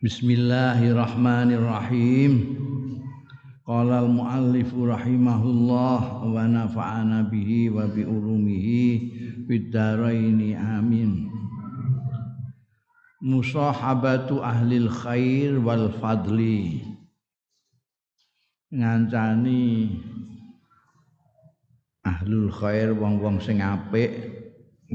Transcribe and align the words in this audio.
Bismillahirrahmanirrahim. 0.00 2.56
Qala 3.68 4.00
al-muallif 4.00 4.72
rahimahullah 4.72 6.24
wa 6.24 6.40
nafa'ana 6.48 7.28
bihi 7.28 7.68
wa 7.68 7.84
bi 7.84 8.08
ulumihi 8.08 9.44
fid 9.44 9.68
dharaini 9.68 10.56
amin. 10.56 11.28
Musahabatu 13.20 14.40
ahlil 14.40 14.88
khair 14.88 15.60
wal 15.60 15.92
fadli. 15.92 16.80
Ngancani 18.72 20.00
ahlul 22.08 22.48
khair 22.48 22.96
wong-wong 22.96 23.36
sing 23.36 23.60
apik 23.60 24.16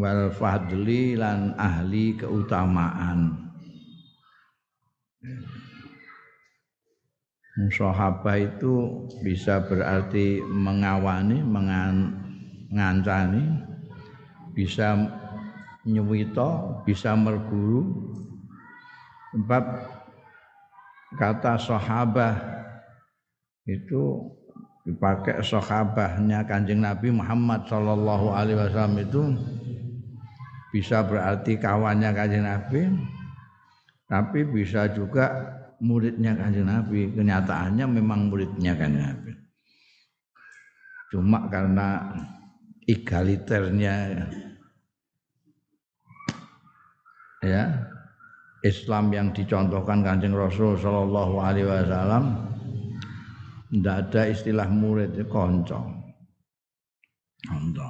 wal 0.02 0.34
fadli 0.34 1.14
lan 1.14 1.54
ahli 1.62 2.18
keutamaan. 2.18 3.45
Musahabah 7.56 8.36
itu 8.36 9.08
bisa 9.24 9.64
berarti 9.64 10.44
mengawani, 10.44 11.40
mengancani, 12.68 13.64
bisa 14.52 14.92
nyuwito, 15.88 16.84
bisa 16.84 17.16
merguru. 17.16 18.12
Sebab 19.32 19.64
kata 21.16 21.56
sahabah 21.56 22.36
itu 23.64 24.20
dipakai 24.84 25.40
sahabahnya 25.40 26.44
Kanjeng 26.44 26.84
Nabi 26.84 27.08
Muhammad 27.10 27.72
wasallam 27.72 29.00
itu 29.00 29.32
bisa 30.76 31.08
berarti 31.08 31.56
kawannya 31.56 32.12
Kanjeng 32.12 32.44
Nabi 32.44 33.15
tapi 34.06 34.46
bisa 34.46 34.86
juga 34.94 35.26
muridnya 35.82 36.38
kanjeng 36.38 36.70
Nabi. 36.70 37.10
Kenyataannya 37.14 37.86
memang 37.90 38.30
muridnya 38.30 38.78
kanjeng 38.78 39.02
Nabi. 39.02 39.32
Cuma 41.10 41.50
karena 41.50 42.14
egaliternya 42.86 43.94
ya 47.46 47.64
Islam 48.66 49.14
yang 49.14 49.30
dicontohkan 49.34 50.02
kanjeng 50.02 50.34
Rasul 50.34 50.78
Shallallahu 50.78 51.36
Alaihi 51.38 51.70
Wasallam 51.70 52.26
tidak 53.70 53.96
ada 54.10 54.22
istilah 54.30 54.70
murid 54.70 55.14
itu 55.14 55.26
konco. 55.30 55.82
Konco. 57.46 57.90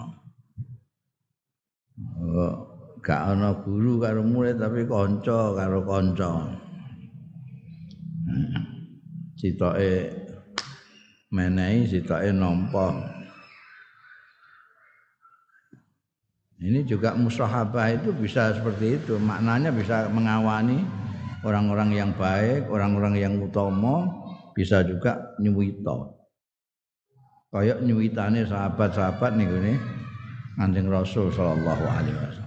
Oh 2.20 2.75
gak 3.06 3.38
ana 3.38 3.54
guru 3.62 4.02
karo 4.02 4.26
murid 4.26 4.58
tapi 4.58 4.90
kanca 4.90 5.54
karo 5.54 5.80
kanca. 5.86 6.32
Sitoke 9.38 10.10
menehi 11.30 11.86
sitoke 11.86 12.34
nampa. 12.34 13.14
Ini 16.58 16.82
juga 16.90 17.14
musahabah 17.14 17.94
itu 17.94 18.10
bisa 18.18 18.58
seperti 18.58 18.98
itu. 18.98 19.22
Maknanya 19.22 19.70
bisa 19.70 20.10
mengawani 20.10 20.82
orang-orang 21.46 21.94
yang 21.94 22.12
baik 22.18 22.66
orang-orang 22.74 23.22
yang 23.22 23.38
utama 23.38 24.10
bisa 24.58 24.82
juga 24.82 25.38
nyuwito 25.38 26.18
kayak 27.54 27.86
nyuwitane 27.86 28.50
sahabat-sahabat 28.50 29.38
nih 29.38 29.48
nih 29.48 29.78
Kanjeng 30.58 30.90
Rasul 30.90 31.30
sallallahu 31.30 31.86
alaihi 31.86 32.18
wasallam 32.18 32.45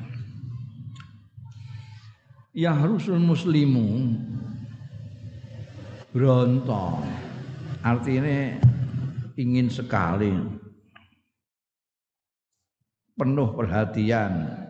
yahrusul 2.58 3.22
muslimu. 3.22 4.18
Bronto 6.10 6.98
artinya 7.86 8.58
ingin 9.38 9.70
sekali. 9.70 10.34
Penuh 13.14 13.54
perhatian. 13.54 14.66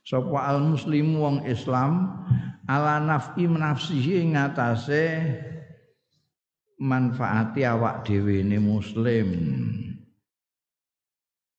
Sapa 0.00 0.56
al 0.56 0.64
muslimu 0.64 1.20
wong 1.20 1.38
Islam 1.44 2.08
ala 2.64 2.96
naf'i 3.04 3.44
nafsihi 3.44 4.32
ngatasé 4.32 5.04
manfaati 6.80 7.68
awak 7.68 8.08
dhewe 8.08 8.40
muslim 8.56 9.28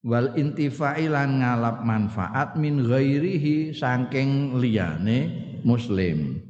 wal 0.02 0.34
intifa'i 0.34 1.06
lan 1.06 1.42
ngalap 1.42 1.86
manfaat 1.86 2.58
min 2.58 2.82
ghairihi 2.82 3.74
saking 3.74 4.58
liyane 4.58 5.20
muslim. 5.62 6.42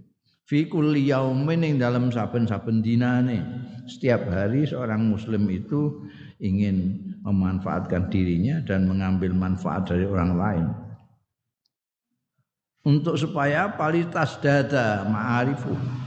Fi 0.48 0.68
kulli 0.68 1.08
yaumin 1.12 1.64
ing 1.64 1.76
dalam 1.80 2.12
saben-saben 2.12 2.84
dinane. 2.84 3.40
Setiap 3.88 4.28
hari 4.28 4.68
seorang 4.68 5.04
muslim 5.08 5.48
itu 5.48 6.08
ingin 6.40 7.00
memanfaatkan 7.24 8.12
dirinya 8.12 8.60
dan 8.64 8.88
mengambil 8.88 9.32
manfaat 9.32 9.88
dari 9.88 10.04
orang 10.08 10.32
lain. 10.36 10.66
Untuk 12.82 13.14
supaya 13.14 13.70
palitas 13.78 14.42
dada 14.42 15.06
ma'arifu 15.06 16.01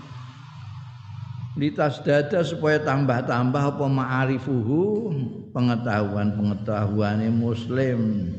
litas 1.55 2.03
dada 2.03 2.43
supaya 2.43 2.83
tambah-tambah 2.83 3.79
apa 3.79 3.87
ma'arifuhu? 3.87 5.11
Pengetahuan-pengetahuane 5.55 7.31
muslim. 7.31 8.31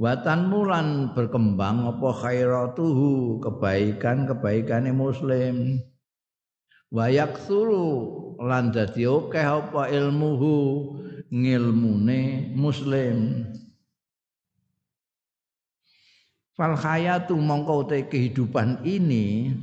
Watan 0.00 0.48
mulan 0.48 1.12
berkembang 1.12 1.84
apa 1.84 2.08
khairatuhu? 2.24 3.44
Kebaikan-kebaikane 3.44 4.96
muslim. 4.96 5.84
Wayak 6.90 7.38
suru 7.44 8.34
lan 8.40 8.72
dadi 8.72 9.04
akeh 9.04 9.44
apa 9.44 9.92
ilmuhu? 9.92 10.56
Ngilmune 11.30 12.50
muslim. 12.58 13.46
Fal 16.58 16.74
hayatu 16.74 17.38
mongko 17.38 17.86
kehidupan 17.88 18.82
ini 18.82 19.54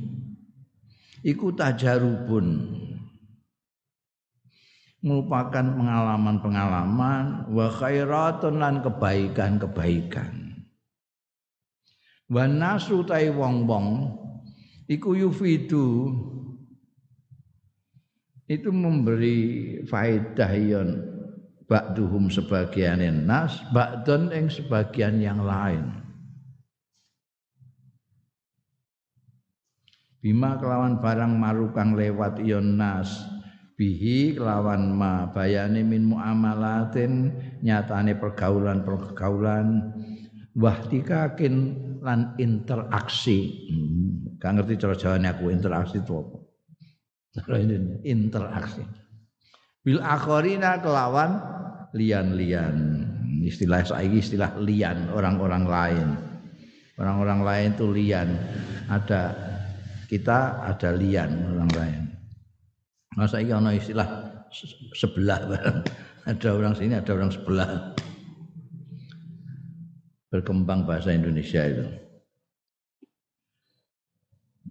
iku 1.22 1.54
tajarubun. 1.54 2.78
Merupakan 4.98 5.62
pengalaman-pengalaman 5.62 7.46
wa 7.54 7.66
khairatun 7.70 8.58
lan 8.58 8.82
kebaikan-kebaikan. 8.82 10.58
Wa 12.26 12.50
nasu 12.50 13.06
tai 13.06 13.30
wong-wong 13.30 14.18
iku 14.90 15.14
yufidu. 15.14 16.10
Itu 18.48 18.72
memberi 18.74 19.38
faedah 19.86 20.52
yon 20.56 20.88
ba'duhum 21.68 22.32
sebagian 22.32 23.04
nas 23.28 23.60
ba'dun 23.70 24.32
ing 24.32 24.48
sebagian 24.48 25.20
yang 25.20 25.44
lain 25.44 26.07
bima 30.18 30.58
kelawan 30.58 30.98
barang 30.98 31.32
marukang 31.38 31.94
lewat 31.94 32.42
ion 32.42 32.78
nas. 32.78 33.38
Bihi 33.78 34.34
kelawan 34.34 34.90
ma 34.90 35.30
bayane 35.30 35.86
min 35.86 36.02
muamalatin 36.10 37.30
nyatane 37.62 38.18
pergaulan-pergaulan. 38.18 39.94
Wahtikakin 40.58 41.54
lan 42.02 42.34
interaksi. 42.42 43.70
Hmm. 43.70 44.34
ngerti 44.38 44.74
cara 44.82 44.94
jawane 44.98 45.30
aku 45.30 45.54
interaksi 45.54 46.02
itu 46.02 46.12
apa? 46.18 46.36
Interaksi. 48.02 48.82
Bil 49.86 50.02
akharina 50.02 50.82
kelawan 50.82 51.38
lian-lian. 51.94 53.06
Istilah 53.46 53.86
saiki 53.86 54.18
istilah 54.18 54.58
lian 54.58 55.14
orang-orang 55.14 55.64
lain. 55.64 56.08
Orang-orang 56.98 57.40
lain 57.46 57.68
itu 57.78 57.86
lian. 57.94 58.28
Ada 58.90 59.47
kita 60.08 60.64
ada 60.64 60.90
lian 60.96 61.28
orang 61.52 61.70
lain. 61.76 62.02
Masa 63.14 63.44
ini 63.44 63.52
ada 63.52 63.76
istilah 63.76 64.08
sebelah. 64.96 65.40
ada 66.32 66.48
orang 66.48 66.72
sini, 66.72 66.96
ada 66.96 67.12
orang 67.12 67.28
sebelah. 67.28 67.92
Berkembang 70.32 70.88
bahasa 70.88 71.12
Indonesia 71.12 71.60
itu. 71.60 71.86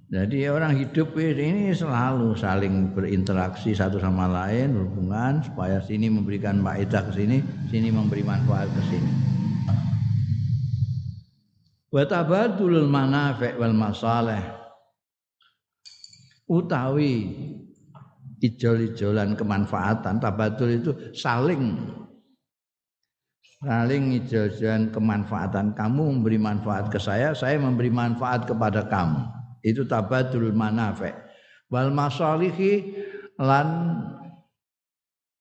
Jadi 0.08 0.48
orang 0.48 0.80
hidup 0.80 1.20
ini 1.20 1.76
selalu 1.76 2.32
saling 2.40 2.96
berinteraksi 2.96 3.76
satu 3.76 4.00
sama 4.00 4.24
lain, 4.32 4.72
berhubungan 4.72 5.44
supaya 5.44 5.84
sini 5.84 6.08
memberikan 6.08 6.64
faedah 6.64 7.12
ke 7.12 7.12
sini, 7.12 7.44
sini 7.68 7.92
memberi 7.92 8.24
manfaat 8.24 8.72
ke 8.72 8.82
sini. 8.88 9.12
Wa 11.92 12.08
tabadulul 12.08 12.88
manafi' 12.88 13.60
wal 13.60 13.76
masalih 13.76 14.57
utawi 16.48 17.36
ijol-ijolan 18.40 19.36
kemanfaatan 19.36 20.24
tabatul 20.24 20.70
itu 20.72 20.92
saling 21.12 21.76
saling 23.62 24.14
ijol-ijolan 24.24 24.94
kemanfaatan. 24.94 25.74
Kamu 25.74 26.18
memberi 26.18 26.38
manfaat 26.38 26.94
ke 26.94 27.00
saya 27.02 27.34
saya 27.34 27.58
memberi 27.58 27.90
manfaat 27.90 28.46
kepada 28.46 28.86
kamu. 28.86 29.22
Itu 29.66 29.84
tabadul 29.90 30.54
manafi 30.54 31.12
wal 31.68 31.92
masalihi 31.92 32.94
lan 33.42 34.00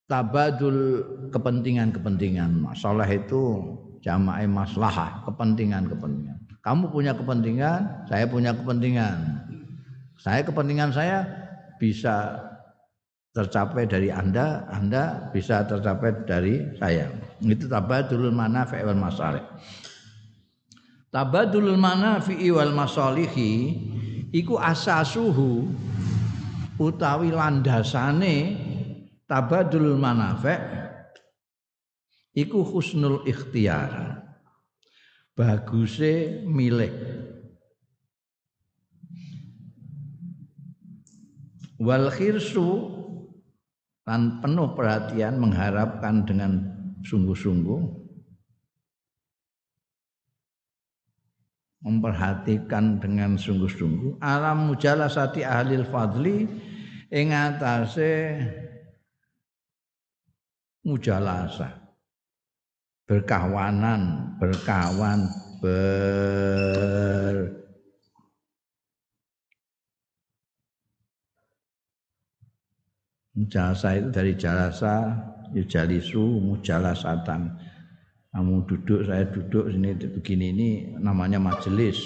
tabadul 0.09 1.05
kepentingan-kepentingan. 1.31 2.51
Masalah 2.65 3.07
itu 3.07 3.63
jamaah 4.01 4.43
maslahah 4.49 5.23
kepentingan-kepentingan. 5.29 6.39
Kamu 6.65 6.91
punya 6.91 7.15
kepentingan 7.15 8.09
saya 8.11 8.27
punya 8.27 8.51
kepentingan 8.51 9.46
saya 10.17 10.41
kepentingan 10.43 10.91
saya 10.93 11.25
bisa 11.77 12.41
tercapai 13.37 13.85
dari 13.85 14.09
Anda, 14.09 14.65
Anda 14.73 15.29
bisa 15.29 15.69
tercapai 15.69 16.25
dari 16.25 16.73
saya. 16.81 17.13
Itu 17.45 17.69
tabadulul 17.69 18.33
manafi 18.33 18.81
wal 18.81 18.97
masalih. 18.97 19.45
Tabadulul 21.13 21.77
manafi 21.77 22.49
wal 22.49 22.73
masalihi 22.73 23.77
iku 24.33 24.57
asasuhu 24.57 25.69
utawi 26.81 27.29
landasane 27.29 28.37
tabadulul 29.29 30.01
manafi 30.01 30.57
iku 32.33 32.65
husnul 32.65 33.29
ikhtiar. 33.29 34.25
Baguse 35.37 36.41
milik 36.49 36.97
wal 41.81 42.13
khirsu 42.13 42.93
dan 44.07 44.39
penuh 44.39 44.71
perhatian 44.79 45.43
mengharapkan 45.43 46.23
dengan 46.23 46.63
sungguh-sungguh. 47.03 48.07
Memperhatikan 51.87 52.99
dengan 52.99 53.39
sungguh-sungguh. 53.39 54.19
Alam 54.19 54.75
mujalasati 54.75 55.47
ahli 55.47 55.87
fadli 55.87 56.43
ing 57.15 57.31
atase 57.31 58.43
mujalasa 60.83 61.71
berkawanan 63.07 64.35
berkawan 64.43 65.31
ber 65.63 67.55
Jalasa 73.37 74.01
itu 74.01 74.09
dari 74.09 74.33
jalasa 74.33 75.13
yujalisu 75.53 76.41
mujalasatan. 76.41 77.53
Kamu 78.33 78.65
duduk, 78.65 79.05
saya 79.05 79.29
duduk 79.29 79.69
sini 79.69 79.93
begini 79.97 80.47
ini 80.57 80.69
namanya 80.97 81.37
majelis. 81.37 82.01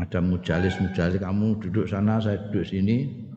Ada 0.00 0.24
mujalis 0.24 0.80
mujalis 0.80 1.20
kamu 1.20 1.60
duduk 1.60 1.84
sana, 1.84 2.16
saya 2.16 2.40
duduk 2.48 2.64
sini. 2.64 3.28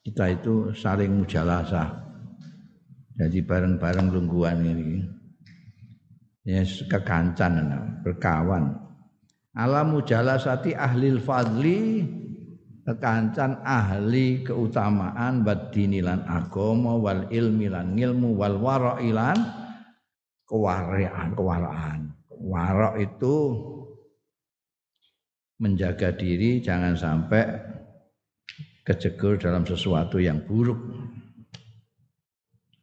Kita 0.00 0.32
itu 0.32 0.72
saling 0.72 1.12
mujalasa. 1.20 2.00
Jadi 3.20 3.44
bareng-bareng 3.44 4.08
lungguan 4.08 4.64
ini. 4.64 5.04
Ya 6.48 6.64
kekancan 6.64 7.60
berkawan. 8.00 8.72
Alam 9.52 10.00
mujalasati 10.00 10.72
ahlil 10.72 11.20
fadli 11.20 12.08
kekancan 12.90 13.62
ahli 13.62 14.42
keutamaan 14.42 15.46
badini 15.46 16.02
lan 16.02 16.26
agama 16.26 16.98
wal 16.98 17.30
ilmi 17.30 17.70
lan 17.70 17.94
ilmu 17.94 18.34
wal 18.34 18.58
warailan 18.58 19.38
kewaraan 20.50 21.38
kewaraan 21.38 22.10
warok 22.42 22.98
itu 22.98 23.36
menjaga 25.62 26.10
diri 26.18 26.58
jangan 26.58 26.98
sampai 26.98 27.44
kejegur 28.82 29.38
dalam 29.38 29.62
sesuatu 29.62 30.18
yang 30.18 30.42
buruk. 30.42 30.80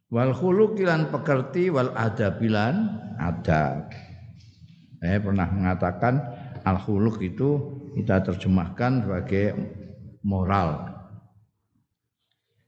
Wal 0.08 0.32
khuluqilan 0.32 1.12
pekerti 1.12 1.68
wal 1.68 1.92
adabilan 1.92 2.96
adab. 3.20 3.92
Saya 5.04 5.20
pernah 5.20 5.52
mengatakan 5.52 6.16
al 6.64 6.80
khuluq 6.80 7.20
itu 7.20 7.50
kita 7.92 8.24
terjemahkan 8.24 9.04
sebagai 9.04 9.46
moral. 10.22 10.98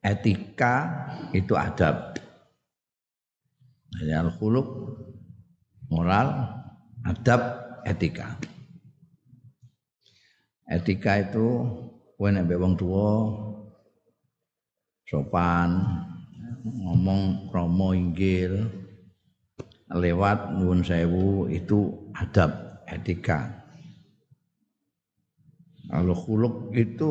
Etika 0.01 0.75
itu 1.37 1.53
adab. 1.53 2.17
Jadi 3.91 4.13
al-khuluq 4.17 4.69
moral, 5.93 6.57
adab, 7.05 7.43
etika. 7.85 8.39
Etika 10.71 11.21
itu 11.21 11.47
kowe 12.17 12.29
nek 12.31 12.47
wong 12.47 12.79
tuwa 12.79 13.11
sopan, 15.05 15.83
ngomong 16.63 17.51
kromo 17.51 17.91
inggil, 17.91 18.71
lewat 19.91 20.55
nuwun 20.55 20.87
sewu 20.87 21.51
itu 21.51 22.09
adab, 22.15 22.81
etika. 22.87 23.60
Kalau 25.91 26.15
khuluk 26.15 26.71
itu 26.71 27.11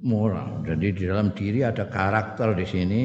moral. 0.00 0.64
Jadi 0.64 0.96
di 0.96 1.02
dalam 1.04 1.36
diri 1.36 1.60
ada 1.60 1.84
karakter 1.84 2.56
di 2.56 2.64
sini 2.64 3.04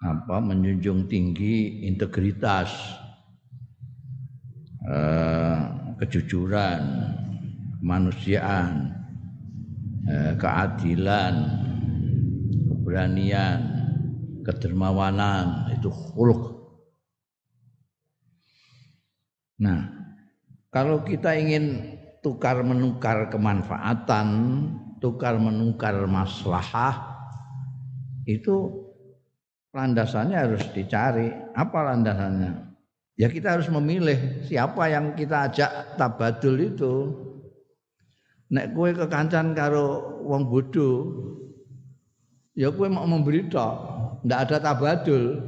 apa 0.00 0.36
menjunjung 0.40 1.08
tinggi 1.08 1.88
integritas, 1.88 2.68
eh, 4.84 5.58
kejujuran, 5.96 6.82
kemanusiaan, 7.80 8.72
eh, 10.08 10.32
keadilan, 10.36 11.34
keberanian, 12.68 13.60
kedermawanan 14.44 15.72
itu 15.72 15.88
khuluk. 15.88 16.60
Nah, 19.60 19.84
kalau 20.72 21.04
kita 21.04 21.36
ingin 21.36 21.99
tukar 22.20 22.60
menukar 22.60 23.32
kemanfaatan, 23.32 24.28
tukar 25.00 25.40
menukar 25.40 25.96
maslahah 26.04 27.16
itu 28.28 28.86
landasannya 29.72 30.36
harus 30.36 30.64
dicari. 30.76 31.32
Apa 31.56 31.92
landasannya? 31.92 32.70
Ya 33.16 33.28
kita 33.28 33.60
harus 33.60 33.68
memilih 33.68 34.44
siapa 34.48 34.88
yang 34.88 35.12
kita 35.16 35.48
ajak 35.52 36.00
tabadul 36.00 36.56
itu. 36.60 36.94
Nek 38.50 38.74
kue 38.74 38.90
kekancan 38.96 39.54
karo 39.54 40.20
wong 40.26 40.50
bodoh, 40.50 41.06
ya 42.58 42.74
kue 42.74 42.90
mau 42.90 43.06
memberi 43.06 43.46
tok, 43.46 43.74
ndak 44.26 44.40
ada 44.48 44.56
tabadul. 44.58 45.38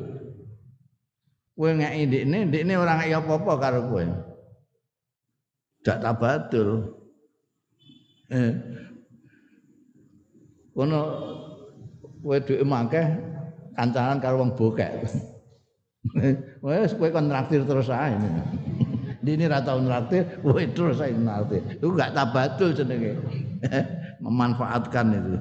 Kue 1.53 1.71
ngeki 1.75 2.25
ini, 2.25 2.39
ini 2.49 2.75
orang 2.79 3.05
ya 3.11 3.19
apa-apa 3.21 3.53
karo 3.59 3.81
kue 3.91 4.32
gak 5.83 5.99
tabadul. 6.01 6.95
Eh. 8.33 8.53
Kono 10.73 11.01
kowe 12.23 12.39
dhuwit 12.41 12.65
mangkeh 12.65 13.07
kancanan 13.77 14.23
karo 14.23 14.41
wong 14.41 14.57
bokek. 14.57 15.05
Wes 16.65 16.95
kowe 16.97 17.11
kon 17.13 17.29
traktir 17.29 17.67
terus 17.67 17.91
ae. 17.93 18.15
Dini 19.27 19.47
ra 19.47 19.63
tau 19.63 19.79
traktir, 19.85 20.41
kowe 20.41 20.63
terus 20.73 20.99
ae 21.03 21.13
traktir. 21.13 21.63
Itu 21.77 21.93
gak 21.93 22.15
tabadul 22.17 22.73
jenenge. 22.73 23.19
Memanfaatkan 24.25 25.07
itu 25.13 25.33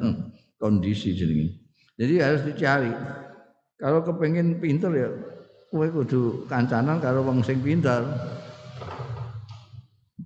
kondisi 0.58 1.16
jenenge. 1.16 1.62
Jadi 1.96 2.14
harus 2.18 2.42
dicari. 2.44 2.92
Kalau 3.78 4.06
kepengen 4.06 4.62
pinter 4.62 4.92
ya 4.94 5.10
kowe 5.72 5.88
kudu 5.88 6.46
kancanan 6.52 7.00
karo 7.00 7.24
wong 7.24 7.40
sing 7.42 7.64
pinter 7.64 8.04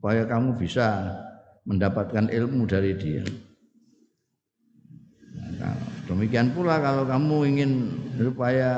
supaya 0.05 0.21
kamu 0.29 0.53
bisa 0.61 1.17
mendapatkan 1.65 2.29
ilmu 2.29 2.69
dari 2.69 2.93
dia. 2.93 3.25
Nah, 5.57 5.73
demikian 6.05 6.53
pula 6.53 6.77
kalau 6.77 7.09
kamu 7.09 7.49
ingin 7.49 7.71
supaya 8.13 8.69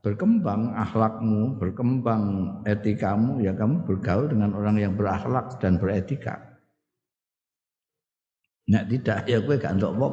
berkembang 0.00 0.72
akhlakmu, 0.80 1.60
berkembang 1.60 2.56
etikamu, 2.64 3.44
ya 3.44 3.52
kamu 3.52 3.84
bergaul 3.84 4.32
dengan 4.32 4.56
orang 4.56 4.80
yang 4.80 4.96
berakhlak 4.96 5.60
dan 5.60 5.76
beretika. 5.76 6.40
Nah 8.72 8.80
tidak 8.88 9.28
ya 9.28 9.44
gue 9.44 9.60
gak 9.60 9.76
untuk 9.76 9.92
apa 9.92 10.08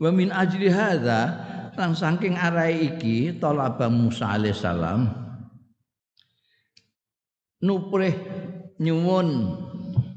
Wa 0.00 0.08
min 0.08 0.32
ajli 0.32 0.72
hadza 0.72 1.20
lan 1.76 1.92
saking 1.92 2.40
arai 2.40 2.96
iki 2.96 3.36
talaba 3.36 3.92
Musa 3.92 4.40
alaihissalam 4.40 5.21
nuprih 7.62 8.14
nyuwun 8.82 9.28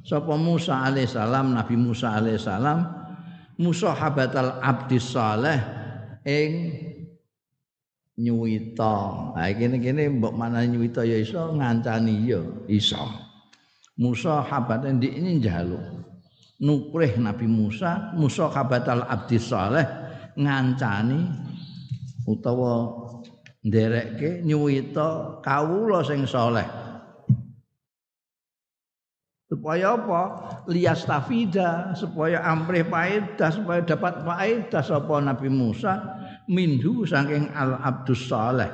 sapa 0.02 0.34
Musa 0.38 0.86
alaihissalam 0.86 1.54
Nabi 1.54 1.76
Musa 1.78 2.18
alaihissalam 2.18 2.80
musahabatal 3.62 4.60
abdi 4.60 4.98
saleh 5.00 5.60
ing 6.26 6.52
nyuwita. 8.16 8.96
Ha 9.36 9.52
kene 9.54 9.78
kene 9.80 10.08
mbok 10.10 10.34
mana 10.36 10.64
nyuwita 10.66 11.04
ya 11.04 11.20
iso 11.20 11.52
ngancani 11.56 12.26
ya 12.26 12.42
iso. 12.72 13.00
Musa 13.96 14.44
habat 14.44 14.84
ini 14.92 15.40
njaluk 15.40 15.80
nukrih 16.60 17.16
Nabi 17.16 17.48
Musa 17.48 18.12
Musa 18.16 18.52
kabatal 18.52 19.08
abdi 19.08 19.40
saleh 19.40 19.88
ngancani 20.36 21.20
utawa 22.28 22.92
nderekke 23.64 24.44
nyuwita 24.44 25.40
kawula 25.40 26.04
sing 26.04 26.28
saleh 26.28 26.85
supaya 29.46 29.94
apa 29.94 30.22
lias 30.66 31.06
tafida 31.06 31.94
supaya 31.94 32.42
amrih 32.42 32.86
paedah 32.86 33.50
supaya 33.54 33.86
dapat 33.86 34.26
paedah 34.26 34.82
sapa 34.82 35.22
Nabi 35.22 35.54
Musa 35.54 36.02
minhu 36.50 37.06
saking 37.06 37.54
al 37.54 37.78
abdus 37.78 38.26
saleh 38.26 38.70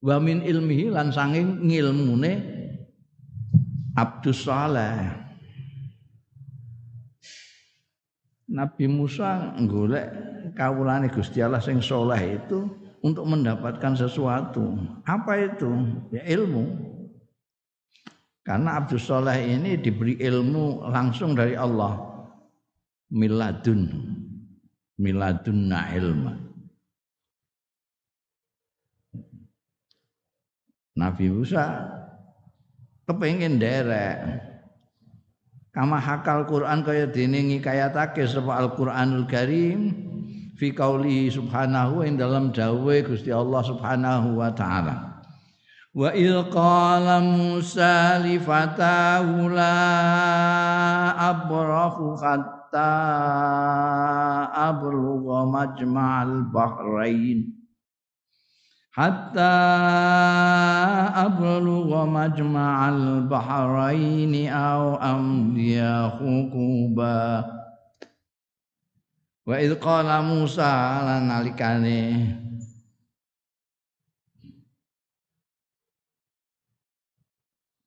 wa 0.00 0.16
min 0.16 0.40
ilmihi 0.40 0.88
lan 0.88 1.12
saking 1.12 1.68
ngilmune 1.68 2.62
Abdus 3.92 4.48
Saleh. 4.48 5.20
Nabi 8.52 8.84
Musa 8.84 9.56
golek 9.64 10.12
kawulane 10.56 11.08
Gusti 11.08 11.40
Allah 11.40 11.60
sing 11.60 11.80
soleh 11.80 12.36
itu 12.36 12.68
untuk 13.00 13.24
mendapatkan 13.24 13.96
sesuatu. 13.96 14.76
Apa 15.08 15.40
itu? 15.40 15.72
Ya 16.12 16.24
ilmu. 16.36 16.91
Karena 18.42 18.82
Abdus 18.82 19.06
Saleh 19.06 19.38
ini 19.54 19.78
diberi 19.78 20.18
ilmu 20.18 20.90
langsung 20.90 21.38
dari 21.38 21.54
Allah. 21.54 21.94
Miladun. 23.14 23.86
Miladunna 24.98 25.80
ilma. 25.94 26.34
Nabi 30.92 31.32
Musa 31.32 31.88
kepengin 33.08 33.56
derek 33.56 34.20
kama 35.72 35.96
hakal 35.96 36.44
Quran 36.44 36.84
kaya 36.84 37.08
dene 37.08 37.40
ngikayatake 37.48 38.28
sapa 38.28 38.60
Al-Qur'anul 38.60 39.24
Karim 39.24 39.96
fi 40.60 40.68
qauli 40.68 41.32
subhanahu 41.32 42.04
dalam 42.20 42.52
dawuhe 42.52 43.08
Gusti 43.08 43.32
Allah 43.32 43.64
Subhanahu 43.64 44.36
wa 44.36 44.52
taala 44.52 45.11
wa 45.92 46.08
il 46.16 46.48
qala 46.48 47.20
Musa 47.20 48.16
li 48.24 48.40
fatahu 48.40 49.52
la 49.52 49.76
abrahu 51.20 52.16
hatta 52.16 52.96
ablugha 54.72 55.44
majma'al 55.52 56.48
bahrain 56.48 57.44
hatta 58.96 59.52
ablugha 61.12 62.08
majma'al 62.08 63.28
bahraini 63.28 64.48
aw 64.48 64.96
amdiya 64.96 66.08
hukuba 66.16 67.44
wa 69.44 69.54
idh 69.60 69.76
qala 69.76 70.24
Musa 70.24 71.04
lan 71.04 71.28
nalikane 71.28 72.00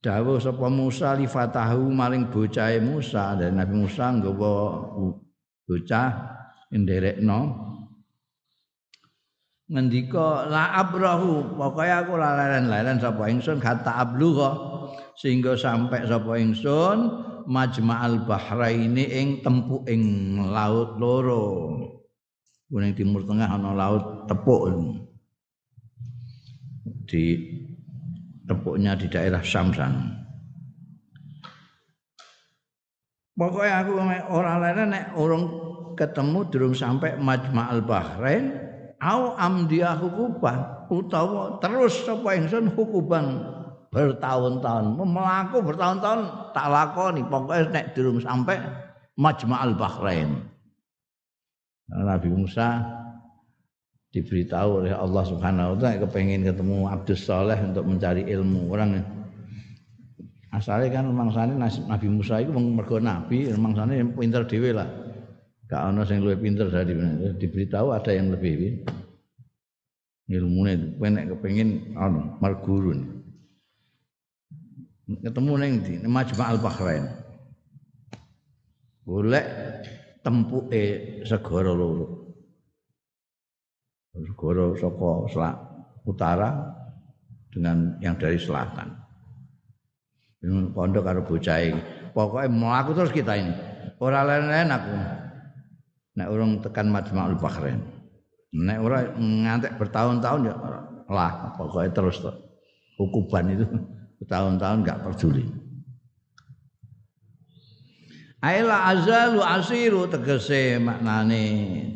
dawuh 0.06 0.38
sapa 0.38 0.70
Musa 0.70 1.18
li 1.18 1.26
fatahu 1.26 1.90
maring 1.90 2.30
bocahe 2.30 2.78
Musa. 2.78 3.34
Dan 3.34 3.58
Nabi 3.58 3.74
Musa 3.74 4.14
nggawa 4.14 4.54
bocah 5.66 6.08
nderekno. 6.70 7.66
Ngendika 9.66 10.46
la 10.46 10.78
abrahu 10.78 11.58
pokoke 11.58 11.90
aku 11.90 12.14
lalen-lalen 12.14 13.02
sapa 13.02 13.26
ingsun 13.26 13.58
kata 13.58 13.98
ablugha 13.98 14.54
sehingga 15.18 15.58
sampai 15.58 16.06
sapa 16.06 16.38
ingsun 16.38 16.98
majma'al 17.50 18.30
bahraini 18.30 19.10
ing 19.10 19.42
ing 19.90 20.02
laut 20.54 20.94
loro. 21.02 21.46
Kuning 22.70 22.94
timur 22.94 23.26
tengah 23.26 23.50
ana 23.50 23.74
laut 23.74 24.30
tepuk. 24.30 24.70
Di 27.10 27.34
tepuknya 28.46 28.94
di 28.94 29.10
daerah 29.10 29.42
Syam 29.42 29.74
pokoknya 33.36 33.74
aku 33.84 33.92
orang 34.32 34.56
lain 34.64 34.86
nek 34.94 35.04
orang 35.18 35.42
ketemu 35.98 36.40
durung 36.48 36.74
sampai 36.74 37.20
majma'al 37.20 37.84
bahrain 37.84 38.54
au 39.02 39.36
amdiah 39.36 39.98
hukuban 39.98 40.88
utawa 40.88 41.60
terus 41.60 42.06
sapa 42.06 42.32
ingsun 42.38 42.72
hukuban 42.72 43.44
bertahun-tahun. 43.96 44.92
Melaku 44.92 45.64
bertahun-tahun 45.64 46.52
tak 46.52 46.66
lakoni. 46.68 47.24
Pokoknya 47.24 47.72
nek 47.72 47.86
durung 47.96 48.20
sampai 48.20 48.60
Majma'al 49.16 49.72
Bahrain 49.80 50.44
Nabi 51.88 52.28
Musa 52.28 52.95
diberitahu 54.16 54.80
oleh 54.80 54.92
Allah 54.96 55.24
Subhanahu 55.28 55.76
wa 55.76 55.76
taala 55.76 56.00
kepengen 56.08 56.48
ketemu 56.48 56.88
Abdus 56.88 57.28
Saleh 57.28 57.60
untuk 57.60 57.84
mencari 57.84 58.24
ilmu 58.24 58.72
orang 58.72 59.04
asalnya 60.56 60.88
kan 60.88 61.04
mangsane 61.12 61.52
Nabi 61.60 62.08
Musa 62.08 62.40
itu 62.40 62.48
mergo 62.56 62.96
nabi 62.96 63.52
mangsane 63.52 64.00
pinter 64.16 64.48
dhewe 64.48 64.72
lah 64.72 64.88
Gak 65.66 65.82
ana 65.82 66.06
sing 66.06 66.22
luwih 66.22 66.38
pinter 66.38 66.70
dari 66.70 66.94
diberitahu 67.42 67.90
ada 67.90 68.14
yang 68.14 68.30
lebih 68.30 68.86
ilmune 70.30 70.94
penek 70.94 71.34
kepengin 71.34 71.98
ana 71.98 72.38
margurun. 72.38 73.26
Ketemu 75.06 75.52
ning 75.58 75.72
ndi? 75.82 75.92
Majma' 76.06 76.58
Bahrain. 76.62 77.04
Golek 79.06 79.46
tempuke 80.22 80.82
segara 81.26 81.74
loro. 81.74 82.15
Segara 84.16 84.72
saka 84.80 85.48
utara 86.08 86.48
dengan 87.52 88.00
yang 88.00 88.16
dari 88.16 88.40
selatan. 88.40 88.88
Pondok 90.72 91.02
karo 91.04 91.20
bocah 91.26 91.58
iki. 91.60 91.80
Pokoke 92.16 92.48
mlaku 92.48 92.96
terus 92.96 93.12
kita 93.12 93.36
ini. 93.36 93.52
Ora 94.00 94.24
lain-lain 94.24 94.72
aku. 94.72 94.94
nek 96.16 96.32
urung 96.32 96.64
tekan 96.64 96.88
Majma'ul 96.88 97.36
Bahrain. 97.36 97.76
Nek 98.56 98.78
ora 98.80 99.04
ngantek 99.20 99.76
bertahun-tahun 99.76 100.48
ya 100.48 100.54
lah 101.12 101.52
pokoknya 101.60 101.92
terus 101.92 102.24
tuh. 102.24 102.32
Hukuban 102.96 103.52
itu 103.52 103.68
bertahun-tahun 104.24 104.80
enggak 104.80 105.04
peduli. 105.04 105.44
Aila 108.44 108.92
azalu 108.92 109.40
asiru 109.40 110.04
tegese 110.12 110.76
maknane. 110.76 111.44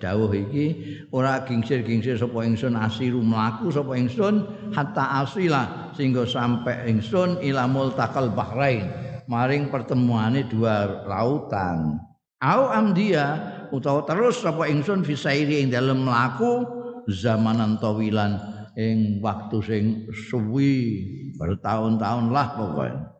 Dawuh 0.00 0.32
iki 0.32 0.66
ora 1.12 1.44
gingsir-gingsir 1.44 2.16
sapa 2.16 2.40
ingsun 2.48 2.80
asiru 2.80 3.20
mlaku 3.20 3.68
sapa 3.68 3.92
ingsun 3.92 4.48
hatta 4.72 5.20
asila 5.20 5.92
sehingga 5.92 6.24
sampai 6.24 6.88
ingsun 6.88 7.44
ila 7.44 7.68
multaqal 7.68 8.32
bahrain 8.32 8.88
maring 9.28 9.68
pertemuane 9.68 10.48
dua 10.48 11.04
lautan. 11.04 12.00
Au 12.40 12.72
amdia 12.72 13.36
utawa 13.68 14.08
terus 14.08 14.40
sapa 14.40 14.64
ingsun 14.64 15.04
fisairi 15.04 15.60
ing 15.60 15.68
dalem 15.68 16.08
mlaku 16.08 16.64
zamanan 17.04 17.76
tawilan 17.76 18.40
ing 18.80 19.20
waktu 19.20 19.56
sing 19.60 19.84
suwi 20.08 21.04
bertahun-tahun 21.36 22.32
lah 22.32 22.48
pokoknya 22.56 23.19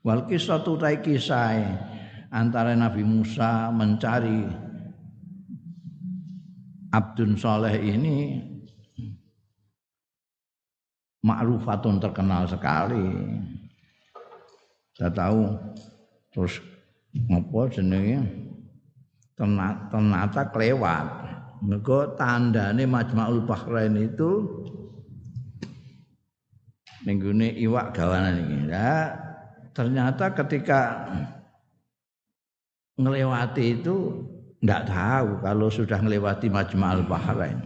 wal 0.00 0.24
kisah 0.24 0.64
tutai 0.64 1.00
kisah 1.04 1.60
antara 2.32 2.72
Nabi 2.72 3.02
Musa 3.04 3.68
mencari 3.74 4.46
Abdun 6.90 7.38
Soleh 7.38 7.76
ini 7.78 8.42
ma'rufatun 11.22 12.02
terkenal 12.02 12.50
sekali. 12.50 13.06
Saya 14.96 15.12
tahu. 15.14 15.54
Terus 16.34 16.58
apa 17.30 17.60
jenenge? 17.70 18.20
Ternyata 19.38 20.50
kelewat. 20.50 21.06
Mergo 21.60 22.16
tandane 22.16 22.88
Majmaul 22.88 23.44
Bahrain 23.44 23.92
itu 24.00 24.48
nenggone 27.04 27.52
iwak 27.52 27.92
gawanan 27.92 28.40
iki 28.40 28.58
ya 28.72 29.12
ternyata 29.72 30.32
ketika 30.34 31.08
ngelewati 33.00 33.80
itu 33.80 34.26
ndak 34.60 34.90
tahu 34.90 35.40
kalau 35.40 35.68
sudah 35.72 35.98
melewati 36.04 36.52
Majma'ul 36.52 37.08
Bahrain 37.08 37.58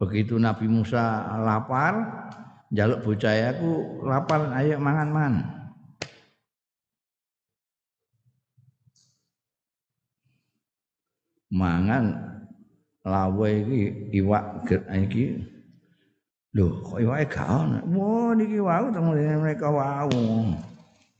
begitu 0.00 0.40
Nabi 0.40 0.66
Musa 0.68 1.36
lapar 1.40 2.24
jaluk 2.74 3.06
bocah 3.06 3.54
aku 3.54 4.02
lapar 4.02 4.50
ayo 4.58 4.82
mangan-mangan. 4.82 5.34
Mangan 11.54 12.04
lawe 13.06 13.50
iki 13.62 14.10
iwak 14.18 14.66
iki 14.90 15.38
Lho, 16.54 16.86
kok 16.86 17.02
iwake 17.02 17.26
gak 17.34 17.50
ono. 17.50 17.78
Wah, 17.98 18.30
niki 18.38 18.62
wau 18.62 18.86
teng 18.94 19.10
mereka 19.10 19.66
wau. 19.74 20.06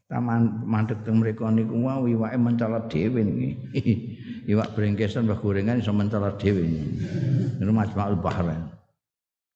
Taman 0.07 0.62
mandek 0.62 1.03
teng 1.03 1.19
mereka 1.19 1.50
niku 1.50 1.75
wau 1.83 2.07
iwake 2.07 2.38
mencolot 2.38 2.87
dhewe 2.87 3.21
niki. 3.26 3.50
Iwak 4.55 4.76
brengkesan 4.76 5.26
mbah 5.26 5.41
gorengan 5.41 5.83
iso 5.83 5.91
mencolot 5.91 6.38
dhewe. 6.38 6.62
Niku 7.59 7.73
Majma'ul 7.75 8.14
Bahrain. 8.23 8.62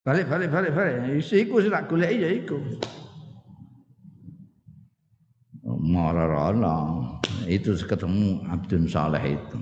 Balik 0.03 0.27
balik 0.27 0.51
balik 0.51 0.71
balik. 0.75 1.21
Iku 1.23 1.63
sing 1.63 1.71
tak 1.71 1.87
goleki 1.87 2.27
ya 2.27 2.29
iku. 2.33 2.57
Mararana. 5.63 7.07
Itu 7.47 7.77
ketemu 7.79 8.43
Abdun 8.51 8.83
Saleh 8.89 9.37
itu. 9.37 9.59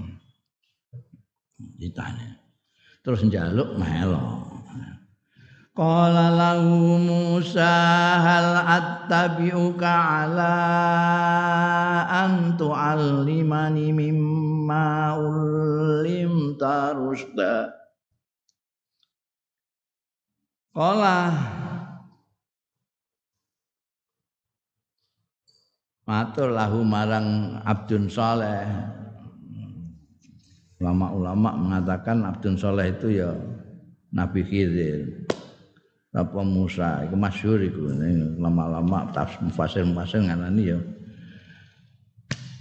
Ditanya. 1.77 2.41
Terus 3.05 3.21
njaluk 3.21 3.77
melok. 3.77 4.46
Qala 5.77 6.33
lahu 6.33 6.97
Musa 6.97 7.69
hal 8.17 8.65
attabi'uka 8.65 9.85
ala 10.25 10.57
an 12.09 12.57
tu'allimani 12.57 13.93
mimma 13.93 15.13
ulim 15.21 16.57
tarusda. 16.57 17.77
Qala 20.73 21.29
Matur 26.09 26.57
lahu 26.57 26.81
marang 26.81 27.61
Abdun 27.61 28.09
Saleh. 28.09 28.65
Ulama-ulama 30.81 31.53
mengatakan 31.53 32.25
Abdun 32.25 32.57
Saleh 32.57 32.97
itu 32.97 33.21
ya 33.21 33.37
Nabi 34.09 34.41
Khidir 34.41 35.27
apa 36.17 36.41
Musa? 36.41 37.05
Iku 37.05 37.13
masyhur 37.13 37.61
iku. 37.61 37.93
Lama-lama 38.41 39.13
tafsir 39.13 39.45
mufasir-mufasir 39.45 40.25
nganani 40.25 40.63
ya. 40.73 40.79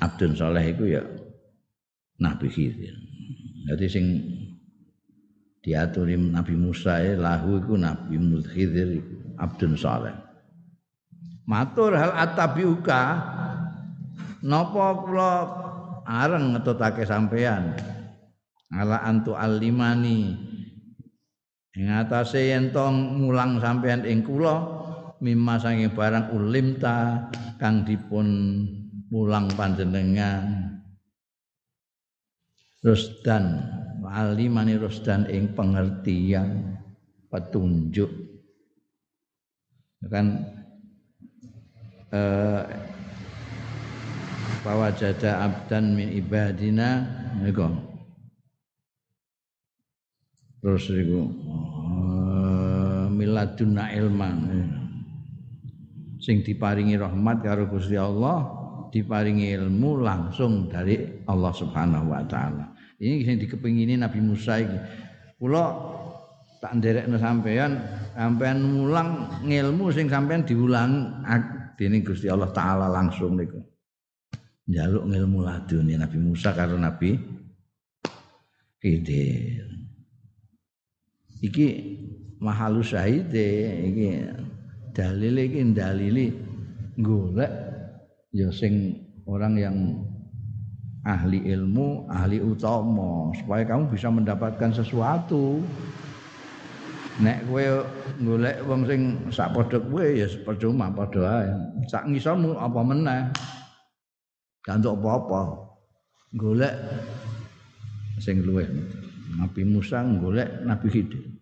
Abdul 0.05 0.37
Saleh 0.37 0.77
iku 0.77 0.85
ya 0.85 1.01
Nabi 2.21 2.53
Khidir. 2.53 2.93
Jadi 3.67 3.87
sing 3.89 4.05
diaturi 5.65 6.21
Nabi 6.21 6.55
Musa 6.55 7.01
ya 7.01 7.17
lahu 7.17 7.57
iku 7.59 7.75
Nabi 7.81 8.21
Khidir 8.45 9.01
Abdul 9.41 9.75
Saleh. 9.81 10.13
Matur 11.47 11.97
hal 11.97 12.13
atabiuka 12.13 13.03
napa 14.43 14.87
kula 15.01 15.33
areng 16.07 16.55
ngetutake 16.55 17.07
sampean 17.07 17.75
ala 18.71 19.03
antu 19.07 19.35
alimani 19.35 20.35
ing 21.77 21.93
atase 21.93 22.41
yen 22.49 22.73
tong 22.73 23.21
mulang 23.21 23.61
sampean 23.61 24.09
ing 24.09 24.25
kula 24.25 24.57
mimma 25.21 25.61
saking 25.61 25.93
barang 25.93 26.33
ulimta 26.33 27.29
kang 27.61 27.85
dipun 27.85 28.29
mulang 29.13 29.49
panjenengan. 29.53 30.73
Rusdan 32.81 33.61
alimani 34.07 34.79
rusdan 34.79 35.27
ing 35.29 35.53
pengertian 35.53 36.79
petunjuk. 37.29 38.09
Kan 40.07 40.39
eh, 42.15 42.63
bahwa 44.63 44.87
jada 44.95 45.43
abdan 45.51 45.99
min 45.99 46.15
ibadina 46.15 47.03
niku 47.43 47.96
terus 50.67 50.91
niku 50.91 51.31
uh, 51.87 53.07
miladuna 53.07 53.87
ilman 53.95 54.67
sing 56.19 56.43
diparingi 56.43 56.99
rahmat 56.99 57.39
karo 57.47 57.71
Gusti 57.71 57.95
Allah 57.95 58.51
diparingi 58.91 59.55
ilmu 59.55 60.03
langsung 60.03 60.67
dari 60.67 61.23
Allah 61.31 61.55
Subhanahu 61.55 62.11
wa 62.11 62.27
taala. 62.27 62.75
Ini 62.99 63.23
sing 63.23 63.39
dikepingini 63.39 63.95
Nabi 63.95 64.19
Musa 64.19 64.59
iki. 64.59 64.79
Kula 65.39 65.71
tak 66.59 66.83
nderekno 66.83 67.15
sampean, 67.15 67.79
sampean 68.19 68.59
mulang 68.67 69.31
ngilmu 69.47 69.95
sing 69.95 70.11
sampean 70.11 70.43
diulang 70.43 71.23
dening 71.79 72.03
Gusti 72.03 72.27
Allah 72.27 72.51
taala 72.51 72.91
langsung 72.91 73.39
niku. 73.39 73.63
Njaluk 74.67 75.15
ngilmu 75.15 75.47
laduni 75.47 75.95
Nabi 75.95 76.19
Musa 76.19 76.51
karo 76.51 76.75
Nabi 76.75 77.15
Khidir. 78.83 79.86
Iki 81.47 81.67
mahalu 82.43 82.83
syahide 82.83 83.49
iki 83.87 84.07
dalile 84.91 85.47
iki 85.47 85.61
dalili 85.71 86.27
golek 86.99 87.53
ya 88.35 88.51
orang 89.27 89.55
yang 89.57 89.77
ahli 91.07 91.39
ilmu, 91.47 92.11
ahli 92.11 92.43
utama 92.43 93.31
supaya 93.39 93.63
kamu 93.63 93.95
bisa 93.95 94.11
mendapatkan 94.11 94.75
sesuatu. 94.75 95.63
Nek 97.17 97.49
kowe 97.49 97.65
golek 98.21 98.61
wong 98.69 98.85
sing 98.85 99.01
sak 99.33 99.57
padha 99.57 99.81
kowe 99.81 100.05
ya 100.05 100.29
percuma 100.45 100.93
padha 100.93 101.23
ae. 101.41 101.49
Sak 101.89 102.11
ngisormu 102.11 102.59
apa 102.59 102.81
meneh? 102.85 103.23
Gak 104.67 104.83
apa-apa. 104.85 105.73
Golek 106.37 106.75
sing 108.21 108.45
luwih. 108.45 108.69
Nabi 109.39 109.63
Musa 109.65 110.05
golek 110.05 110.49
Nabi 110.67 110.87
Khidir. 110.93 111.36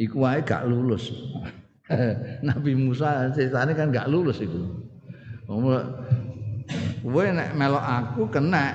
Iku 0.00 0.24
wae 0.24 0.40
gak 0.40 0.64
lulus. 0.64 1.12
Nabi 2.48 2.72
Musa 2.72 3.28
ceritane 3.34 3.76
kan 3.76 3.92
gak 3.92 4.08
lulus 4.08 4.40
iku. 4.40 4.60
Kowe 7.02 7.24
nek 7.28 7.52
melok 7.58 7.84
aku 7.84 8.22
kena. 8.32 8.72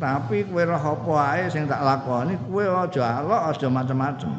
Tapi 0.00 0.48
kowe 0.48 0.64
roh 0.64 0.80
apa 0.80 1.12
ae 1.36 1.44
sing 1.52 1.68
tak 1.68 1.84
lakoni, 1.84 2.32
kowe 2.48 2.64
aja 2.64 3.20
alok 3.20 3.42
aja 3.52 3.66
macem-macem. 3.68 4.32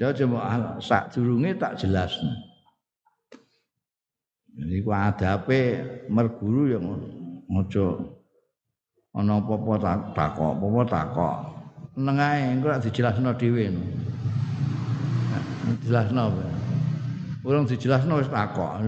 Coba 0.00 0.80
sak 0.80 1.12
durunge 1.12 1.54
tak 1.60 1.76
jelasno. 1.76 2.32
Jadi 4.56 4.80
ku 4.80 4.90
adape 4.90 5.60
merguru 6.08 6.72
yang 6.72 6.84
aja 7.52 8.00
ana 9.20 9.36
apa-apa 9.36 9.72
takok, 10.16 10.52
apa-apa 10.56 10.82
takok. 10.88 11.36
Neng 12.00 12.16
ae 12.16 12.56
engko 12.56 12.72
dijelasno 12.80 13.36
dhewe. 13.36 13.68
Dijelasno? 15.84 16.24
Urung 17.44 17.68
dijelasno 17.68 18.16
wis 18.16 18.32
takok. 18.32 18.80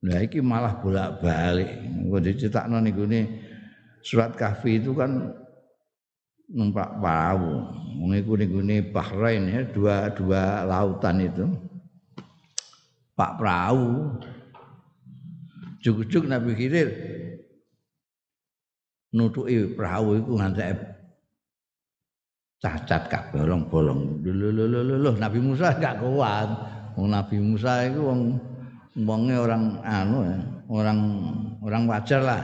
Nah 0.00 0.18
iki 0.24 0.42
malah 0.42 0.74
bolak-balik. 0.82 1.70
Engko 1.86 2.18
dicetakno 2.18 2.82
niku 2.82 3.06
surat 4.02 4.34
kahfi 4.34 4.82
itu 4.82 4.90
kan 4.96 5.30
numpak 6.50 6.98
perahu. 6.98 7.70
Niku 8.10 8.34
Bahrain 8.90 9.46
ya, 9.46 9.60
dua 9.70 10.10
dua 10.10 10.66
lautan 10.66 11.22
itu. 11.22 11.46
Pak 13.20 13.36
Perahu 13.36 14.16
juk-juk 15.80 16.28
Nabi 16.28 16.52
Khidir 16.54 16.88
nutuki 19.10 19.74
perahu 19.74 20.22
iku 20.22 20.32
ngantek 20.38 20.76
cacat 22.60 23.08
kabeh 23.08 23.42
bolong-bolong. 23.42 24.20
Lho 24.22 25.12
Nabi 25.16 25.38
Musa 25.40 25.74
gak 25.80 25.98
kuat. 26.04 26.48
Wong 26.94 27.08
Nabi 27.10 27.40
Musa 27.40 27.88
iku 27.88 28.12
wong 28.12 28.20
wonge 29.06 29.34
orang 29.38 29.80
anu 29.80 30.26
ya, 30.26 30.38
orang 30.68 30.98
orang 31.64 31.82
wajar 31.88 32.20
lah, 32.20 32.42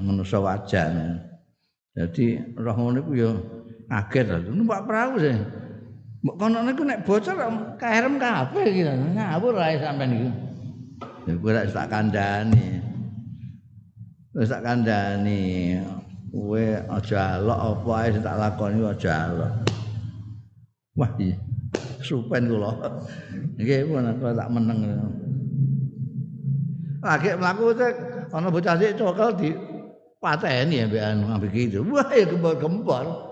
manusia 0.00 0.40
wajar. 0.40 0.88
Jadi 1.92 2.40
roh 2.56 2.74
ngono 2.74 3.04
iku 3.04 3.12
ya 3.12 3.30
kaget 3.90 4.26
lho. 4.40 4.50
Numpak 4.56 4.88
perahu 4.88 5.20
sih. 5.20 5.36
Mbok 6.20 6.36
kono 6.36 6.58
niku 6.64 6.82
nek 6.84 7.04
bocor 7.04 7.36
kaherem 7.76 8.16
kabeh 8.16 8.64
iki. 8.64 8.82
Ngawur 8.88 9.60
ae 9.60 9.76
sampean 9.76 10.12
iki. 10.16 10.28
Ya 11.28 11.32
kowe 11.36 11.50
rak 11.52 11.68
tak 11.72 11.88
kandhani. 11.92 12.80
Wis 14.32 14.48
tak 14.48 14.64
kandhani. 14.64 15.76
Kowe 16.32 16.64
aja 16.88 17.36
alok 17.36 17.60
apa 17.60 17.90
ae 18.06 18.08
tak 18.20 18.36
lakoni 18.38 18.80
aja 18.86 19.12
alok. 19.28 19.52
Wah 20.96 21.10
iya. 21.20 21.36
Supen 22.00 22.48
kula. 22.48 22.72
Nggih 23.60 23.84
aku 23.84 24.32
tak 24.32 24.48
meneng. 24.48 24.78
Lagi 27.00 27.32
mlaku 27.36 27.72
ana 28.30 28.48
bocah 28.52 28.76
sik 28.76 28.96
cokel 28.96 29.30
di 29.36 29.50
pateni 30.20 30.80
ya 30.80 30.86
mbek 30.88 31.02
anu 31.04 31.26
ambek 31.32 31.52
gitu. 31.52 31.84
Wah 31.88 32.08
ya 32.12 32.28
gempor-gempor. 32.28 33.30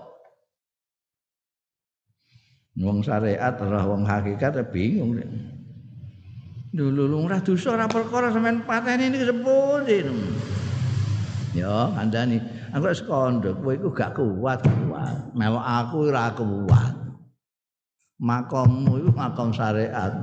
wong 2.79 3.03
syariat 3.03 3.59
ora 3.59 3.83
wong 3.83 4.07
hakikat 4.07 4.55
ya 4.55 4.63
bingung 4.63 5.19
dulu 6.69 7.09
lu 7.09 7.17
ora 7.25 7.41
dosa 7.41 7.73
ora 7.73 7.89
perkara 7.89 8.29
sampean 8.29 8.61
pateni 8.65 9.09
niki 9.09 9.25
sepundi 9.25 9.97
Ya, 11.57 11.89
kandhani. 11.97 12.37
Aku 12.77 12.85
wis 12.85 13.01
kandha, 13.01 13.57
kowe 13.57 13.73
gak 13.89 14.13
kuat. 14.13 14.61
Mewah 15.33 15.65
aku 15.81 16.13
ora 16.13 16.29
kuat. 16.37 16.93
Makommu 18.21 19.01
iku 19.01 19.09
makom 19.15 19.49
syariat. 19.49 20.13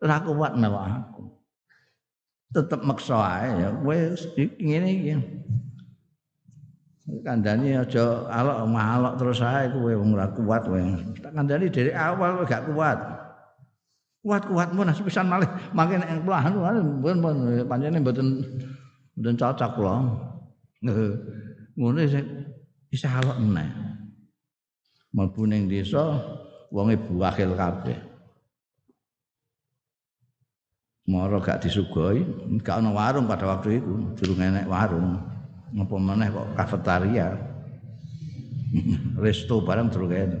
Ora 0.00 0.16
kuat 0.24 0.56
mewah 0.56 1.04
aku. 1.04 1.36
Tetep 2.54 2.80
maksa 2.80 3.18
ae 3.20 3.48
ya. 3.60 3.68
Kowe 3.76 3.96
ngene 4.56 4.88
iki. 4.88 5.12
Aja 7.28 8.06
alok 8.32 8.58
malok 8.64 9.14
terus 9.20 9.44
ae 9.44 9.68
kowe 9.68 9.92
wong 9.92 10.16
ora 10.16 10.32
kuat 10.32 10.64
kowe. 10.64 10.80
Dari 11.44 11.92
awal 11.92 12.48
gak 12.48 12.72
kuat. 12.72 12.98
Kuat-kuat 14.24 14.72
mun 14.72 14.88
sepisan 14.88 15.28
malih 15.28 15.44
mangke 15.76 16.00
nek 16.00 16.24
pelahan 16.24 16.56
pun 17.04 17.20
pancene 17.68 18.00
mboten 18.00 18.40
mboten 19.20 19.36
cocok 19.36 19.70
kula. 19.76 20.00
Ngono 21.76 22.00
sing 22.08 22.24
isih 22.88 23.12
alok 23.12 23.36
meneh. 23.36 23.68
Mlebu 25.12 25.44
ning 25.44 25.68
desa 25.68 26.24
wonge 26.72 26.96
buakil 26.96 27.52
kabeh. 27.52 28.00
Moro 31.04 31.36
gak 31.44 31.60
disugoi, 31.60 32.24
gak 32.64 32.80
ana 32.80 32.88
warung 32.88 33.28
pada 33.28 33.44
waktu 33.44 33.76
itu, 33.76 33.92
durung 34.16 34.40
enek 34.40 34.64
warung. 34.64 35.20
Ngopo 35.76 36.00
meneh 36.00 36.32
kok 36.32 36.48
kafetaria. 36.56 37.28
Resto 39.22 39.60
barang 39.60 39.92
durung 39.92 40.16
enek. 40.16 40.40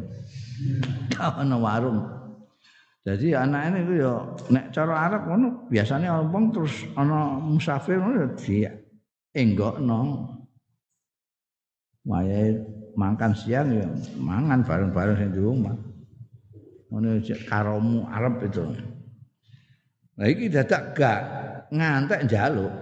Gak 1.12 1.36
ana 1.36 1.60
warung. 1.60 2.13
Jadi 3.04 3.36
anak 3.36 3.68
ini 3.68 3.78
itu 3.84 3.94
ya 4.00 4.16
nek 4.48 4.72
cara 4.72 4.94
Arab 5.04 5.28
ngono 5.28 5.68
biasanya 5.68 6.24
orang 6.24 6.48
terus 6.56 6.88
ana 6.96 7.36
musafir 7.36 8.00
ngono 8.00 8.16
ya 8.16 8.28
dia 8.40 8.72
enggokno. 9.36 10.00
Wayahe 12.08 12.64
makan 12.96 13.32
siang 13.36 13.68
ya 13.76 13.84
mangan 14.16 14.64
bareng-bareng 14.64 15.20
sing 15.20 15.30
di 15.36 15.40
rumah. 15.44 15.76
Ngono 16.88 17.20
karomu 17.44 18.08
Arab 18.08 18.40
itu. 18.40 18.72
Nah 20.16 20.24
iki 20.24 20.48
dadak 20.48 20.96
gak 20.96 21.20
ngantek 21.76 22.24
njaluk. 22.24 22.72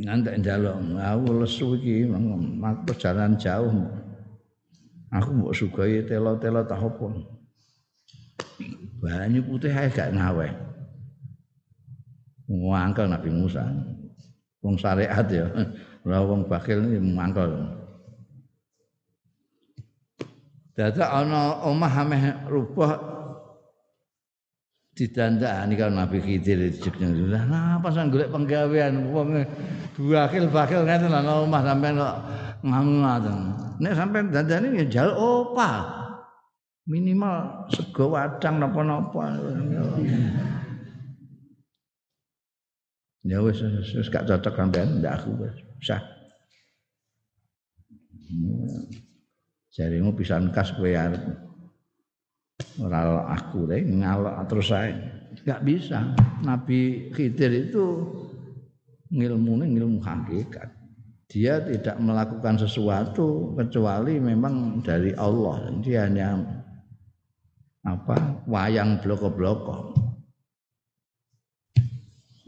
Ngantek 0.00 0.34
njaluk. 0.40 0.76
Aku 0.96 1.28
lesu 1.44 1.76
iki 1.76 2.08
perjalanan 2.88 3.36
jauh. 3.36 3.84
Aku 5.12 5.28
mbok 5.28 5.52
sugoi 5.52 6.08
telo-telo 6.08 6.64
tak 6.64 6.80
apa 6.80 7.35
banyu 9.02 9.40
putih 9.44 9.72
ae 9.72 9.88
gak 9.92 10.12
ngawe 10.14 10.48
ngangkel 12.46 13.06
Nabi 13.10 13.30
Musa 13.32 13.64
wong 14.62 14.78
syariat 14.78 15.26
ya 15.26 15.46
ora 16.06 16.18
wong 16.22 16.46
bakil 16.46 16.78
iki 16.86 16.98
mangkel 17.02 17.50
Dadak 20.76 21.08
ana 21.08 21.64
omah 21.64 22.04
ameh 22.04 22.36
rubah 22.52 23.00
didandani 24.92 25.72
karo 25.72 25.88
Nabi 25.88 26.20
Khidir 26.20 26.68
dijekne. 26.68 27.32
Lah 27.32 27.48
napa 27.48 27.88
sang 27.88 28.12
golek 28.12 28.28
penggawean 28.28 29.08
wong 29.08 29.40
bakil 29.96 30.52
bakil 30.52 30.84
ngene 30.84 31.08
ana 31.08 31.48
omah 31.48 31.64
sampean 31.64 31.96
kok 31.96 32.16
ngaten. 32.60 33.36
Nek 33.80 33.92
sampean 33.96 34.28
dandani 34.28 34.84
ya 34.84 35.00
jal 35.00 35.16
opah. 35.16 35.95
Minimal 36.86 37.66
sego 37.74 38.14
wadang 38.14 38.62
napa-napa. 38.62 39.34
Ya 43.26 43.42
wis 43.42 43.58
wis 43.90 44.06
gak 44.06 44.30
cocok 44.30 44.54
sampean 44.54 45.02
ndak 45.02 45.18
aku 45.18 45.34
wis. 45.42 45.56
Sah. 45.82 46.02
Jarimu 49.74 50.14
pisan 50.14 50.54
kas 50.54 50.72
kowe 50.72 50.88
arep 50.88 51.46
ora 52.80 53.24
aku 53.32 53.68
deh 53.68 53.80
ngalok 53.84 54.36
terus 54.48 54.68
saya 54.72 54.92
nggak 55.44 55.62
bisa 55.64 56.00
Nabi 56.44 57.12
Khidir 57.12 57.52
itu 57.68 57.84
ngilmunya 59.12 59.68
ngilmu 59.68 60.00
hakikat 60.00 60.68
dia 61.26 61.60
tidak 61.60 61.96
melakukan 62.00 62.56
sesuatu 62.60 63.52
kecuali 63.56 64.20
memang 64.20 64.80
dari 64.80 65.12
Allah 65.16 65.72
dia 65.80 66.06
hanya 66.06 66.40
apa 67.86 68.42
wayang 68.50 68.98
bloko-bloko 68.98 69.94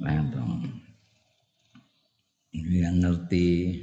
nah 0.03 0.19
yang 2.69 2.99
ngerti 3.01 3.79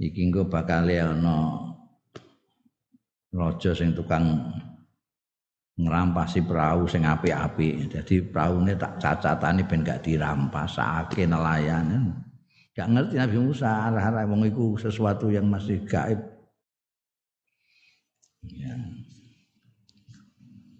iki 0.00 0.20
engko 0.26 0.50
bakal 0.50 0.90
ana 0.90 1.70
raja 3.30 3.70
sing 3.72 3.94
tukang 3.94 4.50
ngerampasi 5.80 6.44
perahu 6.44 6.84
sing 6.84 7.08
apik-apik. 7.08 7.88
Jadi 7.88 8.20
praune 8.28 8.76
tak 8.76 9.00
cacatane 9.00 9.64
ben 9.64 9.80
gak 9.80 10.04
dirampasake 10.04 11.24
nelayan. 11.24 12.12
Gak 12.76 12.90
ngerti 12.90 13.14
Nabi 13.16 13.38
Musa 13.40 13.88
arah-arah 13.88 14.28
wong 14.28 14.44
iku 14.48 14.76
sesuatu 14.76 15.32
yang 15.32 15.48
masih 15.48 15.80
gaib. 15.88 16.20
Ya. 18.56 18.76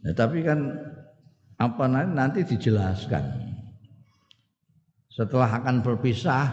Ya 0.05 0.13
tapi 0.17 0.45
kan 0.45 0.61
apa 1.61 1.85
nanti, 1.93 2.41
dijelaskan. 2.41 3.53
Setelah 5.13 5.61
akan 5.61 5.85
berpisah 5.85 6.49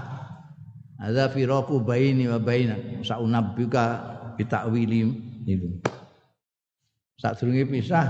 ada 1.00 1.32
firaku 1.32 1.80
baini 1.80 2.28
wa 2.28 2.36
baina 2.44 2.76
saunabbika 3.00 3.86
bitakwili 4.36 5.08
itu. 5.48 5.80
Saat 7.16 7.40
pisah 7.42 8.06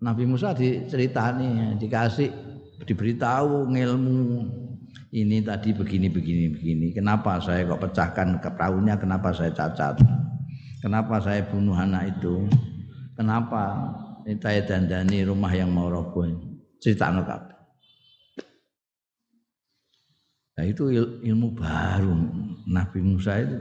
Nabi 0.00 0.24
Musa 0.24 0.56
diceritani, 0.56 1.76
dikasih 1.76 2.32
diberitahu 2.88 3.68
ngilmu 3.68 4.48
ini 5.12 5.44
tadi 5.44 5.76
begini 5.76 6.08
begini 6.08 6.44
begini. 6.56 6.86
Kenapa 6.96 7.36
saya 7.44 7.68
kok 7.68 7.84
pecahkan 7.84 8.40
ke 8.40 8.48
perahunya? 8.56 8.96
Kenapa 8.96 9.36
saya 9.36 9.52
cacat? 9.52 10.00
Kenapa 10.80 11.20
saya 11.20 11.44
bunuh 11.44 11.76
anak 11.76 12.16
itu? 12.16 12.48
Kenapa 13.16 13.92
saya 14.26 14.60
dandani 14.66 15.22
rumah 15.22 15.54
yang 15.54 15.70
mau 15.70 15.86
roboh? 15.86 16.26
Cerita 16.82 17.14
kabeh. 17.14 17.56
Nah 20.56 20.64
itu 20.64 20.88
ilmu 21.22 21.52
baru 21.52 22.16
Nabi 22.66 22.98
Musa 23.04 23.38
itu 23.38 23.60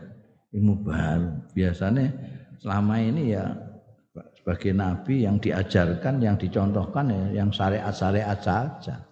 ilmu 0.56 0.82
baru. 0.82 1.30
Biasanya 1.52 2.08
selama 2.64 2.98
ini 2.98 3.36
ya 3.36 3.52
sebagai 4.40 4.72
nabi 4.72 5.28
yang 5.28 5.38
diajarkan, 5.38 6.24
yang 6.24 6.40
dicontohkan 6.40 7.12
ya 7.12 7.44
yang 7.44 7.50
syariat-syariat 7.52 8.40
saja. 8.40 9.04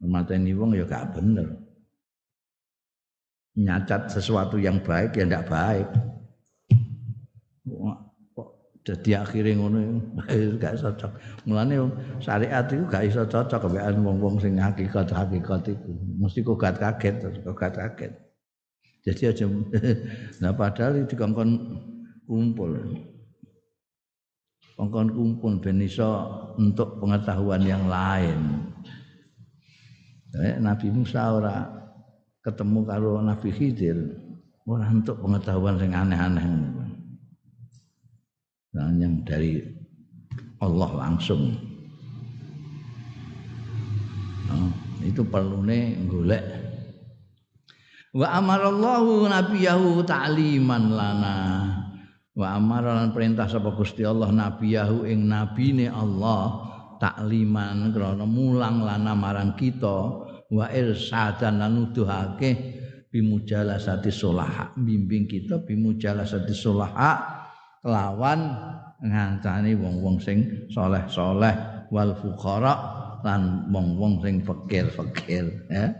ini 0.00 0.56
wong 0.56 0.74
ya 0.74 0.84
gak 0.88 1.14
bener. 1.14 1.48
Nyacat 3.60 4.08
sesuatu 4.08 4.56
yang 4.56 4.80
baik 4.80 5.20
ya 5.20 5.28
ndak 5.28 5.46
baik. 5.46 5.88
Jadi 8.80 9.20
akhirnya 9.20 9.60
ngono 9.60 10.00
gak 10.56 10.80
cocok. 10.80 11.12
Mulane 11.44 11.76
syariat 12.16 12.64
itu 12.64 12.80
gak 12.88 13.04
iso 13.12 13.28
cocok 13.28 13.68
kebean 13.68 14.00
wong-wong 14.00 14.40
sing 14.40 14.56
hakikat-hakikat 14.56 15.76
itu. 15.76 15.92
Mesti 16.16 16.40
kok 16.40 16.56
gak 16.56 16.80
kaget, 16.80 17.44
kok 17.44 17.56
gak 17.60 17.76
kaget. 17.76 18.12
Jadi 19.00 19.22
aja 19.32 19.44
nah 20.44 20.52
padahal 20.52 21.08
dikongkon 21.08 21.50
kumpul 22.28 22.72
kongkon 24.76 25.08
kumpul 25.12 25.52
ben 25.60 25.80
iso 25.80 26.08
untuk 26.56 27.00
pengetahuan 27.00 27.64
yang 27.64 27.84
lain. 27.88 28.64
Nabi 30.60 30.88
Musa 30.88 31.36
ora 31.36 31.68
ketemu 32.40 32.80
karo 32.88 33.20
Nabi 33.20 33.50
Khidir 33.52 33.98
ora 34.64 34.88
untuk 34.88 35.20
pengetahuan 35.20 35.76
yang 35.80 36.06
aneh-aneh. 36.06 36.79
Nah, 38.70 38.86
yang 38.94 39.26
dari 39.26 39.58
Allah 40.62 40.90
langsung. 40.94 41.58
Nah, 44.46 44.70
itu 45.02 45.22
perlu 45.26 45.66
nih 45.66 45.98
golek. 46.06 46.44
Wa 48.10 48.42
amarallahu 48.42 49.26
nabiyahu 49.30 50.02
ta'liman 50.02 50.84
lana 50.90 51.38
wa 52.34 52.46
amara 52.54 53.06
perintah 53.10 53.46
sapa 53.46 53.74
Gusti 53.74 54.06
Allah 54.06 54.30
nabiyahu 54.30 55.06
ing 55.06 55.30
nabine 55.30 55.90
Allah 55.90 56.66
takliman 56.98 57.90
krana 57.90 58.26
mulang 58.26 58.82
lana 58.82 59.14
marang 59.14 59.54
kita 59.54 59.98
wa 60.50 60.66
irsadan 60.70 61.62
lan 61.62 61.70
nuduhake 61.74 62.80
bimujalasati 63.10 64.10
solaha 64.10 64.74
bimbing 64.78 65.26
kita 65.26 65.62
bimujalasati 65.62 66.54
solaha 66.54 67.39
lawan 67.86 68.40
ngancani 69.00 69.72
wong-wong 69.76 70.20
sing 70.20 70.44
soleh-soleh 70.68 71.54
wal 71.88 72.12
fuqara 72.20 72.74
lan 73.24 73.68
wong-wong 73.72 74.20
sing 74.20 74.44
fakir-fakir 74.44 75.48
ya 75.72 75.92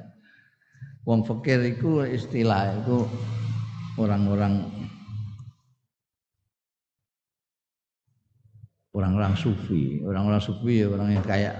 Wong 1.08 1.24
fakir 1.24 1.64
iku 1.64 2.04
istilah 2.04 2.76
iku 2.84 3.08
orang-orang 3.96 4.68
orang-orang 8.92 9.32
sufi, 9.32 10.04
orang-orang 10.04 10.42
sufi 10.44 10.84
ya 10.84 10.92
orang 10.92 11.16
yang 11.16 11.24
kayak 11.24 11.56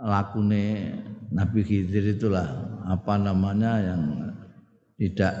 lakune 0.00 0.96
Nabi 1.28 1.60
Khidir 1.68 2.16
itulah 2.16 2.48
apa 2.88 3.20
namanya 3.20 3.76
yang 3.82 4.02
tidak 4.96 5.34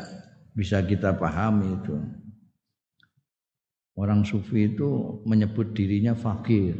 bisa 0.52 0.84
kita 0.84 1.16
pahami 1.16 1.72
itu. 1.72 1.96
Orang 3.96 4.28
sufi 4.28 4.68
itu 4.68 5.20
menyebut 5.24 5.72
dirinya 5.72 6.12
fakir. 6.12 6.76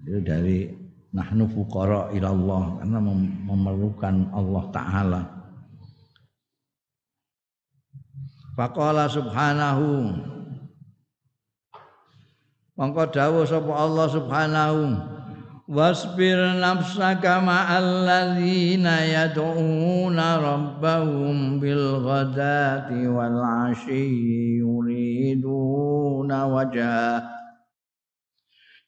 Itu 0.00 0.18
dari 0.24 0.72
nahnu 1.12 1.44
fuqara 1.52 2.08
ilallah 2.16 2.80
karena 2.80 2.98
memerlukan 3.44 4.32
Allah 4.32 4.64
taala. 4.72 5.22
Faqala 8.56 9.08
subhanahu 9.12 9.88
Mongko 12.72 13.04
dawuh 13.12 13.44
sapa 13.44 13.72
Allah 13.76 14.06
subhanahu 14.08 15.11
wasbir 15.70 16.58
nafsaka 16.58 17.38
ma'al 17.38 18.02
ladzina 18.02 19.06
yad'una 19.06 20.42
rabbahum 20.42 21.62
bil 21.62 22.02
ghadati 22.02 23.06
wal 23.06 23.38
'ashyi 23.38 24.58
yuriduna 24.58 26.50
wajha 26.50 27.22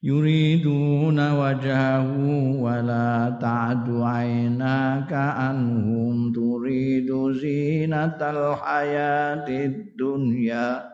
yuriduna 0.03 1.39
wajhahu 1.39 2.59
wa 2.59 2.83
la 2.83 3.31
ta'du 3.39 4.03
'ainaka 4.03 5.55
anhum 5.55 6.35
turidu 6.35 7.39
zinatal 7.39 8.59
hayatid 8.59 9.95
dunya 9.95 10.94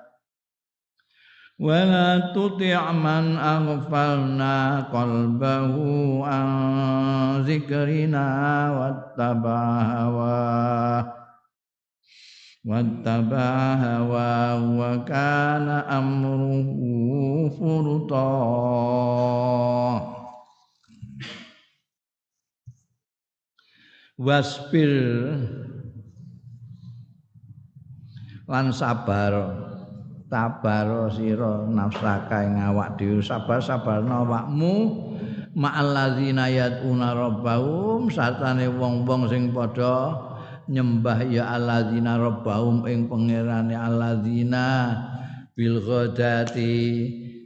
ولا 1.60 2.20
تطع 2.36 2.92
من 2.92 3.38
أغفلنا 3.38 4.82
قلبه 4.82 5.74
عن 6.26 6.48
ذكرنا 7.42 8.28
واتبع 8.72 9.82
هواه 9.82 11.14
واتبع 12.66 13.74
هواه 13.74 14.60
وكان 14.80 15.68
أمره 15.70 16.70
فرطا 17.60 19.06
wasbir 24.16 24.92
lan 28.48 28.72
sabar 28.72 29.34
tabaro 30.31 31.11
sira 31.11 31.67
nafsaka 31.67 32.47
ing 32.47 32.63
awak 32.63 32.95
dhewe. 32.97 33.19
Sabar-sabarno 33.19 34.25
awakmu. 34.25 34.75
Ma'al 35.59 35.91
ladzina 35.91 36.47
yad'una 36.47 37.13
rabbahum. 37.13 38.07
Satane 38.09 38.71
wong-wong 38.71 39.27
sing 39.27 39.51
padha 39.51 40.15
nyembah 40.71 41.27
ya 41.27 41.51
alladzina 41.59 42.15
rabbahum 42.15 42.87
ing 42.87 43.11
pangerane 43.11 43.75
alladzina 43.75 44.95
bil 45.59 45.83
ghadati. 45.83 46.79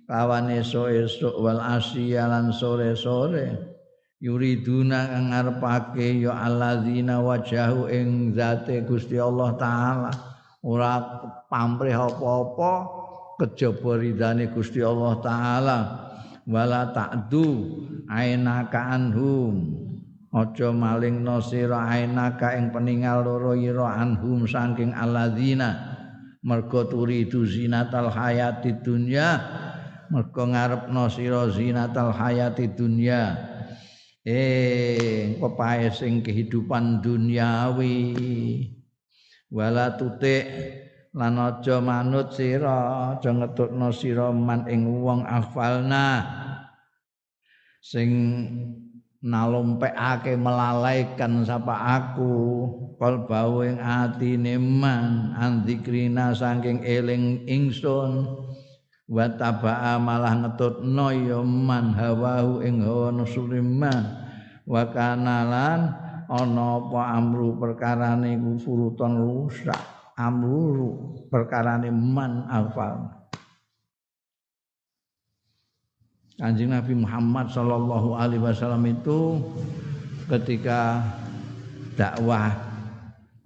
Kawan 0.05 0.53
esuk-esuk 0.53 1.41
wal 1.41 1.65
asya 1.65 2.29
lan 2.29 2.53
sore-sore. 2.53 3.73
Yuriduna 4.21 5.09
kang 5.09 5.33
ngarepake 5.33 6.21
ya 6.21 6.37
alladzina 6.45 7.25
wajahu 7.25 7.89
ing 7.89 8.37
zate 8.37 8.85
Gusti 8.85 9.17
Allah 9.17 9.57
taala 9.57 10.34
ora 10.65 10.97
pamrih 11.53 11.93
apa-apa 11.93 12.73
kejaba 13.39 14.01
ridane 14.01 14.49
Gusti 14.49 14.81
Allah 14.81 15.15
taala. 15.21 15.79
Wala 16.45 16.93
ta'du 16.93 17.49
ainaka 18.09 18.97
anhum. 18.97 19.81
Aja 20.35 20.75
malingno 20.75 21.39
sira 21.39 21.89
ainaka 21.89 22.59
ing 22.59 22.75
peningal 22.75 23.23
loro 23.23 23.55
ira 23.55 23.97
anhum 23.97 24.45
saking 24.45 24.93
alladzina. 24.93 25.95
Mergo 26.45 26.85
turidu 26.85 27.49
zinatal 27.49 28.13
hayati 28.13 28.85
dunya 28.85 29.41
mergo 30.13 30.45
ngarepno 30.45 31.09
sira 31.09 31.49
zinatal 31.49 32.13
hayati 32.13 32.77
dunya. 32.77 33.33
Eh 34.25 35.37
pepae 35.41 35.89
sing 35.93 36.21
kehidupan 36.21 37.01
duniawi 37.01 37.97
wala 39.55 39.95
tutik. 39.95 40.51
Lan 41.15 41.39
aja 41.39 41.79
manut 41.79 42.35
sira 42.35 43.15
aja 43.15 43.31
ngetutno 43.31 43.95
sira 43.95 44.35
man 44.35 44.67
ing 44.67 44.83
wong 44.99 45.23
afalna. 45.23 46.27
Sing 47.79 48.11
nalompekake 49.23 50.35
melalaikan 50.35 51.47
sapa 51.47 52.03
aku 52.03 52.35
kalbau 52.99 53.63
ing 53.63 53.79
atine 53.79 54.59
man 54.59 55.39
andzikrina 55.39 56.35
saking 56.35 56.83
eling 56.83 57.47
ingsun. 57.47 58.27
Wa 59.07 59.31
tabaa 59.39 60.03
malah 60.03 60.35
ngetutno 60.35 61.15
ya 61.15 61.39
man 61.47 61.95
hawahu 61.95 62.59
ing 62.67 62.83
hawa 62.83 63.15
nafsu 63.15 63.47
wa 64.65 64.83
kanalan 64.91 66.04
ana 66.29 66.81
apa 66.81 67.03
amru 67.19 67.57
perkarane 67.57 68.37
furuton 68.61 69.13
rusak. 69.21 69.79
Amru 70.15 71.27
perkarane 71.27 71.91
man 71.91 72.47
afal. 72.47 73.25
Kanjeng 76.35 76.75
Nabi 76.75 76.99
Muhammad 76.99 77.47
sallallahu 77.51 78.19
alaihi 78.19 78.43
wasallam 78.43 78.83
itu 78.91 79.39
ketika 80.27 80.99
dakwah 81.95 82.51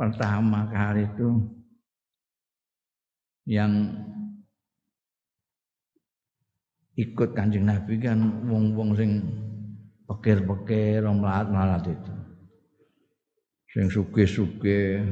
pertama 0.00 0.64
kali 0.72 1.04
itu 1.04 1.28
yang 3.44 3.92
ikut 6.96 7.36
Kanjeng 7.36 7.68
Nabi 7.68 8.00
kan 8.00 8.18
wong-wong 8.48 8.96
sing 8.96 9.22
pekir-pekir 10.08 11.04
melarat-melarat 11.04 11.84
itu 11.92 12.17
sing 13.68 13.92
suge-suge 13.92 15.04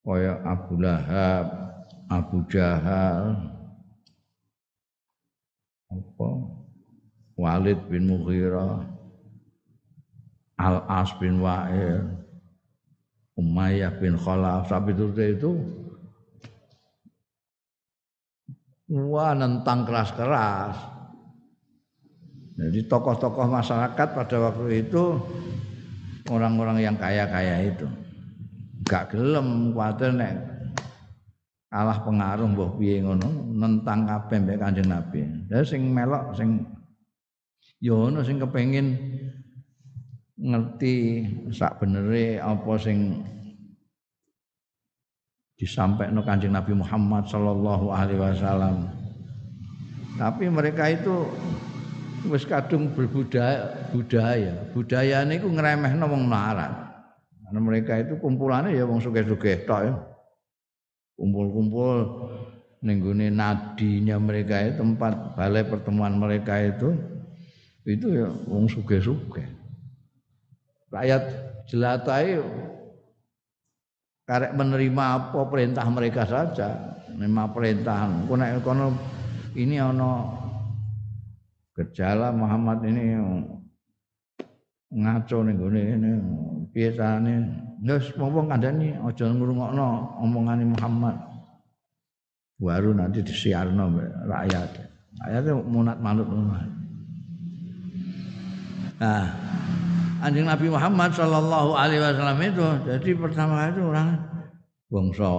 kaya 0.00 0.38
Abu 0.46 0.80
Lahab, 0.80 1.46
Abu 2.10 2.42
Jahal, 2.50 3.36
apa 5.90 6.30
Walid 7.34 7.78
bin 7.90 8.10
Mughirah, 8.10 8.86
Al-As 10.60 11.10
bin 11.18 11.42
Wa'il, 11.42 12.04
Umayyah 13.38 13.96
bin 13.98 14.14
Khalaf, 14.14 14.68
sampai 14.68 14.92
itu 14.92 15.06
itu 15.16 15.52
wah 18.90 19.32
nentang 19.32 19.86
keras-keras. 19.86 20.76
Jadi 22.60 22.84
tokoh-tokoh 22.84 23.48
masyarakat 23.48 24.08
pada 24.12 24.36
waktu 24.36 24.84
itu 24.84 25.16
orang-orang 26.30 26.78
yang 26.78 26.96
kaya-kaya 26.96 27.74
itu. 27.74 27.90
Gak 28.86 29.12
gelem 29.12 29.74
kuwatir 29.74 30.14
nek 30.14 30.34
kalah 31.70 32.02
pengaruh 32.02 32.50
mbah 32.50 32.70
piye 32.78 32.98
ngono 33.02 33.54
nentang 33.54 34.06
kabeh 34.06 34.38
mbek 34.42 34.58
Kanjeng 34.58 34.90
Nabi. 34.90 35.20
Lah 35.50 35.62
sing 35.62 35.90
melok 35.90 36.34
sing 36.34 36.62
ya 37.78 37.94
ono 37.94 38.22
sing 38.26 38.42
kepengin 38.42 38.98
ngerti 40.40 41.26
sak 41.52 41.78
benere 41.78 42.40
apa 42.40 42.72
sing 42.80 43.22
disampaikan 45.60 46.24
Kanjeng 46.24 46.56
Nabi 46.56 46.72
Muhammad 46.72 47.28
sallallahu 47.28 47.92
alaihi 47.92 48.18
wasallam. 48.18 48.88
Tapi 50.16 50.48
mereka 50.48 50.88
itu 50.88 51.28
wis 52.28 52.44
kadung 52.44 52.92
berbudaya 52.92 53.88
budaya. 53.94 54.52
Budaya 54.76 55.24
niku 55.24 55.48
ngremehno 55.48 56.04
wong 56.04 56.28
melarat. 56.28 56.72
Karena 57.44 57.60
mereka 57.60 57.98
itu 57.98 58.14
kumpulannya 58.20 58.76
ya 58.76 58.84
wong 58.84 59.00
sugih-sugih 59.00 59.64
tok 59.64 59.80
ya. 59.88 59.94
Kumpul-kumpul 61.16 61.96
ning 62.80 63.04
nadinya 63.36 64.16
mereka 64.16 64.56
itu 64.64 64.80
tempat 64.80 65.36
balai 65.36 65.68
pertemuan 65.68 66.16
mereka 66.16 66.56
itu 66.64 66.96
itu 67.84 68.06
ya 68.24 68.28
wong 68.48 68.68
sugih-sugih. 68.68 69.44
Rakyat 70.90 71.22
jelatai 71.68 72.40
karek 74.26 74.54
menerima 74.54 75.04
apa 75.18 75.42
perintah 75.50 75.86
mereka 75.90 76.22
saja, 76.26 76.98
menerima 77.10 77.44
perintah. 77.50 78.06
Kono 78.62 78.94
ini 79.58 79.82
ono 79.82 80.39
gejala 81.80 82.28
Muhammad 82.36 82.84
ini 82.84 83.16
ngaco 84.92 85.36
ning 85.48 85.56
gone 85.56 85.80
ngene 85.80 86.10
piye 86.76 86.92
carane 86.92 87.34
wis 87.80 88.12
wong 88.20 88.52
kandhani 88.52 88.92
aja 89.00 89.24
ngrungokno 89.32 89.88
omongane 90.20 90.64
Muhammad. 90.68 91.16
Baru 92.60 92.92
nanti 92.92 93.24
disiarno 93.24 93.88
rakyat. 94.28 94.70
Rakyat 95.24 95.44
munat 95.64 95.96
manut 96.04 96.28
nah 99.00 99.32
anjing 100.20 100.44
Nabi 100.44 100.68
Muhammad 100.68 101.16
Shallallahu 101.16 101.72
Alaihi 101.72 102.04
Wasallam 102.04 102.38
itu 102.44 102.66
jadi 102.84 103.10
pertama 103.16 103.72
itu 103.72 103.80
orang 103.80 104.20
bangsa 104.92 105.32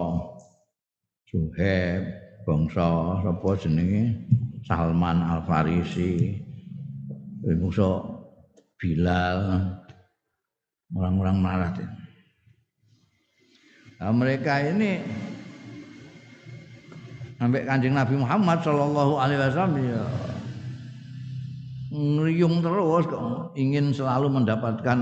Suheb 1.30 2.01
bangsa 2.41 3.21
sapa 3.21 3.49
jenenge 3.62 4.17
Salman 4.65 5.21
Al 5.26 5.41
Farisi 5.45 6.38
bangsa 7.41 8.02
Bilal 8.78 9.39
orang-orang 10.93 11.38
marah 11.38 11.71
nah, 14.02 14.13
mereka 14.13 14.62
ini 14.65 15.02
sampai 17.38 17.65
kanjeng 17.65 17.97
Nabi 17.97 18.15
Muhammad 18.21 18.62
Shallallahu 18.62 19.13
Alaihi 19.17 19.39
Wasallam 19.41 19.74
ya 19.82 20.04
ngeriung 21.91 22.63
terus 22.63 23.06
ingin 23.60 23.91
selalu 23.91 24.32
mendapatkan 24.32 25.00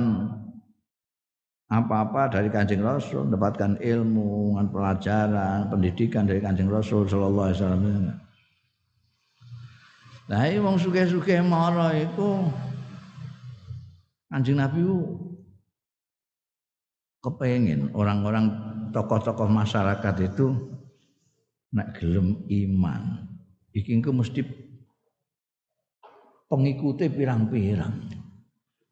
apa-apa 1.69 2.33
dari 2.33 2.49
kanjeng 2.49 2.81
Rasul, 2.81 3.29
mendapatkan 3.29 3.77
ilmu, 3.77 4.57
pelajaran, 4.73 5.69
pendidikan 5.69 6.25
dari 6.25 6.41
kanjeng 6.41 6.65
Rasul 6.65 7.05
Shallallahu 7.05 7.45
Alaihi 7.45 7.59
Wasallam. 7.61 8.28
Nah, 10.29 10.45
ini 10.45 10.61
wong 10.61 10.77
suke-suke 10.77 11.41
mara 11.41 11.89
itu 11.97 12.45
Anjing 14.29 14.61
Nabi 14.61 14.85
kepengen 17.17 17.89
orang-orang 17.97 18.45
tokoh-tokoh 18.93 19.49
masyarakat 19.49 20.15
itu 20.21 20.53
nak 21.73 21.97
gelem 21.97 22.45
iman. 22.45 23.25
Iki 23.73 23.89
engko 23.97 24.13
mesti 24.13 24.45
pengikutnya 26.45 27.09
pirang-pirang. 27.09 27.93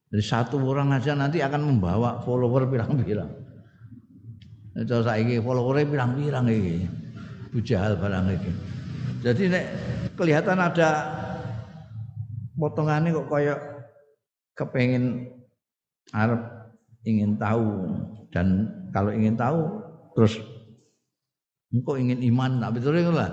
Jadi 0.09 0.23
satu 0.25 0.57
orang 0.57 0.97
aja 0.97 1.13
nanti 1.13 1.37
akan 1.37 1.69
membawa 1.69 2.17
follower 2.25 2.65
pirang-pirang. 2.65 3.29
Itu 4.73 5.05
saiki 5.05 5.37
followernya 5.37 5.85
pirang-pirang 5.85 6.45
iki. 6.49 6.75
Bujahal 7.53 7.93
barang 8.01 8.25
iki. 8.41 8.51
Jadi 9.21 9.43
nek 9.53 9.65
kelihatan 10.17 10.57
ada 10.57 10.89
potongannya 12.57 13.13
kok 13.13 13.29
kayak 13.29 13.59
kepengen 14.57 15.29
Arab 16.11 16.41
ingin 17.05 17.37
tahu 17.37 17.93
dan 18.33 18.67
kalau 18.91 19.13
ingin 19.13 19.37
tahu 19.37 19.79
terus 20.17 20.41
engkau 21.69 21.95
ingin 21.95 22.19
iman 22.33 22.59
tak 22.59 22.73
betul 22.75 22.97
itu 22.97 23.13
lah 23.13 23.29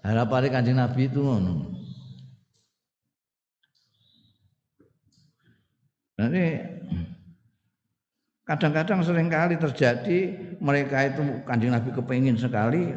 harapan 0.00 0.48
kanjeng 0.48 0.78
Nabi 0.78 1.10
itu 1.10 1.20
ngono. 1.20 1.68
Nanti 6.20 6.44
kadang-kadang 8.44 9.00
sering 9.00 9.32
kali 9.32 9.56
terjadi 9.56 10.18
mereka 10.60 11.08
itu 11.08 11.22
kanjeng 11.48 11.72
Nabi 11.72 11.90
kepingin 11.96 12.36
sekali 12.36 12.92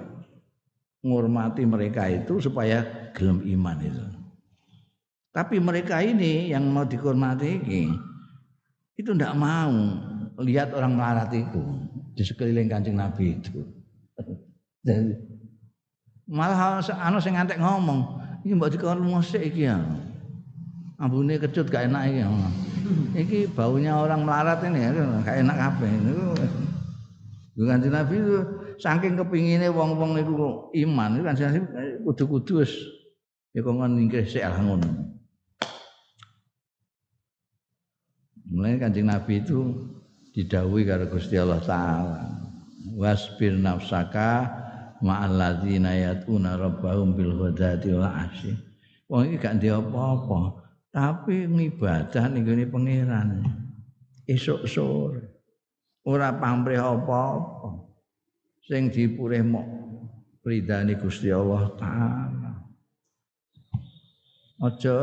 menghormati 1.04 1.64
mereka 1.64 2.08
itu 2.08 2.40
supaya 2.40 2.84
gelem 3.16 3.44
iman 3.60 3.78
itu. 3.80 4.23
Tapi 5.34 5.58
mereka 5.58 5.98
ini 6.06 6.54
yang 6.54 6.70
mau 6.70 6.86
dihormati 6.86 7.58
ini, 7.58 7.90
itu 8.94 9.18
tidak 9.18 9.34
mau 9.34 9.74
lihat 10.46 10.70
orang 10.78 10.94
melarat 10.94 11.34
itu 11.34 11.58
di 12.14 12.22
sekeliling 12.22 12.70
kancing 12.70 12.94
Nabi 12.94 13.42
itu. 13.42 13.66
Jadi, 14.86 15.18
malah 16.30 16.86
anu 16.86 17.18
sing 17.18 17.34
ngantek 17.34 17.58
ngomong, 17.58 18.22
ini 18.46 18.54
mbak 18.54 18.78
dikon 18.78 19.02
musik 19.02 19.42
iki 19.42 19.66
ya. 19.66 19.82
Ambune 21.02 21.42
kecut 21.42 21.66
gak 21.66 21.90
enak 21.90 22.14
iki. 22.14 22.22
Iki 23.26 23.40
baunya 23.58 23.96
orang 23.98 24.28
melarat 24.28 24.62
ini 24.70 24.86
ya, 24.86 24.92
gak 25.26 25.40
enak 25.42 25.56
kabeh. 25.56 25.92
Niku 25.98 27.66
Kanjeng 27.70 27.94
Nabi 27.94 28.18
itu 28.18 28.38
saking 28.78 29.14
kepingine 29.18 29.70
wong-wong 29.70 30.18
niku 30.18 30.70
iman, 30.74 31.18
itu 31.18 31.24
kan 31.26 31.36
kudu-kudu 32.02 32.66
wis 32.66 32.74
ya 33.54 33.62
kok 33.62 33.74
ngene 33.78 34.26
sik 34.26 34.42
ngono. 34.62 35.13
Mulai 38.54 38.78
kanjeng 38.78 39.10
Nabi 39.10 39.42
itu 39.42 39.74
didawi 40.30 40.86
karo 40.86 41.10
Gusti 41.10 41.42
Allah 41.42 41.58
Taala. 41.66 42.22
Wasbir 42.94 43.58
nafsaka 43.58 44.46
ma'al 45.02 45.34
ladzina 45.34 45.98
yatuna 45.98 46.54
rabbahum 46.62 47.18
bil 47.18 47.34
ghadati 47.34 47.90
wal 47.98 48.06
asyi. 48.06 48.54
Wong 49.10 49.34
iki 49.34 49.42
gak 49.42 49.58
apa-apa, 49.58 50.62
tapi 50.94 51.50
ngibadah 51.50 52.30
ning 52.30 52.46
gone 52.46 52.66
pangeran. 52.70 53.30
Esuk 54.30 54.70
sore. 54.70 55.34
Ora 56.06 56.30
pamrih 56.38 56.78
apa-apa. 56.78 57.90
Sing 58.70 58.94
dipurih 58.94 59.42
mok 59.42 59.68
ridani 60.46 60.94
Gusti 60.94 61.34
Allah 61.34 61.74
Taala. 61.74 62.54
Aja 64.62 64.96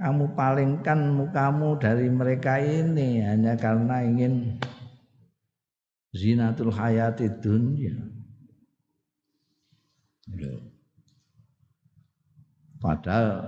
kamu 0.00 0.32
palingkan 0.32 1.12
mukamu 1.12 1.76
dari 1.76 2.08
mereka 2.08 2.56
ini 2.56 3.20
hanya 3.20 3.52
karena 3.52 4.00
ingin 4.00 4.56
zinatul 6.16 6.72
hayati 6.72 7.28
dunia. 7.36 7.92
Padahal 12.80 13.44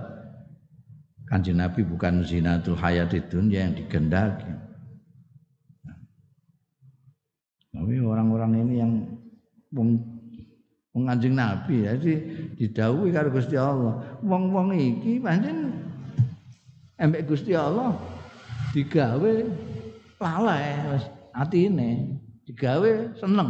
kanji 1.25 1.57
Nabi 1.57 1.81
bukan 1.81 2.21
zinatul 2.21 2.77
hayati 2.77 3.17
dunia 3.25 3.65
yang 3.65 3.73
digendaki. 3.73 4.53
Tapi 7.73 7.97
orang-orang 7.97 8.53
ini 8.61 8.73
yang 8.77 8.91
menganjing 10.93 11.33
Nabi 11.33 11.89
jadi 11.89 12.13
didawuhi 12.61 13.09
karo 13.09 13.33
Gusti 13.33 13.57
Allah. 13.57 14.21
Wong-wong 14.21 14.77
iki 14.77 15.17
pancen 15.17 15.82
embek 17.01 17.25
Gusti 17.25 17.57
Allah 17.57 17.97
digawe 18.73 19.33
lalai 20.21 20.95
wis 20.95 21.05
atine 21.33 22.21
digawe 22.45 23.13
seneng 23.17 23.49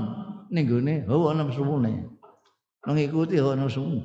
ning 0.50 0.64
gone 0.68 0.96
hawa 1.08 1.36
nafsune 1.36 2.08
ngikuti 2.84 3.40
hawa 3.40 3.56
nafsu 3.60 4.04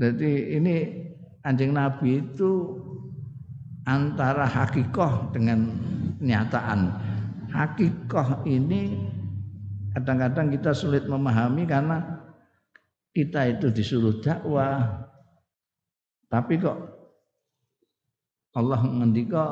jadi 0.00 0.58
ini 0.58 0.76
anjing 1.44 1.72
Nabi 1.72 2.20
itu 2.24 2.80
antara 3.86 4.46
hakikoh 4.46 5.30
dengan 5.34 5.68
kenyataan 6.18 6.80
hakikoh 7.50 8.46
ini 8.48 8.98
kadang-kadang 9.92 10.54
kita 10.54 10.72
sulit 10.72 11.04
memahami 11.04 11.68
karena 11.68 11.98
kita 13.12 13.58
itu 13.58 13.68
disuruh 13.68 14.16
dakwah 14.24 15.04
tapi 16.32 16.56
kok 16.56 17.01
Allah 18.52 18.80
ngendika 18.84 19.44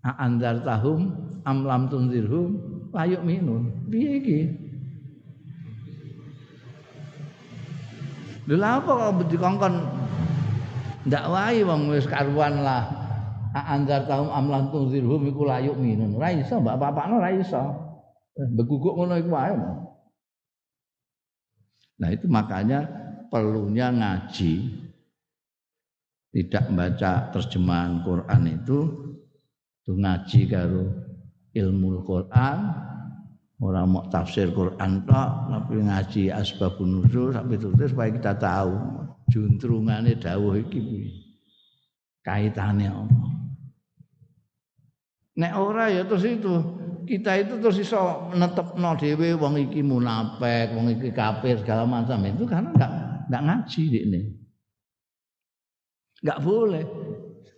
anzar 0.00 0.64
tahum 0.64 1.12
am 1.44 1.68
lam 1.68 1.92
tunzirhum 1.92 2.56
layuk 2.96 3.22
minun 3.24 3.68
piye 3.92 4.10
iki? 4.24 4.40
Lha 8.48 8.80
apa 8.80 9.12
kok 9.12 9.28
dikongkon? 9.28 9.74
Ndak 11.04 11.24
wae 11.28 11.60
wong 11.68 11.92
wis 11.92 12.08
karuan 12.08 12.64
lah. 12.64 12.88
Anzar 13.52 14.08
tahum 14.08 14.32
am 14.32 14.48
lam 14.48 14.64
tunzirhum 14.72 15.28
iku 15.28 15.44
layuk 15.44 15.76
minun 15.76 16.16
ora 16.16 16.32
iso 16.32 16.56
mbak 16.56 16.80
bapakno 16.80 17.20
ora 17.20 17.36
iso. 17.36 17.60
Beguguk 18.56 18.96
ngono 18.96 19.20
iku 19.20 19.30
wae 19.36 19.52
Nah 21.98 22.08
itu 22.14 22.30
makanya 22.30 22.86
perlunya 23.28 23.90
ngaji 23.90 24.86
tidak 26.32 26.68
membaca 26.68 27.32
terjemahan 27.32 28.04
Quran 28.04 28.42
itu 28.46 28.78
itu 29.80 29.92
ngaji 29.96 30.40
karo 30.52 30.84
ilmu 31.56 32.04
Quran 32.04 32.58
orang 33.58 33.86
mau 33.90 34.04
tafsir 34.12 34.52
Quran 34.54 35.02
tok 35.08 35.30
tapi 35.50 35.82
ngaji 35.82 36.22
asbabun 36.30 37.02
nuzul 37.02 37.34
sampai 37.34 37.58
itu 37.58 37.68
supaya 37.74 38.10
kita 38.12 38.32
tahu. 38.38 38.74
Juntrungane 39.28 40.16
dawuh 40.16 40.56
iki 40.56 40.80
kaitannya 42.24 42.88
apa? 42.88 43.28
Nek 45.36 45.52
ora 45.52 45.92
ya 45.92 46.08
terus 46.08 46.24
itu 46.24 46.54
kita 47.04 47.36
itu 47.36 47.60
terus 47.60 47.76
iso 47.76 48.32
netepno 48.32 48.96
dhewe 48.96 49.36
wong 49.36 49.68
iki 49.68 49.84
munafik 49.84 50.72
wong 50.72 50.96
iki 50.96 51.12
kafir 51.12 51.60
segala 51.60 51.84
macam. 51.84 52.24
Itu 52.24 52.48
karena 52.48 52.72
enggak 52.72 52.92
enggak 53.28 53.42
ngaji 53.44 53.84
ini 54.00 54.20
Enggak 56.24 56.38
boleh. 56.42 56.84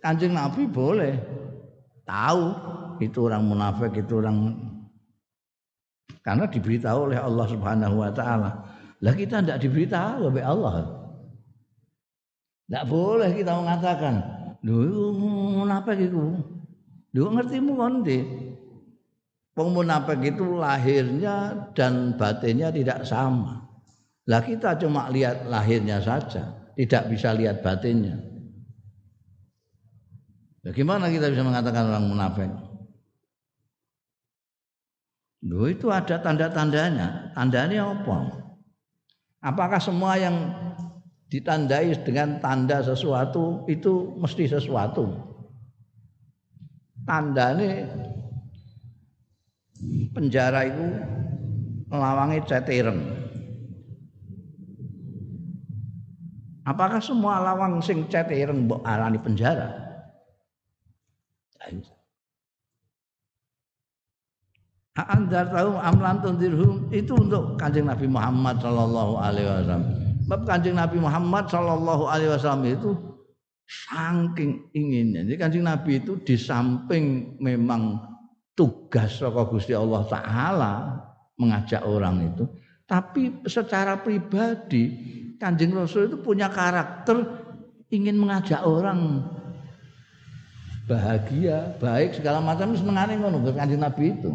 Kanjeng 0.01 0.33
Nabi 0.33 0.65
boleh 0.65 1.13
tahu 2.05 2.43
itu 3.01 3.17
orang 3.25 3.45
munafik, 3.45 3.93
itu 3.97 4.17
orang 4.17 4.37
karena 6.21 6.45
diberitahu 6.45 6.99
oleh 7.09 7.17
Allah 7.17 7.45
Subhanahu 7.49 7.95
wa 7.97 8.11
taala. 8.13 8.51
Lah 9.01 9.13
kita 9.17 9.41
tidak 9.41 9.61
diberitahu 9.65 10.29
oleh 10.29 10.43
Allah. 10.45 10.73
Tidak 12.69 12.85
boleh 12.85 13.29
kita 13.33 13.51
mengatakan, 13.57 14.21
"Lho 14.61 15.09
munafik 15.57 15.97
itu." 15.97 16.37
Lho 17.11 17.25
ngertimu 17.27 17.73
konti. 17.75 18.19
Wong 19.51 19.75
munafik 19.75 20.23
itu 20.23 20.55
lahirnya 20.55 21.67
dan 21.75 22.15
batinnya 22.15 22.71
tidak 22.71 23.03
sama. 23.03 23.67
Lah 24.23 24.39
kita 24.39 24.79
cuma 24.79 25.11
lihat 25.11 25.43
lahirnya 25.51 25.99
saja, 25.99 26.71
tidak 26.79 27.11
bisa 27.11 27.35
lihat 27.35 27.59
batinnya. 27.59 28.30
Bagaimana 30.61 31.09
kita 31.09 31.33
bisa 31.33 31.41
mengatakan 31.41 31.89
orang 31.89 32.05
munafik? 32.05 32.51
Loh 35.41 35.65
itu 35.65 35.89
ada 35.89 36.21
tanda-tandanya. 36.21 37.33
Tandanya 37.33 37.89
apa? 37.89 38.17
Apakah 39.41 39.81
semua 39.81 40.21
yang 40.21 40.53
ditandai 41.33 41.97
dengan 42.05 42.37
tanda 42.37 42.85
sesuatu 42.85 43.65
itu 43.65 44.13
mesti 44.21 44.45
sesuatu? 44.45 45.09
Tandanya 47.09 47.89
penjara 50.13 50.69
itu 50.69 50.85
melawangi 51.89 52.45
cetireng. 52.45 53.01
Apakah 56.61 57.01
semua 57.01 57.41
lawang 57.41 57.81
sing 57.81 58.05
cet 58.05 58.29
ireng 58.29 58.69
mbok 58.69 58.85
arani 58.85 59.17
penjara? 59.17 59.80
Andar 65.01 65.47
tahu 65.49 65.79
amlan 65.79 66.19
tundirhum 66.19 66.91
itu 66.91 67.15
untuk 67.15 67.55
kanjeng 67.55 67.87
Nabi 67.87 68.11
Muhammad 68.11 68.59
Shallallahu 68.59 69.13
Alaihi 69.17 69.47
Wasallam. 69.47 69.83
Sebab 70.27 70.41
kanjeng 70.45 70.75
Nabi 70.75 70.97
Muhammad 70.99 71.43
Shallallahu 71.47 72.03
Alaihi 72.11 72.31
Wasallam 72.35 72.65
itu 72.67 72.89
saking 73.65 74.67
inginnya. 74.75 75.23
Jadi 75.23 75.37
kanjeng 75.39 75.65
Nabi 75.65 76.03
itu 76.03 76.19
di 76.21 76.35
samping 76.35 77.37
memang 77.39 78.03
tugas 78.51 79.23
rokok 79.23 79.55
Gusti 79.55 79.71
Allah 79.71 80.03
Taala 80.11 80.73
mengajak 81.39 81.87
orang 81.87 82.35
itu, 82.35 82.43
tapi 82.85 83.41
secara 83.47 83.97
pribadi 84.03 85.17
Kanjeng 85.41 85.73
Rasul 85.73 86.05
itu 86.05 86.21
punya 86.21 86.53
karakter 86.53 87.17
ingin 87.89 88.13
mengajak 88.13 88.61
orang 88.61 89.25
bahagia, 90.89 91.77
baik 91.77 92.17
segala 92.17 92.41
macam 92.41 92.73
senengane 92.73 93.17
ngono 93.17 93.41
Kanjeng 93.53 93.81
Nabi 93.81 94.13
itu. 94.13 94.31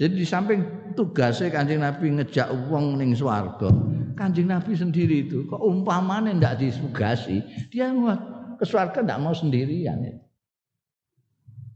Jadi 0.00 0.24
di 0.24 0.26
samping 0.26 0.64
tugasnya 0.96 1.52
Kanjeng 1.52 1.84
Nabi 1.84 2.16
ngejak 2.16 2.48
wong 2.72 2.96
ning 2.96 3.12
swarga, 3.12 3.68
Kanjeng 4.16 4.48
Nabi 4.48 4.72
sendiri 4.72 5.28
itu 5.28 5.44
kok 5.46 5.60
umpamane 5.60 6.32
ndak 6.36 6.60
disugasi, 6.60 7.44
dia 7.68 7.92
ke 8.56 8.64
swarga 8.64 9.04
ndak 9.04 9.20
mau 9.20 9.36
sendirian. 9.36 10.00
Ya. 10.00 10.14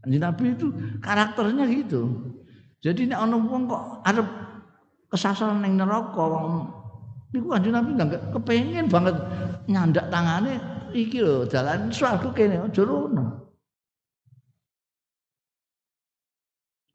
Kanjeng 0.01 0.23
Nabi 0.25 0.45
itu 0.57 0.67
karakternya 0.99 1.65
gitu. 1.69 2.33
Jadi 2.81 3.09
nek 3.09 3.19
ana 3.21 3.37
wong 3.37 3.69
kok 3.69 3.83
arep 4.05 4.27
kesasar 5.13 5.53
ning 5.61 5.77
neraka 5.77 6.23
wong 6.25 6.73
Niku 7.35 7.51
kanjeng 7.51 7.75
Nabi 7.75 7.91
nggak 7.99 8.31
kepengen 8.31 8.87
banget 8.87 9.15
nyandak 9.67 10.07
tangannya 10.07 10.63
iki 10.93 11.19
lho 11.23 11.47
jalan 11.49 11.91
suatu 11.91 12.31
kene 12.31 12.61
aja 12.61 12.81
rono. 12.83 13.47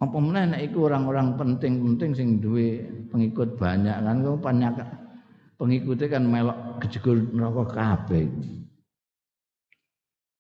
Apa 0.03 0.19
meneh 0.19 0.45
nek 0.51 0.63
iku 0.67 0.91
orang-orang 0.91 1.39
penting-penting 1.39 2.11
sing 2.11 2.29
duwe 2.43 2.83
pengikut 3.15 3.55
banyak 3.55 3.95
kan 3.95 4.19
kok 4.19 4.43
banyak 4.43 4.73
pengikutnya 5.55 6.07
kan 6.11 6.23
melok 6.27 6.59
kejegur 6.83 7.23
neraka 7.31 7.65
kabeh. 7.71 8.27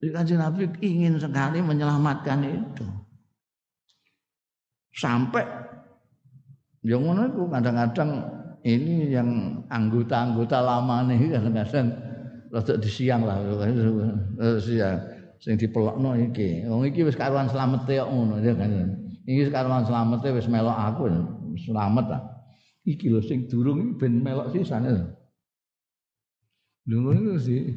Jadi 0.03 0.11
kanjeng 0.11 0.42
Nabi 0.42 0.66
ingin 0.82 1.14
sekali 1.22 1.62
menyelamatkan 1.62 2.42
itu. 2.42 2.82
Sampai 4.98 5.46
yang 6.82 7.07
ngono 7.07 7.30
kadang-kadang 7.46 8.11
ini 8.66 9.14
yang 9.14 9.62
anggota-anggota 9.70 10.59
lama 10.59 11.07
nih 11.07 11.30
kadang-kadang 11.38 12.11
rada 12.53 12.76
di 12.76 12.90
siang 12.92 13.24
lah. 13.24 13.40
Siang. 14.61 14.96
Sing 15.40 15.59
dipelokno 15.59 16.14
iki. 16.20 16.68
Wong 16.68 16.86
iki 16.86 17.03
wis 17.03 17.16
karuan 17.16 17.48
slamete 17.48 17.98
kok 17.98 18.12
ngono 18.12 18.38
ya 18.38 18.53
kan? 18.55 18.70
Iki 19.24 19.50
karuan 19.50 19.88
slamete 19.88 20.28
wis 20.30 20.46
melok 20.46 20.76
aku 20.76 21.09
selamat 21.57 22.07
lah 22.12 22.22
iki 22.82 23.07
lho 23.11 23.22
sing 23.22 23.46
durung 23.46 23.94
ben 23.98 24.22
melok 24.22 24.50
sisane 24.50 24.90
lho. 24.90 25.07
Ngono 26.90 27.38
sih 27.38 27.70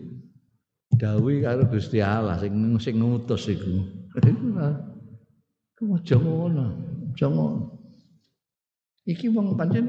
dawe 0.98 1.34
karo 1.46 1.70
Gusti 1.70 2.02
Allah 2.02 2.42
sing 2.42 2.54
sing 2.82 2.98
ngutus 2.98 3.46
iku. 3.54 3.86
Iku 5.76 5.84
aja 5.94 6.16
ngono 6.18 6.66
aja 7.14 7.28
ngono. 7.30 7.78
Iki 9.06 9.30
wong 9.30 9.54
pancen 9.54 9.86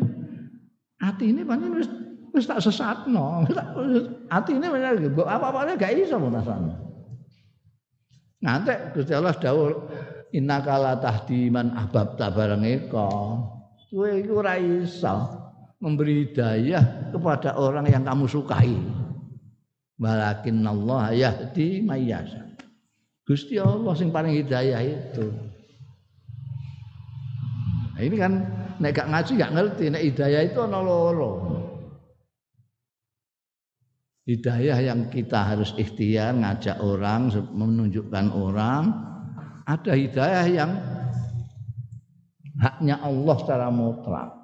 Hati 0.97 1.29
ini 1.29 1.45
pancen 1.45 1.77
wis 1.77 1.89
wis 2.37 2.45
tak 2.45 2.61
sesatno. 2.61 3.49
Ini 3.49 4.67
pancen 4.69 5.17
apa-apane 5.17 5.81
gak 5.81 5.97
iso 5.97 6.21
rasane. 6.21 6.77
Nanti 8.45 8.73
Gusti 8.93 9.17
Allah 9.17 9.33
dawuh 9.33 9.73
innaka 10.37 10.77
la 10.77 10.95
tahdi 11.01 11.49
man 11.49 11.73
ahbabta 11.73 12.29
bareng 12.29 12.69
eka. 12.69 13.09
Kowe 13.89 14.11
iku 14.13 14.45
ora 14.45 14.61
iso 14.61 15.17
memberi 15.81 16.29
hidayah 16.29 17.09
kepada 17.17 17.57
orang 17.57 17.89
yang 17.89 18.05
kamu 18.05 18.29
sukai. 18.29 18.77
Walakin 19.97 20.61
Allah 20.69 21.17
yahdi 21.17 21.81
mayyasha. 21.81 22.45
Gusti 23.25 23.57
Allah 23.57 23.97
sing 23.97 24.13
paling 24.13 24.37
hidayah 24.37 24.85
itu. 24.85 25.33
Nah, 27.97 28.05
ini 28.05 28.17
kan 28.21 28.33
nek 28.77 28.93
gak 28.93 29.09
ngaji 29.09 29.33
gak 29.41 29.55
ngerti 29.57 29.85
nek 29.89 30.05
hidayah 30.05 30.41
itu 30.45 30.61
ana 30.61 30.85
loro. 30.85 31.56
Hidayah 34.27 34.79
yang 34.83 35.07
kita 35.07 35.39
harus 35.55 35.71
ikhtiar 35.79 36.35
ngajak 36.35 36.83
orang, 36.83 37.31
menunjukkan 37.55 38.27
orang. 38.35 38.91
Ada 39.63 39.95
hidayah 39.95 40.47
yang 40.51 40.71
haknya 42.59 42.99
Allah 43.07 43.37
secara 43.39 43.71
mutlak. 43.71 44.35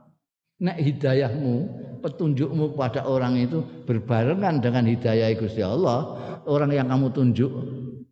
Nek 0.62 0.78
hidayahmu, 0.78 1.55
petunjukmu 1.99 2.78
pada 2.78 3.03
orang 3.11 3.35
itu 3.43 3.59
berbarengan 3.83 4.62
dengan 4.62 4.87
hidayah 4.87 5.35
Gusti 5.35 5.66
Allah, 5.66 6.14
orang 6.47 6.70
yang 6.70 6.87
kamu 6.87 7.11
tunjuk 7.11 7.51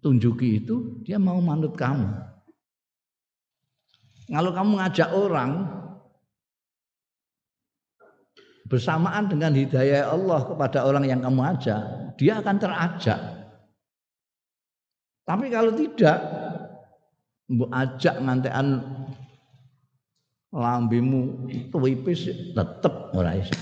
tunjuki 0.03 0.67
itu 0.67 0.99
dia 1.07 1.23
mau 1.23 1.39
manut 1.39 1.79
kamu. 1.79 2.11
Kalau 4.27 4.51
kamu 4.51 4.73
ngajak 4.83 5.11
orang 5.15 5.51
bersamaan 8.71 9.27
dengan 9.27 9.51
hidayah 9.51 10.15
Allah 10.15 10.47
kepada 10.47 10.87
orang 10.87 11.05
yang 11.11 11.21
kamu 11.27 11.43
ajak, 11.59 11.81
dia 12.15 12.39
akan 12.39 12.57
terajak. 12.63 13.21
Tapi 15.27 15.47
kalau 15.51 15.75
tidak, 15.75 16.19
mbok 17.51 17.71
ajak 17.75 18.15
ngantean 18.23 18.67
lambemu 20.55 21.51
tuwipis 21.75 22.31
tetep 22.55 22.95
ora 23.15 23.35
iso. 23.35 23.59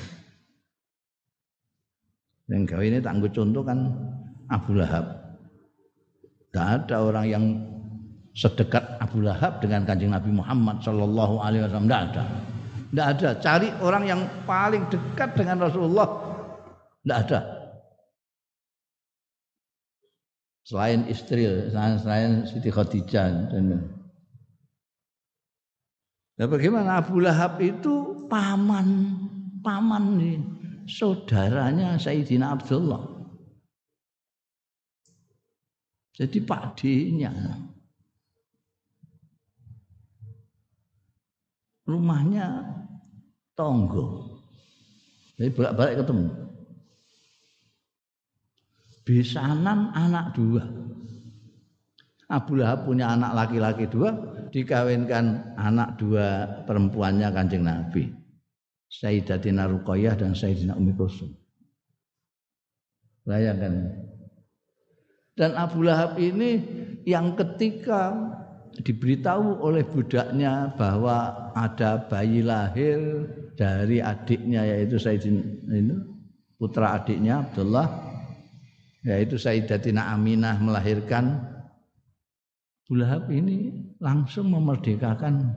Yang 2.48 2.62
gawe 2.72 2.84
ini 2.84 2.98
tangguh 3.00 3.32
contoh 3.32 3.60
kan 3.64 3.78
Abu 4.48 4.76
Lahab. 4.76 5.04
Tidak 6.48 6.64
ada 6.64 6.96
orang 7.04 7.26
yang 7.28 7.44
sedekat 8.32 8.96
Abu 9.04 9.20
Lahab 9.20 9.60
dengan 9.60 9.84
kanjeng 9.84 10.16
Nabi 10.16 10.32
Muhammad 10.32 10.80
Shallallahu 10.80 11.44
Alaihi 11.44 11.68
Wasallam. 11.68 11.88
Tidak 11.88 12.02
ada. 12.12 12.24
Tidak 12.88 13.06
ada. 13.06 13.36
Cari 13.36 13.68
orang 13.84 14.04
yang 14.08 14.20
paling 14.48 14.88
dekat 14.88 15.36
dengan 15.36 15.60
Rasulullah. 15.68 16.08
Tidak 17.04 17.18
ada. 17.28 17.40
Selain 20.68 21.04
istri, 21.08 21.48
selain, 21.72 21.96
selain 21.96 22.32
Siti 22.44 22.68
Khadijah. 22.68 23.48
Nah, 26.38 26.46
bagaimana 26.46 27.00
Abu 27.00 27.24
Lahab 27.24 27.56
itu 27.64 28.28
paman, 28.28 29.16
paman 29.64 30.04
nih, 30.20 30.38
saudaranya 30.84 31.96
Sayyidina 31.96 32.52
Abdullah. 32.52 33.00
Jadi 36.18 36.38
pakdinya. 36.44 37.32
Rumahnya 41.88 42.68
tonggo. 43.56 44.36
Jadi 45.40 45.50
bolak-balik 45.56 46.04
ketemu. 46.04 46.48
besanan 49.08 49.88
anak 49.96 50.36
dua. 50.36 50.68
Abu 52.28 52.60
Lahab 52.60 52.84
punya 52.84 53.08
anak 53.16 53.32
laki-laki 53.32 53.88
dua, 53.88 54.12
dikawinkan 54.52 55.56
anak 55.56 55.96
dua 55.96 56.44
perempuannya 56.68 57.32
kanjeng 57.32 57.64
Nabi. 57.64 58.12
Sayyidatina 58.92 59.64
Ruqayyah 59.64 60.20
dan 60.20 60.36
Sayyidina 60.36 60.76
Umi 60.76 60.92
Kulsum. 60.92 61.32
Bayangkan. 63.24 64.04
Dan 65.32 65.56
Abu 65.56 65.88
Lahab 65.88 66.20
ini 66.20 66.60
yang 67.08 67.32
ketika 67.32 68.12
diberitahu 68.82 69.64
oleh 69.64 69.82
budaknya 69.86 70.74
bahwa 70.78 71.50
ada 71.54 72.06
bayi 72.06 72.42
lahir 72.42 73.26
dari 73.58 73.98
adiknya 73.98 74.62
yaitu 74.62 74.98
Sayyidina 74.98 75.98
putra 76.58 76.98
adiknya 76.98 77.42
Abdullah 77.42 77.86
yaitu 79.02 79.38
Sayyidatina 79.38 80.14
Aminah 80.14 80.58
melahirkan 80.58 81.58
Bulahab 82.88 83.28
ini 83.28 83.84
langsung 84.00 84.48
memerdekakan 84.48 85.52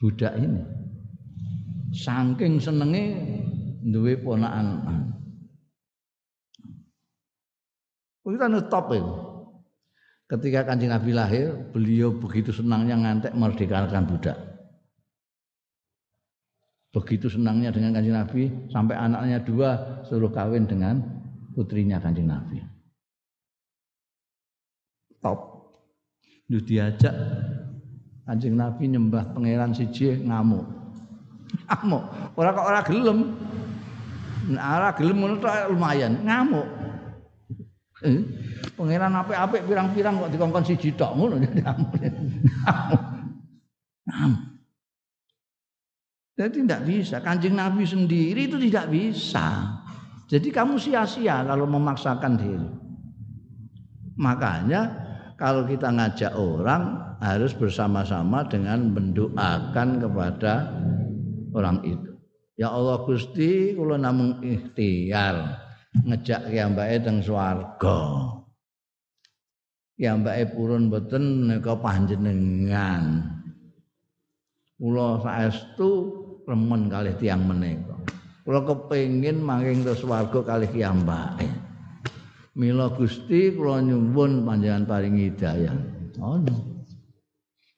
budak 0.00 0.32
ini. 0.40 0.64
Saking 1.92 2.56
senenge 2.56 3.04
duwe 3.84 4.16
ponakan. 4.16 5.12
Kita 8.24 8.48
top 8.72 8.86
itu. 8.96 9.14
Ketika 10.32 10.64
kanjeng 10.64 10.88
Nabi 10.88 11.12
lahir, 11.12 11.52
beliau 11.76 12.16
begitu 12.16 12.56
senangnya 12.56 12.96
ngantek 12.96 13.36
merdekakan 13.36 14.08
budak. 14.08 14.38
Begitu 16.96 17.28
senangnya 17.28 17.68
dengan 17.68 17.92
kanjeng 17.92 18.16
Nabi, 18.16 18.48
sampai 18.72 18.96
anaknya 18.96 19.44
dua 19.44 20.00
suruh 20.08 20.32
kawin 20.32 20.64
dengan 20.64 21.04
putrinya 21.52 22.00
kanjeng 22.00 22.32
Nabi. 22.32 22.64
Top. 25.20 25.52
Lu 26.48 26.64
diajak 26.64 27.12
Kanjeng 28.22 28.54
Nabi 28.54 28.86
nyembah 28.86 29.34
pangeran 29.34 29.74
siji 29.74 30.22
ngamuk. 30.22 30.62
Ngamuk. 31.66 32.02
Ora 32.38 32.54
kok 32.54 32.68
ora 32.70 32.80
gelem. 32.86 33.18
Nah, 34.48 34.78
ora 34.78 34.90
gelem 34.94 35.18
lumayan, 35.74 36.22
ngamuk. 36.22 36.81
Eh, 38.02 38.18
pangeran 38.74 39.14
apik-apik 39.14 39.62
pirang-pirang 39.70 40.18
kok 40.18 40.34
dikongkon 40.34 40.66
siji 40.66 40.90
tok 40.98 41.14
ngono. 41.14 41.38
Jadi 46.32 46.66
tidak 46.66 46.82
bisa. 46.82 47.22
Kanjeng 47.22 47.54
Nabi 47.54 47.86
sendiri 47.86 48.50
itu 48.50 48.58
tidak 48.58 48.90
bisa. 48.90 49.78
Jadi 50.26 50.50
kamu 50.50 50.80
sia-sia 50.82 51.46
kalau 51.46 51.68
memaksakan 51.70 52.34
diri. 52.34 52.66
Makanya 54.18 54.90
kalau 55.38 55.62
kita 55.62 55.94
ngajak 55.94 56.34
orang 56.34 57.14
harus 57.22 57.54
bersama-sama 57.54 58.42
dengan 58.50 58.90
mendoakan 58.90 60.02
kepada 60.02 60.74
orang 61.54 61.78
itu. 61.86 62.10
Ya 62.58 62.74
Allah 62.74 63.06
Gusti, 63.06 63.78
kula 63.78 63.94
namung 64.00 64.42
ikhtiar 64.42 65.62
ngejak 66.00 66.48
kiyambake 66.48 66.96
teng 67.04 67.20
swarga. 67.20 68.00
Kiyambake 69.96 70.56
purun 70.56 70.88
boten 70.88 71.52
nika 71.52 71.76
panjenengan. 71.76 73.28
Kula 74.80 75.22
saestu 75.22 75.90
remen 76.48 76.88
kalih 76.88 77.14
tiang 77.20 77.44
menika. 77.44 77.94
Kula 78.42 78.64
kepengin 78.64 79.44
mangking 79.44 79.84
teng 79.84 79.98
swarga 80.00 80.40
kalih 80.42 80.70
kiyambake. 80.72 81.48
Mila 82.56 82.92
Gusti 82.92 83.52
kula 83.52 83.80
nyuwun 83.84 84.44
panjenengan 84.44 84.84
paring 84.88 85.16
hidayah. 85.16 85.76
Oh, 86.20 86.36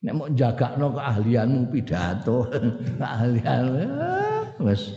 Nek 0.04 0.12
mau 0.20 0.28
jagakno 0.28 0.92
keahlianmu 0.92 1.72
pidato, 1.72 2.44
keahlian 3.00 3.64
wis 4.60 4.92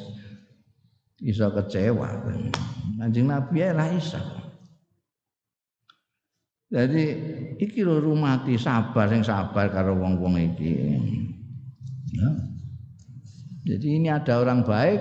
iso 1.24 1.50
kecewa. 1.54 2.10
Kanjeng 2.98 3.30
Nabi 3.30 3.60
lah 3.74 3.90
iso. 3.94 4.22
Jadi 6.68 7.04
iki 7.64 7.80
lho 7.80 8.04
rumati 8.04 8.60
sabar 8.60 9.08
sing 9.08 9.24
sabar 9.24 9.72
karo 9.72 9.96
wong-wong 9.96 10.36
iki. 10.36 11.00
Ya. 12.12 12.30
Jadi 13.68 13.88
ini 14.00 14.08
ada 14.12 14.40
orang 14.44 14.64
baik, 14.64 15.00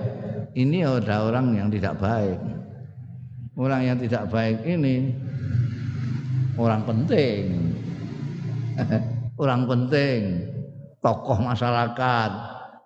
ini 0.55 0.83
ada 0.83 1.27
orang 1.27 1.55
yang 1.55 1.67
tidak 1.71 1.99
baik 1.99 2.39
orang 3.57 3.81
yang 3.89 3.97
tidak 3.97 4.29
baik 4.29 4.61
ini 4.69 5.17
orang 6.55 6.85
penting 6.85 7.73
orang 9.41 9.65
penting 9.65 10.45
tokoh 11.01 11.41
masyarakat 11.41 12.31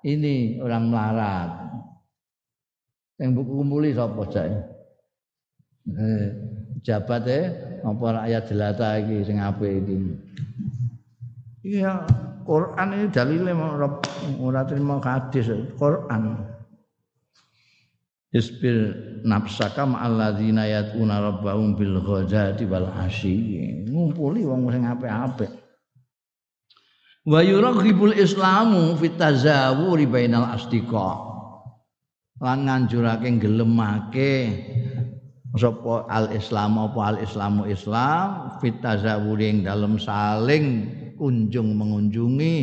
ini 0.08 0.64
orang 0.64 0.88
melarat 0.88 1.50
yang 3.22 3.38
buku 3.38 3.61
kumpuli 3.61 3.93
sapa 3.93 4.26
jae 4.34 4.57
eh, 5.93 6.26
jabat 6.82 7.24
eh 7.30 7.45
apa 7.86 8.05
rakyat 8.17 8.43
jelata 8.49 8.97
iki 8.97 9.17
sing 9.22 9.38
apik 9.38 9.86
iki 9.86 9.95
iya 11.78 12.01
Quran 12.41 12.89
ini 12.97 13.05
dalile 13.13 13.53
ora 14.41 14.65
terima 14.65 14.97
hadis 14.97 15.53
Quran 15.78 16.51
Isbir 18.32 18.95
nafsaka 19.28 19.84
ma'alladzina 19.84 20.63
yatuna 20.63 21.19
rabbahum 21.19 21.76
bil 21.76 21.99
ghadati 21.99 22.63
wal 22.63 22.88
asyi. 23.03 23.84
Ngumpuli 23.91 24.47
wong 24.47 24.72
sing 24.72 24.88
apik-apik. 24.88 25.51
Wa 27.28 27.43
yuraghibul 27.43 28.15
islamu 28.15 28.95
fit 28.95 29.19
tazawuri 29.19 30.07
bainal 30.07 30.47
asdiqa. 30.55 31.31
Lan 32.42 32.66
nganjurake 32.66 33.38
gelemake 33.38 34.34
sapa 35.54 36.10
al 36.10 36.34
islam 36.34 36.80
apa 36.82 37.00
al 37.14 37.18
islamu 37.22 37.70
islam 37.70 38.58
fit 38.58 38.82
tazawuri 38.82 39.46
ing 39.52 39.58
dalem 39.62 40.02
saling 40.02 40.66
kunjung 41.22 41.78
mengunjungi. 41.78 42.58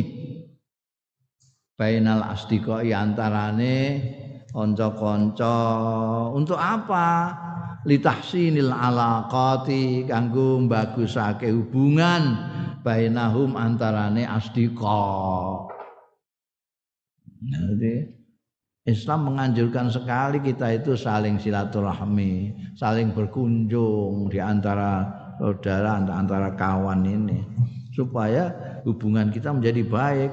Bainal 1.79 2.27
asdiqa 2.27 2.83
antarane 2.83 4.03
kanca-kanca. 4.51 5.55
Untuk 6.35 6.59
apa? 6.59 7.39
Litahsinil 7.87 8.75
alaqati 8.75 10.03
kanggo 10.03 10.59
bagusake 10.67 11.47
hubungan 11.47 12.35
bainahum 12.83 13.55
antarane 13.55 14.27
asdiqa. 14.27 15.07
Jadi 17.39 18.18
Islam 18.87 19.33
menganjurkan 19.33 19.91
sekali 19.91 20.39
kita 20.39 20.71
itu 20.75 20.95
saling 20.95 21.37
silaturahmi, 21.37 22.55
saling 22.79 23.11
berkunjung 23.11 24.31
di 24.31 24.39
antara 24.39 25.03
saudara, 25.35 25.99
antara 25.99 26.55
kawan 26.55 27.03
ini 27.03 27.39
supaya 27.91 28.51
hubungan 28.87 29.31
kita 29.31 29.51
menjadi 29.51 29.83
baik. 29.83 30.31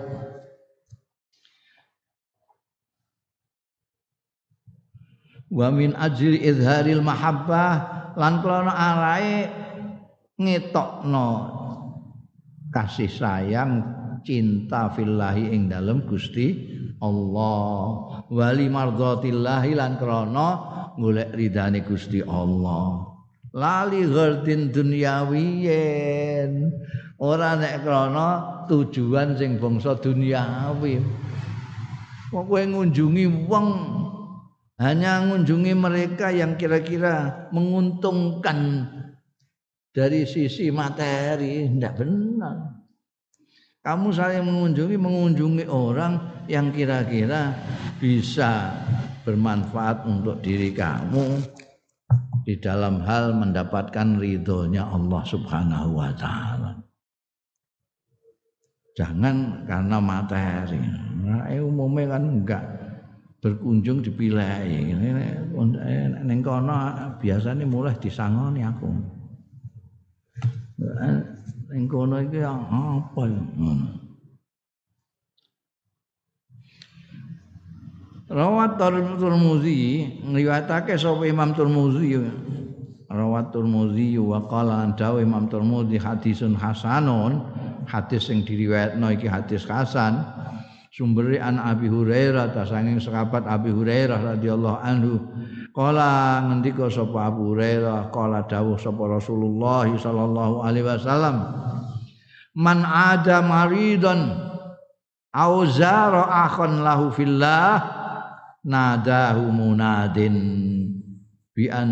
wa 5.47 5.70
min 5.70 5.94
ajli 5.94 6.42
izharil 6.42 7.03
mahabbah 7.03 7.74
lan 8.18 8.42
krana 8.42 8.72
arae 8.74 9.47
ngetokno 10.36 11.30
kasih 12.74 13.09
sayang 13.09 13.86
cinta 14.26 14.90
fillahi 14.90 15.55
ing 15.55 15.70
dalem 15.70 16.03
Gusti 16.05 16.76
Allah 16.99 18.05
wali 18.30 18.70
mardhatillahi 18.70 19.74
lan 19.74 19.98
krana 19.98 20.48
golek 20.98 21.34
ridane 21.34 21.82
Gusti 21.86 22.22
Allah. 22.24 23.14
Lali 23.56 24.04
ghardin 24.04 24.68
dunyawiyen 24.68 26.68
ora 27.16 27.56
nek 27.56 27.86
krana 27.86 28.28
tujuan 28.68 29.38
sing 29.38 29.56
bangsa 29.56 29.96
duniawi. 29.96 31.00
Kok 32.34 32.44
kowe 32.44 32.60
ngunjungi 32.60 33.48
wong 33.48 33.68
hanya 34.76 35.24
mengunjungi 35.24 35.72
mereka 35.72 36.28
yang 36.28 36.60
kira-kira 36.60 37.48
menguntungkan 37.48 38.84
dari 39.96 40.28
sisi 40.28 40.68
materi 40.68 41.64
tidak 41.72 42.04
benar 42.04 42.84
kamu 43.80 44.12
saling 44.12 44.44
mengunjungi 44.44 45.00
mengunjungi 45.00 45.64
orang 45.72 46.36
yang 46.47 46.70
kira-kira 46.70 47.55
bisa 47.99 48.74
bermanfaat 49.26 50.07
untuk 50.07 50.38
diri 50.42 50.70
kamu 50.70 51.42
di 52.47 52.55
dalam 52.62 53.03
hal 53.03 53.34
mendapatkan 53.34 54.22
ridhonya 54.22 54.86
Allah 54.86 55.22
Subhanahu 55.26 55.99
wa 55.99 56.11
taala. 56.14 56.78
Jangan 58.97 59.66
karena 59.66 59.99
materi. 60.01 60.80
Nah, 61.26 61.51
umumnya 61.59 62.16
kan 62.16 62.22
enggak 62.22 62.64
berkunjung 63.42 64.01
dipilih 64.01 64.64
ning 66.24 66.40
kono 66.40 66.74
biasanya 67.20 67.62
mulai 67.68 67.94
disangoni 68.01 68.64
aku 68.64 68.90
ning 71.70 71.84
kono 71.86 72.16
iki 72.24 72.40
apa 72.42 73.22
ya 73.28 73.42
Rawat 78.26 78.74
Tirmizi 78.74 80.02
ngriwayatake 80.26 80.98
sapa 80.98 81.30
Imam 81.30 81.54
Tirmizi 81.54 82.18
Rawat 83.06 83.54
Tirmizi 83.54 84.18
wa 84.18 84.42
qala 84.50 84.82
Imam 85.22 85.46
Tirmizi 85.46 85.94
hadisun 86.02 86.58
hasanun 86.58 87.46
hadis 87.86 88.26
sing 88.26 88.42
diriwayatno 88.42 89.14
iki 89.14 89.30
hadis 89.30 89.62
hasan. 89.70 90.26
Sumberi 90.90 91.38
an 91.38 91.60
Abi 91.60 91.92
Hurairah 91.92 92.56
ta 92.56 92.64
sanging 92.64 92.98
sahabat 92.98 93.44
Abi 93.44 93.68
Hurairah 93.68 94.34
radhiyallahu 94.34 94.78
anhu. 94.80 95.20
Qala 95.70 96.40
ngendika 96.50 96.88
sapa 96.90 97.30
Abu 97.30 97.52
Hurairah 97.52 98.10
qala 98.10 98.42
dawuh 98.48 98.80
sapa 98.80 99.06
Rasulullah 99.06 99.86
sallallahu 99.86 100.64
alaihi 100.64 100.88
wasallam 100.88 101.52
man 102.56 102.80
ada 102.80 103.44
maridan 103.44 104.40
au 105.36 105.68
zara 105.68 106.48
akhon 106.48 106.80
lahu 106.80 107.12
fillah 107.12 107.95
nadahu 108.66 109.46
munadin 109.54 110.36
bi 111.54 111.70
an 111.70 111.90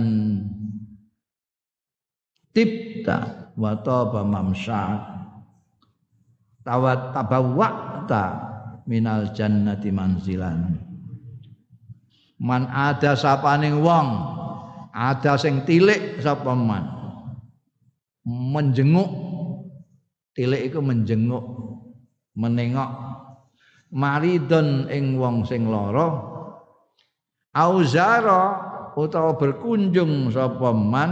tibta 2.50 3.50
wa 3.54 3.78
taba 3.78 4.26
mamsyak 4.26 5.00
tawat 6.66 7.14
tabawwa'ta 7.14 8.24
minal 8.90 9.30
jannati 9.30 9.94
manzilan. 9.94 10.82
Man 12.42 12.66
ada 12.68 13.14
sapaning 13.14 13.78
wong 13.80 14.08
ada 14.90 15.38
sing 15.38 15.62
tilik 15.62 16.18
sapa 16.20 16.52
man? 16.52 16.90
Menjenguk. 18.26 19.32
Tilik 20.34 20.66
iku 20.66 20.82
menjenguk 20.82 21.44
menengok. 22.34 22.90
Maridon 23.94 24.90
ing 24.90 25.14
wong 25.14 25.46
sing 25.46 25.70
lara 25.70 26.33
auzara 27.54 28.42
utawa 28.98 29.38
berkunjung 29.38 30.28
sapa 30.34 30.74
man 30.74 31.10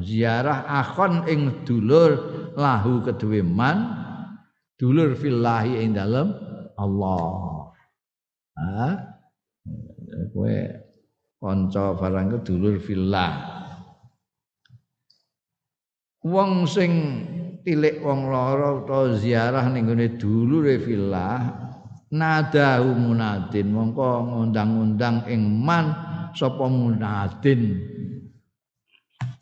ziarah 0.00 0.64
akhon 0.66 1.26
ing 1.26 1.66
dulur 1.66 2.16
lahu 2.54 3.02
kedue 3.02 3.42
man 3.42 3.98
dulur 4.78 5.18
fillahi 5.18 5.82
ing 5.82 5.98
dalem 5.98 6.32
Allah. 6.78 7.70
Ha? 8.56 8.86
Kowe 10.32 10.58
kanca 11.38 11.84
barang 11.98 12.26
ke 12.34 12.38
dulur 12.46 12.76
fillah. 12.82 13.32
Wong 16.22 16.70
sing 16.70 16.92
tilik 17.66 17.98
wong 18.02 18.30
lara 18.30 18.78
utawa 18.82 19.18
ziarah 19.18 19.66
ning 19.70 19.90
gone 19.90 20.06
dulure 20.18 20.78
fillah 20.78 21.71
nadahu 22.12 22.92
munadin. 22.92 23.72
Mongko 23.72 24.28
ngundang-undang 24.28 25.24
ing 25.26 25.42
man 25.42 25.90
sapa 26.36 26.68
munadin? 26.68 27.80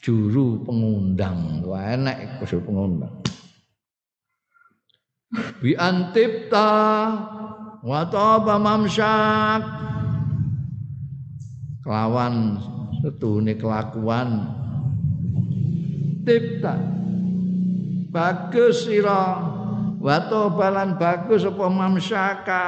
Juru 0.00 0.64
pengundang. 0.64 1.60
Wah 1.66 1.92
enek 1.92 2.40
juru 2.46 2.64
pengundang. 2.64 3.14
Bi 5.60 5.76
antipta 5.76 6.70
wa 7.84 8.00
taba 8.08 8.56
mamsyak. 8.56 9.62
Kelawan 11.84 12.56
setune 13.04 13.58
kelakuan. 13.60 14.56
Tipta 16.24 16.76
bagus 18.10 18.84
sira 18.84 19.38
Wato 20.00 20.48
balan 20.56 20.96
bagus 20.96 21.44
apa 21.44 21.68
mamsyaka 21.68 22.64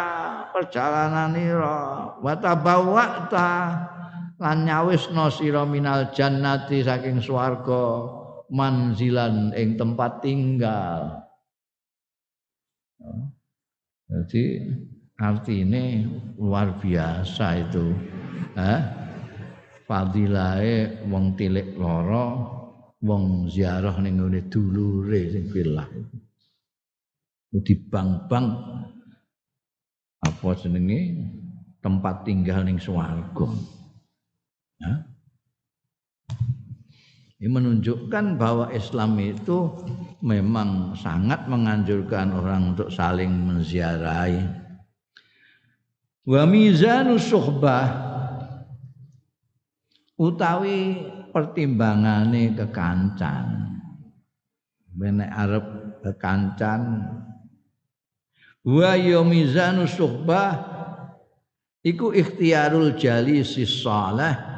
perjalananira 0.53 2.13
wata 2.21 2.53
bawakta 2.61 3.53
lan 4.37 4.69
nyawisno 4.69 5.33
sira 5.33 5.65
minal 5.65 6.13
jannati 6.13 6.85
saking 6.85 7.25
swarga 7.25 8.05
manzilan 8.53 9.49
ing 9.57 9.81
tempat 9.81 10.21
tinggal. 10.21 11.25
Jadi 14.13 14.69
artinya 15.17 15.85
luar 16.37 16.77
biasa 16.77 17.65
itu. 17.65 17.97
Eh? 18.61 18.81
Fadilahe 19.89 21.09
wong 21.09 21.33
tilik 21.41 21.81
loro 21.81 22.27
wong 23.01 23.49
ziarah 23.49 23.97
ning 24.05 24.21
ngene 24.21 24.53
dulure 24.53 25.33
sing 25.33 25.49
filah 25.49 25.89
di 27.61 27.77
bank-bank 27.77 28.49
apa 30.25 30.49
jenenge 30.57 31.21
tempat 31.85 32.25
tinggal 32.25 32.65
ning 32.65 32.81
swarga. 32.81 33.47
Ya. 34.81 34.95
Ini 37.43 37.51
menunjukkan 37.51 38.39
bahwa 38.39 38.71
Islam 38.71 39.19
itu 39.19 39.67
memang 40.23 40.95
sangat 40.95 41.51
menganjurkan 41.51 42.31
orang 42.39 42.73
untuk 42.73 42.87
saling 42.87 43.35
menziarahi. 43.35 44.47
Wa 46.23 46.47
mizanu 46.47 47.19
suhbah 47.19 47.91
utawi 50.15 51.03
pertimbangane 51.35 52.55
kekancan. 52.55 53.75
Benek 54.95 55.31
arep 55.35 55.67
kekancan 56.07 56.81
wa 58.63 58.95
ya 58.95 59.21
mizanu 59.27 59.91
suhbah 59.91 60.71
iku 61.83 62.15
ikhtiarul 62.15 62.95
jalisi 62.95 63.67
saleh. 63.67 64.51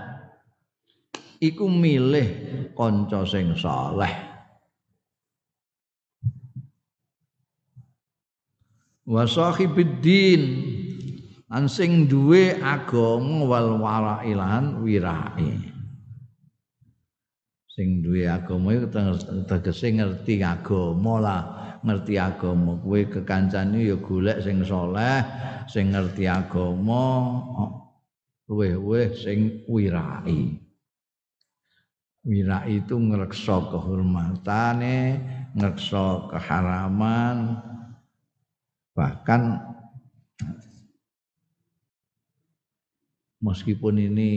Iku 1.44 1.68
milih 1.68 2.28
kanca 2.72 3.26
sing 3.28 3.52
saleh. 3.52 4.12
Wa 9.04 9.28
sahibiddin. 9.28 10.42
Lan 11.52 11.68
sing 11.68 12.08
duwe 12.08 12.56
agama 12.58 13.44
wal 13.46 13.76
warailan 13.78 14.80
wirai. 14.82 15.52
Sing 17.68 18.00
duwe 18.00 18.24
agama 18.26 18.72
iku 18.72 18.88
tegese 19.44 19.92
ngerti 19.94 20.40
agama 20.40 21.14
lah 21.20 21.42
ngerti 21.84 22.16
agama. 22.16 22.80
Kowe 22.80 23.00
kekancane 23.04 23.84
ya 23.84 23.96
golek 24.00 24.40
sing 24.40 24.64
saleh 24.64 25.20
sing 25.68 25.92
ngerti 25.92 26.24
agama 26.24 27.04
luweh-luweh 28.48 29.12
sing 29.12 29.62
wirai. 29.68 30.64
Wirai 32.24 32.80
itu 32.80 32.96
ngreksa 32.96 33.68
kehormatane 33.68 35.20
ngreksa 35.52 36.32
keharaman 36.32 37.60
bahkan 38.96 39.60
meskipun 43.44 44.00
ini 44.00 44.30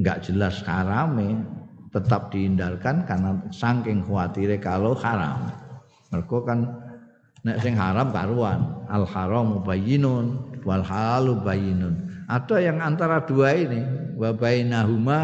enggak 0.00 0.24
jelas 0.24 0.64
harame 0.64 1.44
tetap 1.92 2.32
dihindarkan 2.32 3.04
karena 3.04 3.36
saking 3.52 4.00
khawatirnya 4.06 4.62
kalau 4.62 4.96
haram 4.96 5.52
Mergo 6.10 6.42
kan 6.42 6.66
nek 7.46 7.62
sing 7.62 7.78
haram 7.78 8.10
karuan, 8.10 8.84
al 8.90 9.06
haram 9.06 9.62
bayyinun 9.62 10.58
wal 10.66 10.82
halalu 10.82 11.38
bayyinun. 11.40 12.26
Ada 12.26 12.62
yang 12.62 12.78
antara 12.82 13.22
dua 13.26 13.54
ini 13.54 13.82
wa 14.18 14.30
bainahuma 14.34 15.20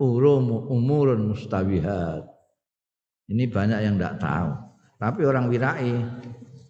urum 0.00 0.68
umurun 0.68 1.32
mustabihat. 1.32 2.24
Ini 3.26 3.50
banyak 3.50 3.80
yang 3.82 3.94
tidak 3.98 4.16
tahu. 4.22 4.50
Tapi 4.96 5.20
orang 5.26 5.50
wirai 5.50 5.92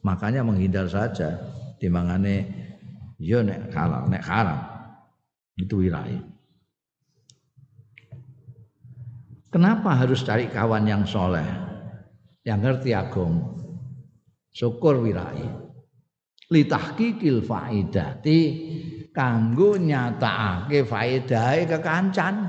makanya 0.03 0.43
menghindar 0.43 0.89
saja 0.89 1.39
timangane 1.79 2.49
yo 3.21 3.45
nek 3.45 3.71
halal 3.75 4.09
nek 4.09 4.25
haram. 4.25 4.61
Itu 5.59 5.83
wirai. 5.83 6.17
Kenapa 9.51 9.97
harus 9.97 10.21
cari 10.21 10.53
kawan 10.53 10.85
yang 10.85 11.07
soleh? 11.09 11.47
Yang 12.47 12.61
ngerti 12.63 12.91
agama. 12.95 13.43
Syukur 14.55 15.03
wirai. 15.03 15.45
Litahqiqil 16.55 17.43
faidati. 17.43 18.41
Kanggo 19.11 19.75
nyatakake 19.75 20.87
faedahe 20.87 21.67
kekancan. 21.67 22.47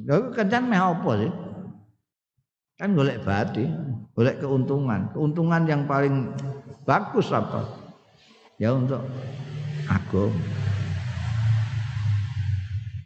Lho 0.00 0.32
kekancan 0.32 0.64
meh 0.72 0.80
apa 0.80 1.12
sih? 1.20 1.32
Kan 2.80 2.96
golek 2.96 3.20
badi 3.20 3.64
golek 4.16 4.40
keuntungan. 4.40 5.12
Keuntungan 5.12 5.62
yang 5.68 5.84
paling 5.84 6.32
bagus 6.88 7.28
apa? 7.28 7.62
Ya 8.56 8.72
untuk 8.72 9.04
aku 9.84 10.32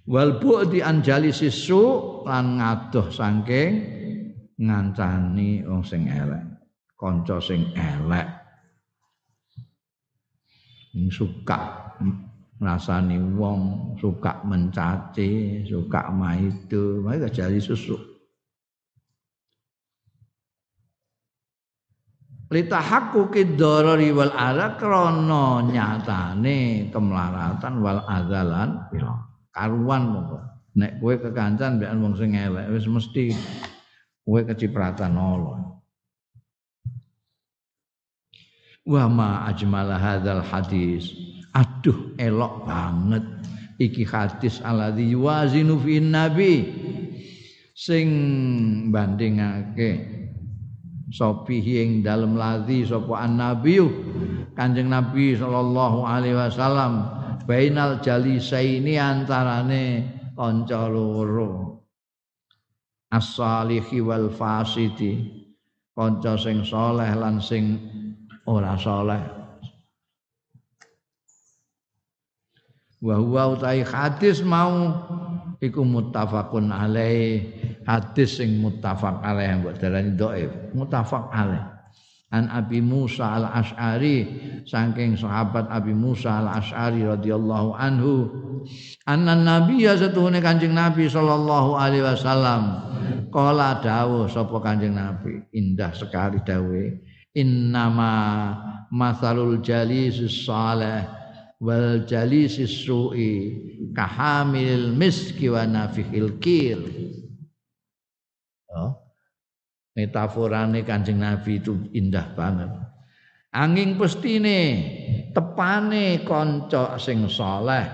wal 0.06 0.38
bu'di 0.38 0.78
anjali 0.78 1.34
sisu 1.34 2.22
lan 2.22 2.62
ngadoh 2.62 3.10
saking 3.10 3.98
ngancani 4.60 5.64
wong 5.64 5.80
sing 5.80 6.04
elek 6.04 6.60
kanca 7.00 7.40
sing 7.40 7.72
elek. 7.72 8.28
Sing 10.92 11.08
suka 11.08 11.96
ngrasani 12.60 13.16
wong 13.40 13.96
suka 13.96 14.44
mencaci 14.44 15.64
suka 15.64 16.12
maido 16.12 17.00
mereka 17.00 17.32
jadi 17.32 17.56
susu. 17.56 17.96
Litahaqquqid 22.50 23.54
darari 23.54 24.10
wal 24.10 24.34
adza 24.34 24.74
krana 24.74 25.62
nyatane 25.70 26.90
kemlaratan 26.90 27.78
wal 27.78 28.02
adzalan 28.04 28.90
karuan 29.54 30.02
monggo. 30.10 30.38
Nek 30.74 30.98
kowe 30.98 31.14
kekancan 31.14 31.78
mbek 31.78 31.94
wong 31.96 32.14
sing 32.18 32.34
elek 32.34 32.66
wis 32.74 32.90
mesti 32.90 33.30
kowe 34.24 34.40
kecipratan 34.46 35.14
Allah. 35.16 35.80
Wa 38.86 39.04
ma 39.06 39.46
ajmala 39.50 40.00
hadzal 40.00 40.42
hadis. 40.42 41.12
Aduh 41.52 42.16
elok 42.16 42.64
banget. 42.66 43.24
Iki 43.80 44.04
hadis 44.08 44.60
alladzi 44.60 45.12
yuwazinu 45.12 45.80
fi 45.80 45.94
nabi. 46.00 46.54
Sing 47.76 48.08
bandingake 48.92 50.20
sopihi 51.10 51.82
ing 51.82 51.90
dalem 52.06 52.38
ladzi 52.38 52.86
sapa 52.86 53.26
annabi 53.26 53.82
Kanjeng 54.54 54.90
Nabi 54.90 55.34
sallallahu 55.34 56.06
alaihi 56.06 56.38
wasallam 56.38 57.06
bainal 57.46 57.98
jalisaini 57.98 58.94
antarane 58.98 60.06
kanca 60.38 60.86
loro 60.86 61.69
as-salihi 63.10 63.98
wal 64.02 64.30
fasidi 64.30 65.44
kanca 65.94 66.38
sing 66.38 66.62
saleh 66.62 67.10
lan 67.18 67.42
sing 67.42 67.76
ora 68.46 68.78
saleh 68.78 69.20
wa 73.00 73.14
huwa 73.18 73.58
utai 73.58 73.82
hadis 73.82 74.44
mau 74.44 74.92
iku 75.60 75.84
muttafaqun 75.84 76.72
alaih. 76.72 77.44
Hadis 77.88 78.38
sing 78.38 78.60
muttafaq 78.60 79.24
alaih 79.24 79.60
mbok 79.60 79.74
darani 79.80 80.12
dhaif 80.14 80.52
muttafaq 80.76 81.32
alaih 81.32 81.79
an 82.30 82.46
Abi 82.50 82.78
Musa 82.78 83.26
al 83.38 83.46
Ash'ari 83.50 84.26
saking 84.66 85.18
sahabat 85.18 85.66
Abi 85.70 85.90
Musa 85.94 86.42
al 86.42 86.62
Ash'ari 86.62 87.02
radhiyallahu 87.02 87.74
anhu 87.74 88.30
anna 89.06 89.34
nabi 89.34 89.86
ya 89.86 89.98
satuhune 89.98 90.38
kanjeng 90.38 90.74
nabi 90.74 91.10
sallallahu 91.10 91.74
alaihi 91.74 92.06
wasallam. 92.06 92.62
Kala 93.30 93.78
dawuh 93.78 94.26
sapa 94.26 94.58
kanjeng 94.62 94.94
nabi? 94.94 95.42
Indah 95.54 95.94
sekali 95.94 96.42
dawuh 96.42 97.10
innama 97.34 98.54
masalul 98.90 99.62
jalisus 99.62 100.46
salih 100.46 101.06
wal 101.62 102.02
jalisis 102.08 102.82
su'i 102.86 103.54
kahamil 103.94 104.90
miski 104.96 105.46
wa 105.46 105.62
nafihil 105.62 106.40
kir 106.42 106.80
oh. 108.74 109.09
Metaforane 110.00 110.80
Kanjeng 110.80 111.20
Nabi 111.20 111.60
itu 111.60 111.76
indah 111.92 112.32
banget. 112.32 112.72
Angin 113.52 114.00
pestine 114.00 114.60
tepane 115.36 116.24
kanca 116.24 116.96
sing 116.96 117.28
saleh. 117.28 117.84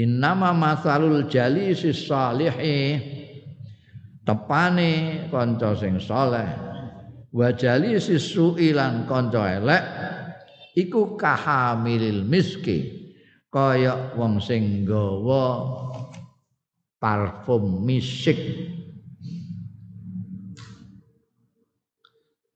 Innama 0.00 0.56
masalul 0.56 1.28
jalisis 1.28 2.08
salihi 2.08 2.98
tepane 4.24 5.28
kanca 5.28 5.76
sing 5.76 6.00
saleh 6.00 6.48
wa 7.34 7.50
jalisis 7.52 8.32
su'ilan 8.32 9.04
kanca 9.04 9.60
elek 9.60 9.84
iku 10.74 11.14
kahamilil 11.14 12.26
miski 12.26 13.10
kaya 13.52 14.14
wong 14.18 14.42
sing 14.42 14.82
nggawa 14.82 15.46
parfum 16.98 17.84
misik 17.86 18.38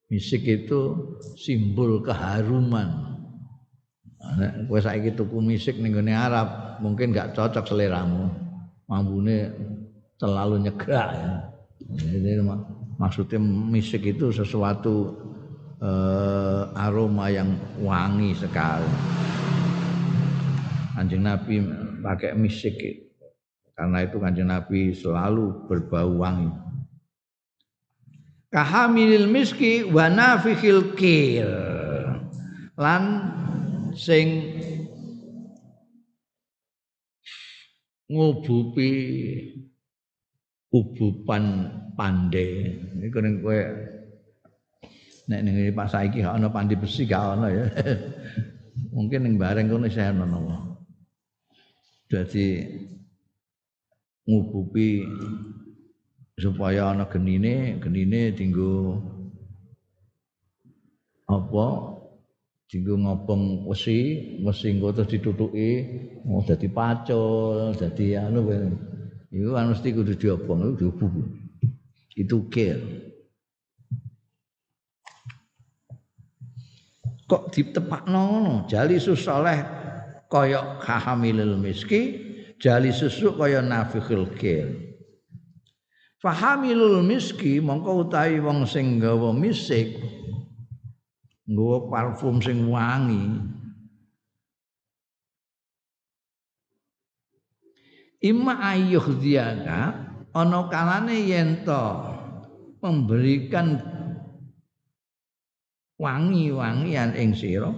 Misik 0.08 0.48
itu 0.48 0.80
simbol 1.36 2.00
keharuman. 2.00 3.20
Nek 4.40 4.64
kowe 4.64 4.80
saiki 4.80 5.12
tuku 5.12 5.36
misik 5.44 5.76
ning 5.76 5.92
gone 5.92 6.16
Arab, 6.16 6.80
mungkin 6.80 7.12
gak 7.12 7.36
cocok 7.36 7.68
seleramu. 7.68 8.32
Mambune 8.88 9.52
terlalu 10.16 10.64
nyegrak 10.64 11.08
ya. 11.12 11.32
Jadi 11.92 12.40
maksudnya 12.96 13.36
misik 13.40 14.08
itu 14.08 14.32
sesuatu 14.32 15.12
eh, 15.76 16.62
aroma 16.72 17.28
yang 17.28 17.52
wangi 17.84 18.32
sekali. 18.32 18.88
Kanjeng 20.96 21.22
Nabi 21.22 21.54
pakai 22.00 22.32
misik 22.32 22.80
karena 23.76 24.02
itu 24.02 24.16
kanjeng 24.18 24.50
Nabi 24.50 24.90
selalu 24.90 25.70
berbau 25.70 26.18
wangi 26.18 26.67
kahamilil 28.52 29.28
miski 29.28 29.84
wa 29.84 30.08
nafikhil 30.08 30.96
kir. 30.96 31.48
Lan 32.78 33.02
sing 33.92 34.26
ngubupi 38.08 38.90
ubupan 40.72 41.44
pande 41.96 42.76
iku 43.04 43.18
ning 43.20 43.40
kowe 43.44 43.58
nek 45.28 45.40
ning 45.44 45.56
pas 45.76 45.92
saiki 45.92 46.24
gak 46.24 46.36
ana 46.40 46.48
pandi 46.48 46.78
besi 46.78 47.04
gak 47.04 47.36
ana 47.36 47.48
ya. 47.52 47.66
Mungkin 48.94 49.20
ning 49.26 49.34
bareng 49.36 49.68
kono 49.68 49.90
isih 49.90 50.14
ana 50.14 50.24
dadi 52.08 52.64
ngubupi 54.24 55.04
supaya 56.38 56.94
ana 56.94 57.10
genine 57.10 57.82
genine 57.82 58.30
dinggo 58.30 59.02
apa? 61.26 61.98
Dinggo 62.68 63.00
ngobong 63.00 63.64
wesi 63.66 64.38
wesi 64.44 64.76
engko 64.76 64.92
terus 64.92 65.10
ditutuki 65.10 65.70
mau 66.28 66.44
dadi 66.44 66.68
pacul 66.68 67.72
dadi 67.74 68.12
anu 68.14 68.44
iku 69.32 69.56
kan 69.56 69.72
mesti 69.72 69.88
kudu 69.92 70.14
diobong 70.14 70.76
itu 70.76 70.88
itu 72.16 72.36
kir 72.52 72.78
kok 77.28 77.52
ditepakno 77.52 78.20
ngono? 78.24 78.54
Jali 78.68 78.96
susoleh 78.96 79.58
kaya 80.32 80.80
kahamilil 80.80 81.60
miski 81.60 82.02
jali 82.60 82.92
susu 82.92 83.36
kaya 83.36 83.60
nafikhil 83.64 84.28
kir 84.36 84.87
Fahamilul 86.18 87.06
miski 87.06 87.62
mongko 87.62 88.10
utawi 88.10 88.42
wong 88.42 88.66
sing 88.66 88.98
nggawa 88.98 89.30
misik 89.30 90.02
nggawa 91.46 91.86
parfum 91.86 92.42
sing 92.42 92.66
wangi. 92.66 93.38
Ima 98.18 98.58
ayuh 98.58 99.14
diaka 99.22 99.94
ana 100.34 100.66
kalane 100.66 101.22
yen 101.22 101.62
to 101.62 101.82
memberikan 102.82 103.78
wangi-wangian 106.02 107.14
ing 107.14 107.30
sira. 107.34 107.70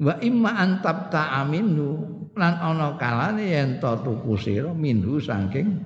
Wa 0.00 0.16
imma 0.24 0.56
antab 0.56 1.12
ta'aminu 1.12 2.11
lan 2.36 2.54
ana 2.56 2.96
kalane 2.96 3.44
yen 3.52 3.80
to 3.80 3.92
tuku 4.00 4.34
sira 4.40 4.72
minhu 4.72 5.20
saking 5.20 5.80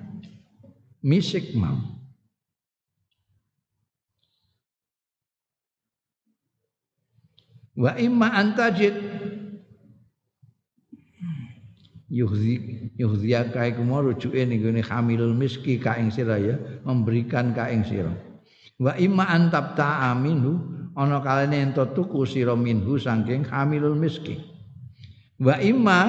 misik 1.03 1.55
mau. 1.55 1.77
Wa 7.77 7.93
imma 7.93 8.33
antajid 8.33 8.97
yuhzi 12.09 12.89
yuhziya 12.97 13.53
kae 13.53 13.77
kumo 13.77 14.01
rujuke 14.01 14.41
ning 14.49 14.65
gone 14.65 14.81
hamilul 14.81 15.37
miski 15.37 15.77
ka 15.77 15.93
ing 15.99 16.09
sira 16.09 16.41
ya 16.41 16.57
memberikan 16.87 17.53
ka 17.53 17.69
ing 17.69 17.85
sira. 17.85 18.09
Wa 18.81 18.97
imma 18.97 19.29
antab 19.29 19.77
ta'aminu 19.77 20.57
ana 20.97 21.21
kalane 21.21 21.61
ento 21.61 21.85
tuku 21.93 22.25
sira 22.25 22.57
minhu 22.57 22.97
saking 22.97 23.45
hamilul 23.45 23.93
miski. 23.93 24.41
Wa 25.37 25.61
imma 25.61 25.99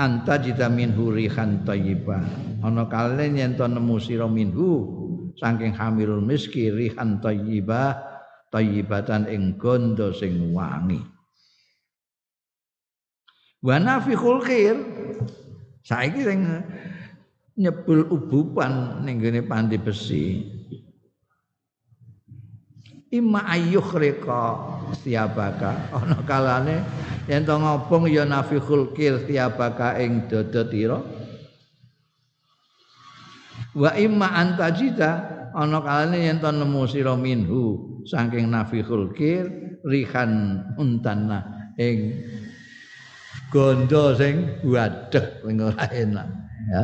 anta 0.00 0.40
jita 0.40 0.72
minhu 0.72 1.12
rihan 1.12 1.60
thayyibah 1.68 2.24
ana 2.64 2.88
kalen 2.88 3.36
yen 3.36 3.52
to 3.52 3.68
nemu 3.68 4.00
sira 4.00 4.24
minhu 4.24 4.96
saking 5.36 5.76
hamilul 5.76 6.24
miski 6.24 6.72
rihan 6.72 7.20
thayyibah 7.20 8.00
thayyibatan 8.50 9.30
ing 9.30 9.54
gondo 9.60 10.10
sing 10.10 10.52
wangi. 10.56 10.98
Wa 13.60 13.76
nafikhul 13.78 14.40
khair. 14.42 14.76
Saiki 15.80 16.20
sing 16.24 16.40
nyebul 17.56 18.04
ubupan 18.08 19.04
ning 19.04 19.16
gone 19.20 19.40
pandi 19.48 19.80
besi 19.80 20.44
imma 23.10 23.42
ayyukhrika 23.46 24.42
siabaka. 25.02 25.90
Ana 25.90 26.22
kalane 26.22 26.86
yen 27.26 27.42
to 27.42 27.54
ngobong 27.58 28.06
ya 28.06 28.22
nafikhul 28.26 28.94
kir 28.94 29.26
siabaka 29.26 29.98
ing 29.98 30.30
dada 30.30 30.62
tira 30.66 30.98
wa 33.70 33.90
imma 33.94 34.34
antajita 34.34 35.10
ana 35.54 35.78
kalane 35.82 36.18
yen 36.26 36.38
to 36.38 36.50
nemu 36.50 36.82
sira 36.86 37.14
minhu 37.18 37.62
saking 38.06 38.50
nafikhul 38.50 39.10
kir 39.14 39.46
rihan 39.82 40.62
untana 40.78 41.70
ing 41.78 42.14
gondo 43.50 44.14
sing 44.14 44.62
wadeg 44.62 45.42
sing 45.42 45.58
ora 45.58 45.86
enak. 45.90 46.28
Ya 46.70 46.82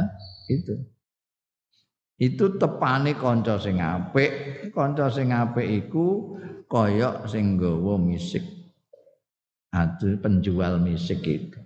itu 0.51 0.75
itu 2.17 2.57
tepane 2.57 3.13
kanca 3.13 3.61
sing 3.61 3.77
apik 3.77 4.31
kanca 4.73 5.13
sing 5.13 5.37
apik 5.37 5.69
iku 5.69 6.37
kaya 6.67 7.23
sing 7.29 7.61
nggawa 7.61 8.01
misik. 8.01 8.43
Adu 9.77 10.17
penjual 10.25 10.81
misik 10.81 11.21
itu. 11.27 11.61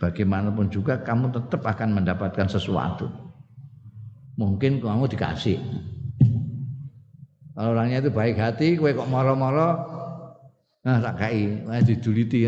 Bagaimanapun 0.00 0.72
juga 0.72 0.98
kamu 0.98 1.30
tetap 1.30 1.62
akan 1.62 2.02
mendapatkan 2.02 2.50
sesuatu. 2.50 3.06
Mungkin 4.34 4.82
kamu 4.82 5.06
dikasih. 5.06 5.60
Kalau 7.54 7.70
orangnya 7.70 8.02
itu 8.02 8.10
baik 8.10 8.34
hati 8.34 8.74
kue 8.74 8.90
kok 8.90 9.06
moro-moro 9.06 9.94
nah 10.84 11.00
tak 11.00 11.16
kai 11.16 11.64
diduliti 11.80 12.44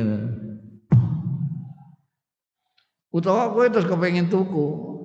utawa 3.08 3.48
kowe 3.48 3.64
terus 3.64 3.88
kepengin 3.88 4.28
tuku 4.28 4.95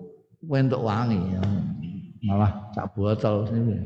untuk 0.46 0.82
wangi 0.82 1.22
ya. 1.38 1.44
malah 2.22 2.70
sak 2.74 2.94
botol 2.94 3.50
sini. 3.50 3.78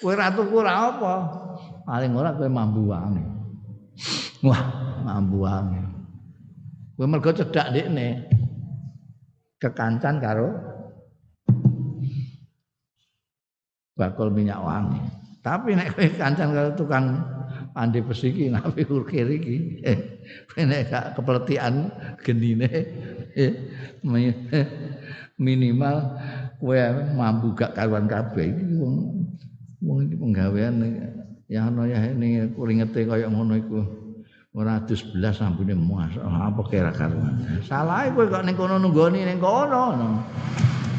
Kowe 0.00 0.14
ratu 0.14 0.46
tuku 0.46 0.62
apa? 0.62 1.14
Paling 1.82 2.14
ora 2.14 2.34
kowe 2.34 2.46
mambu 2.46 2.94
wangi. 2.94 3.24
Wah 4.46 4.62
mambu 5.02 5.42
wangi. 5.42 5.82
Kowe 6.94 7.06
mergo 7.10 7.34
cedak 7.34 7.74
ndekne. 7.74 8.30
Kekancan 9.58 10.22
karo 10.22 10.54
bakul 13.98 14.30
minyak 14.30 14.62
wangi. 14.62 15.00
Tapi 15.42 15.74
nek 15.74 15.98
kowe 15.98 16.06
kancan 16.14 16.54
karo 16.54 16.70
tukang 16.78 17.18
pandi 17.74 17.98
pesiki 17.98 18.54
nabi 18.54 18.86
urkir 18.86 19.26
iki 19.26 19.82
eh, 19.82 20.13
nek 20.58 20.90
gak 20.90 21.06
kepletian 21.18 21.90
genine. 22.22 22.70
Eh, 23.34 23.52
minimal 25.34 25.96
kowe 26.62 26.78
mampu 27.18 27.50
gak 27.58 27.74
karuan 27.74 28.06
kabeh 28.06 28.54
iki 28.54 28.64
wong 28.78 29.26
wong 29.82 29.98
iki 30.06 30.14
penggawean 30.14 30.74
ya 31.50 31.66
ana 31.66 31.82
ya 31.90 31.98
ini 32.14 32.48
kuringete 32.54 33.06
kaya 33.06 33.26
ngono 33.26 33.58
iku. 33.58 33.80
Ora 34.54 34.78
adus 34.78 35.02
belas 35.10 35.42
ambune 35.42 35.74
muas. 35.74 36.14
Apa 36.14 36.62
kira 36.70 36.94
karuan? 36.94 37.42
Salah 37.66 38.06
kowe 38.14 38.26
kok 38.30 38.46
ning 38.46 38.54
kono 38.54 38.78
nunggoni 38.78 39.26
ning 39.26 39.42
kono. 39.42 39.98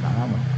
Salah 0.03 0.54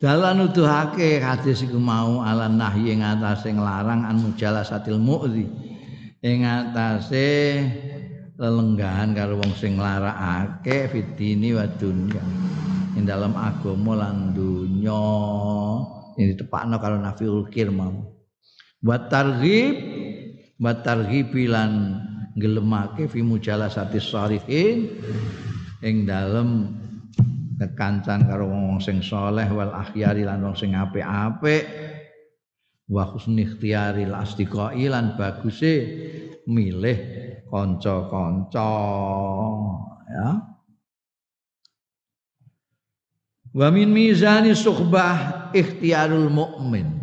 Dalan 0.00 0.40
nuduhake 0.40 1.20
hadis 1.20 1.60
iku 1.60 1.76
mau 1.76 2.24
ala 2.24 2.48
nahyi 2.48 2.96
ing 2.96 3.04
atase 3.04 3.52
nglarang 3.52 4.08
an 4.08 4.16
mujalasatil 4.16 4.96
mu'zi 4.96 5.44
ing 6.24 6.40
atase 6.40 7.60
lelenggahan 8.40 9.12
karo 9.12 9.36
wong 9.36 9.52
sing 9.52 9.76
nglarakake 9.76 10.88
fitini 10.88 11.52
wa 11.52 11.68
dunya. 11.68 12.24
Ing 12.96 13.04
dalam 13.04 13.36
agama 13.36 14.00
lan 14.00 14.32
dunya. 14.32 15.04
Ini 16.16 16.32
tepakno 16.32 16.80
karo 16.80 16.96
nafiul 16.96 17.52
kir 17.52 17.68
mau. 17.68 18.00
Wa 18.80 19.04
targhib 19.04 19.76
wa 20.56 20.80
targhib 20.80 21.28
lan 21.44 22.00
ngelemake 22.40 23.04
fi 23.04 23.20
mujalasatis 23.20 24.08
salihin 24.08 24.96
ing 25.84 26.08
dalem 26.08 26.79
kekancan 27.60 28.24
karo 28.24 28.48
wong 28.48 28.80
sing 28.80 29.04
saleh 29.04 29.44
wal 29.52 29.76
akhyari 29.76 30.24
lan 30.24 30.40
wong 30.40 30.56
sing 30.56 30.72
apik-apik. 30.72 31.68
Wa 32.88 33.06
husni 33.12 33.44
ikhtiyari 33.46 34.08
astiqai 34.08 34.88
lan 34.88 35.14
baguse 35.14 35.74
milih 36.48 36.98
kanca-kanca 37.46 38.72
ya. 40.08 40.28
Wa 43.50 43.68
min 43.70 43.92
mizani 43.92 44.56
suhbah 44.56 45.50
ikhtiyarul 45.54 46.32
mukmin 46.32 47.00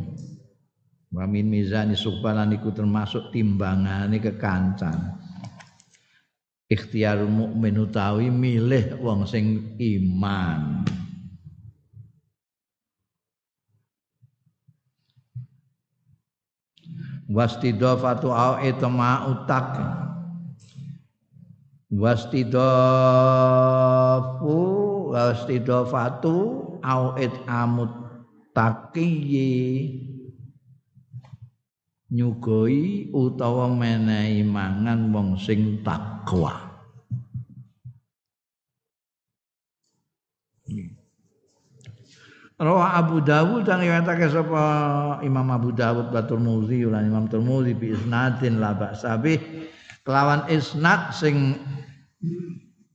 wa 1.12 1.24
min 1.24 1.48
mizani 1.48 1.96
suhbah 1.96 2.36
lan 2.36 2.52
iku 2.56 2.72
termasuk 2.76 3.32
timbangane 3.32 4.20
kekancan 4.20 5.18
ikhtiar 6.68 7.24
mukmin 7.24 7.80
utawi 7.80 8.28
milih 8.28 9.00
wong 9.00 9.24
sing 9.24 9.76
iman. 9.80 10.84
Wastidafatu 17.28 18.32
au 18.32 18.56
itma 18.64 19.28
utak 19.28 19.76
wastidafu 21.92 22.56
wastidafatu 25.12 26.36
au 26.80 27.04
amut 27.48 27.92
taqiyi 28.56 29.52
nyugoi 32.08 33.12
utawa 33.12 33.68
menehi 33.68 34.44
mangan 34.48 35.12
wong 35.12 35.36
sing 35.36 35.84
takwa. 35.84 36.68
Rawa 42.58 42.98
Abu 42.98 43.22
Dawud 43.22 43.70
dan 43.70 43.86
riwayatake 43.86 44.34
sapa 44.34 44.66
Imam 45.22 45.46
Abu 45.54 45.70
Dawud 45.78 46.10
wa 46.10 46.26
Tirmidzi 46.26 46.90
lan 46.90 47.06
Imam 47.06 47.30
Tirmidzi 47.30 47.78
bi 47.78 47.94
isnadin 47.94 48.58
la 48.58 48.74
ba'sabi 48.74 49.38
kelawan 50.02 50.50
isnad 50.50 51.14
sing 51.14 51.54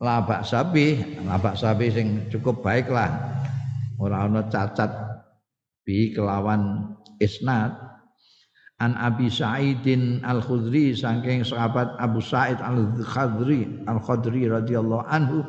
la 0.03 0.19
ba'sabi 0.27 1.15
la 1.23 1.39
ba'sabi 1.39 1.87
sing 1.95 2.27
cukup 2.35 2.59
baik 2.59 2.91
lah 2.91 3.39
ora 4.03 4.27
ana 4.27 4.51
cacat 4.51 4.91
bi 5.87 6.11
kelawan 6.11 6.99
isnad 7.23 7.92
an 8.83 8.99
Abi 8.99 9.31
Sa'idin 9.31 10.27
Al 10.27 10.43
Khudri 10.43 10.91
saking 10.91 11.47
sahabat 11.47 11.95
Abu 12.03 12.19
Sa'id 12.19 12.59
Al 12.59 12.99
Khudri 12.99 13.87
Al 13.87 14.03
Khudri 14.03 14.51
radhiyallahu 14.51 15.07
anhu. 15.07 15.47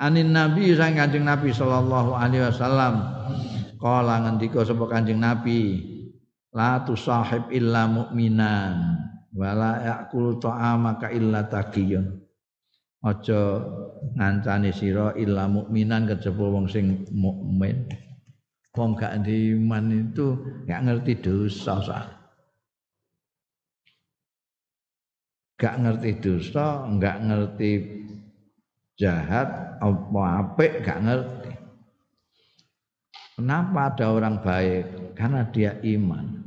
Anin 0.00 0.32
Nabi 0.32 0.72
sang 0.72 0.96
Kanjeng 0.96 1.28
Nabi 1.28 1.52
sallallahu 1.52 2.16
alaihi 2.16 2.48
wasallam. 2.48 3.04
Kala 3.76 4.24
ngendika 4.24 4.64
sapa 4.64 4.88
Kanjeng 4.88 5.20
Nabi 5.20 5.84
la 6.56 6.80
tusahib 6.80 7.52
illa 7.52 7.84
mu'minan 7.84 8.96
wala 9.36 9.84
yaqulu 9.84 10.40
ta'amaka 10.40 11.12
illa 11.12 11.44
taqiyun. 11.44 12.16
Aja 13.00 13.64
ngancani 14.16 14.76
sira 14.76 15.16
illa 15.16 15.48
mukminan 15.48 16.04
kejaba 16.04 16.44
wong 16.52 16.68
sing 16.68 17.08
mukmin. 17.08 17.88
Wong 18.76 18.92
gak 18.92 19.24
iman 19.24 19.84
itu 19.88 20.36
gak 20.68 20.84
ngerti 20.84 21.12
dosa 21.24 21.80
sah. 21.80 22.19
Gak 25.60 25.76
ngerti 25.76 26.10
dosa, 26.24 26.88
gak 26.96 27.20
ngerti 27.20 27.70
jahat, 28.96 29.76
apa 29.76 30.20
apik 30.40 30.80
gak 30.80 31.04
ngerti. 31.04 31.52
Kenapa 33.36 33.92
ada 33.92 34.06
orang 34.08 34.40
baik? 34.40 35.16
Karena 35.16 35.44
dia 35.52 35.76
iman. 35.84 36.40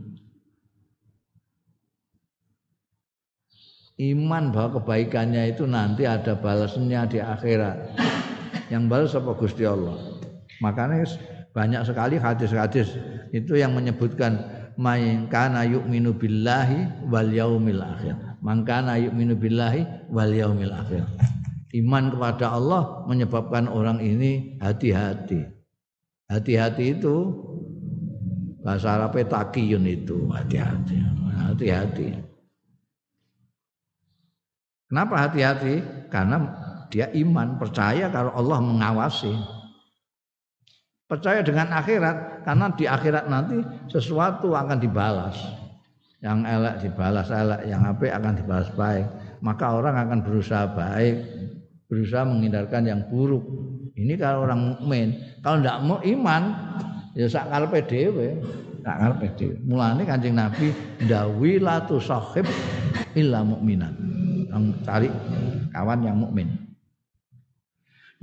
Iman 4.02 4.50
bahwa 4.50 4.82
kebaikannya 4.82 5.54
itu 5.54 5.70
nanti 5.70 6.10
ada 6.10 6.34
balasnya 6.34 7.06
di 7.06 7.22
akhirat. 7.22 7.78
Yang 8.74 8.84
balas 8.90 9.14
apa 9.14 9.32
Gusti 9.38 9.66
Allah. 9.70 9.94
Makanya 10.58 11.06
banyak 11.54 11.82
sekali 11.86 12.18
hadis-hadis 12.18 12.98
itu 13.30 13.54
yang 13.54 13.78
menyebutkan 13.78 14.42
main 14.74 15.30
kana 15.30 15.62
yu'minu 15.70 16.18
billahi 16.18 17.06
wal 17.06 17.30
yaumil 17.30 17.86
akhir 17.86 18.33
mangkana 18.44 19.00
yu'minu 19.00 19.40
billahi 19.40 20.12
wal 20.12 20.30
yaumil 20.30 20.76
akhir. 20.76 21.08
Iman 21.74 22.14
kepada 22.14 22.54
Allah 22.54 23.02
menyebabkan 23.10 23.66
orang 23.66 23.98
ini 24.04 24.60
hati-hati. 24.62 25.42
Hati-hati 26.30 27.00
itu 27.00 27.34
bahasa 28.62 29.00
Arabnya 29.00 29.42
takiyun 29.42 29.88
itu 29.90 30.30
hati-hati. 30.30 31.02
Hati-hati. 31.34 32.08
Kenapa 34.86 35.26
hati-hati? 35.26 35.82
Karena 36.14 36.38
dia 36.94 37.10
iman, 37.18 37.58
percaya 37.58 38.14
kalau 38.14 38.38
Allah 38.38 38.62
mengawasi. 38.62 39.34
Percaya 41.10 41.42
dengan 41.42 41.74
akhirat 41.74 42.46
karena 42.46 42.66
di 42.78 42.86
akhirat 42.86 43.26
nanti 43.26 43.58
sesuatu 43.90 44.54
akan 44.54 44.78
dibalas. 44.78 45.63
Yang 46.24 46.40
elek 46.48 46.76
dibalas 46.88 47.28
elek, 47.28 47.62
yang 47.68 47.84
apik 47.84 48.08
akan 48.16 48.34
dibalas 48.40 48.72
baik. 48.80 49.04
Maka 49.44 49.76
orang 49.76 50.08
akan 50.08 50.20
berusaha 50.24 50.72
baik, 50.72 51.20
berusaha 51.92 52.24
menghindarkan 52.24 52.88
yang 52.88 53.04
buruk. 53.12 53.44
Ini 54.00 54.16
kalau 54.16 54.48
orang 54.48 54.72
mukmin. 54.72 55.20
Kalau 55.44 55.60
tidak 55.60 55.78
mau 55.84 56.00
iman, 56.00 56.44
ya 57.12 57.28
sak 57.28 57.52
karepe 57.52 57.84
dhewe. 57.92 58.40
Sak 58.88 58.96
karepe 59.04 59.28
dhewe. 59.36 59.56
Mulane 59.68 60.08
Kanjeng 60.08 60.40
Nabi 60.40 60.72
dawilatu 61.04 62.00
sahib 62.00 62.48
illa 63.20 63.44
mukminan. 63.44 63.92
Yang 64.48 64.64
cari 64.88 65.10
kawan 65.76 66.08
yang 66.08 66.24
mukmin. 66.24 66.48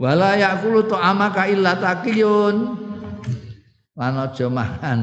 Wala 0.00 0.40
yakulu 0.40 0.88
ta'amaka 0.88 1.52
illa 1.52 1.76
taqiyun. 1.76 2.56
Lan 3.92 4.16
aja 4.16 4.48
mangan 4.48 4.98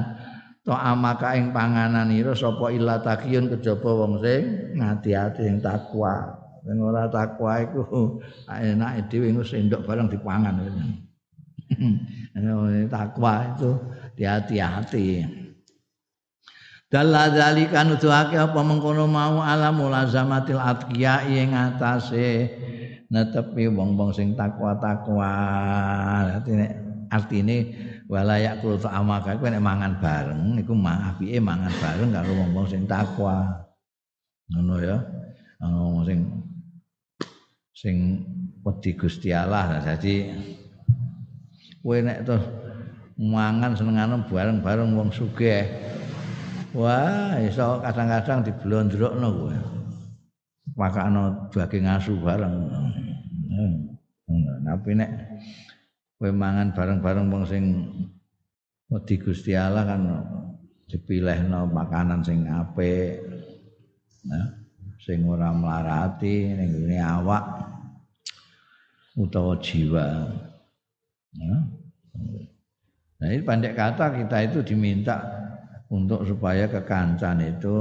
ta'amaka 0.67 1.39
ing 1.39 1.55
panganan 1.55 2.11
ira 2.11 2.35
sapa 2.35 2.67
illa 2.75 2.99
taqiyun 2.99 3.47
kejaba 3.55 3.87
wong 3.87 4.19
sing 4.19 4.75
ngati-ati 4.75 5.47
sing 5.47 5.57
takwa. 5.63 6.35
Sing 6.67 6.75
ora 6.83 7.07
takwa 7.07 7.63
iku 7.63 8.19
enake 8.51 9.07
dhewe 9.07 9.31
sendok 9.47 9.87
barang 9.87 10.11
dipangan. 10.11 10.59
takwa 12.91 13.33
itu 13.55 13.71
hati-hati. 14.19 15.23
Dalla 16.87 17.31
dzalika 17.31 17.83
nuduhake 17.83 18.39
apa 18.39 18.59
mengkono 18.63 19.07
mau 19.11 19.43
ala 19.43 19.75
mulazamatil 19.75 20.59
atqiya 20.59 21.27
ing 21.27 21.51
atase 21.51 22.47
netepi 23.07 23.71
wong-wong 23.71 24.11
sing 24.11 24.35
takwa-takwa. 24.35 25.31
Artine 26.35 26.67
artine 27.07 27.57
wala 28.07 28.39
yakul 28.39 28.79
ta'amaka 28.79 29.35
kowe 29.35 29.51
nek 29.51 29.59
mangan 29.59 29.99
bareng 29.99 30.55
iku 30.63 30.71
apike 30.79 31.43
mangan 31.43 31.71
bareng 31.75 32.09
karo 32.15 32.31
wong-wong 32.31 32.65
sing 32.71 32.87
takwa. 32.87 33.67
Ngono 34.47 34.75
ya. 34.79 34.97
Wong 35.59 36.07
sing 36.07 36.19
sing 37.75 37.95
wedi 38.63 38.95
Gusti 38.95 39.35
Allah. 39.35 39.83
Jadi 39.83 40.31
kowe 41.83 41.99
nek 41.99 42.23
terus 42.23 42.43
mangan 43.19 43.75
senengane 43.75 44.23
bareng-bareng 44.31 44.89
wong 44.95 45.09
sugih 45.11 45.67
Wah, 46.77 47.33
iso 47.41 47.81
kadang-kadang 47.81 48.45
diblondrokno 48.45 49.27
kowe. 49.33 49.57
Makakno 50.77 51.49
daging 51.49 51.89
asu 51.89 52.13
bareng. 52.21 52.53
Hmm. 53.49 53.97
Tapi 54.61 54.93
nek 54.93 55.09
kowe 56.17 56.33
mangan 56.33 56.73
bareng-bareng 56.73 57.29
wong 57.29 57.45
sing 57.45 57.63
wedi 58.89 59.21
Gusti 59.21 59.53
Allah 59.53 59.85
kan 59.85 60.01
dipilihno 60.89 61.69
makanan 61.69 62.25
sing 62.25 62.49
apik. 62.49 63.21
Nah, 64.25 64.47
sing 64.97 65.23
ora 65.29 65.53
mlarati 65.53 66.57
ning 66.57 66.97
awak 66.97 67.45
utawa 69.13 69.55
jiwa. 69.61 70.07
Nah, 71.37 71.61
ini 73.29 73.41
pandai 73.45 73.77
kata 73.77 74.13
kita 74.17 74.37
itu 74.49 74.59
diminta 74.65 75.21
untuk 75.87 76.25
supaya 76.27 76.67
kekancan 76.67 77.39
itu 77.45 77.77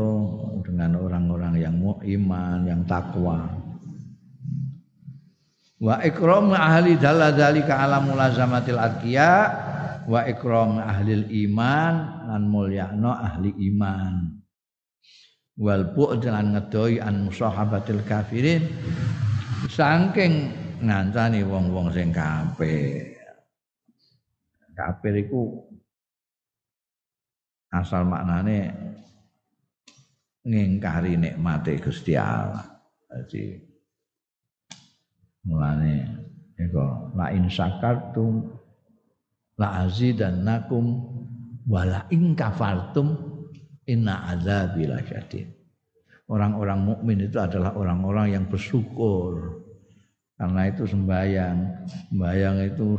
dengan 0.62 0.96
orang-orang 1.00 1.58
yang 1.58 1.76
iman, 1.82 2.58
yang 2.68 2.80
takwa. 2.84 3.65
Wa 5.86 6.02
ikram 6.02 6.50
ahli 6.50 6.98
dalla 6.98 7.30
dzalika 7.30 7.78
ala 7.78 8.02
mulazamatil 8.02 8.74
atqiya 8.74 9.30
wa 10.10 10.26
ikram 10.26 10.82
ahli 10.82 11.30
iman 11.46 12.26
lan 12.26 12.42
mulyakno 12.50 13.14
ahli 13.14 13.54
iman. 13.70 14.34
Wal 15.62 15.94
bu'd 15.94 16.26
lan 16.26 16.58
ngedoi 16.58 16.98
an 16.98 17.30
musahabatil 17.30 18.02
kafirin 18.02 18.66
saking 19.70 20.50
ngancani 20.82 21.46
wong-wong 21.46 21.94
sing 21.94 22.10
kafir. 22.10 23.14
Kafir 24.74 25.14
iku 25.22 25.70
asal 27.70 28.10
maknane 28.10 28.74
ngingkari 30.42 31.14
nikmate 31.14 31.78
Gusti 31.78 32.18
Allah. 32.18 32.74
Jadi 33.06 33.75
mulane 35.46 36.04
iku 36.58 37.14
la 37.14 37.30
in 37.30 37.46
syakartum 37.46 38.50
la 39.56 39.86
azidannakum 39.86 40.84
wala 41.70 42.04
in 42.12 42.34
kafartum 42.36 43.16
inna 43.86 44.26
adzabi 44.34 44.90
lasyadid. 44.90 45.48
Orang-orang 46.26 46.82
mukmin 46.82 47.22
itu 47.22 47.38
adalah 47.38 47.70
orang-orang 47.78 48.34
yang 48.34 48.44
bersyukur. 48.50 49.62
Karena 50.36 50.68
itu 50.68 50.84
sembahyang, 50.84 51.86
sembahyang 52.10 52.56
itu 52.66 52.98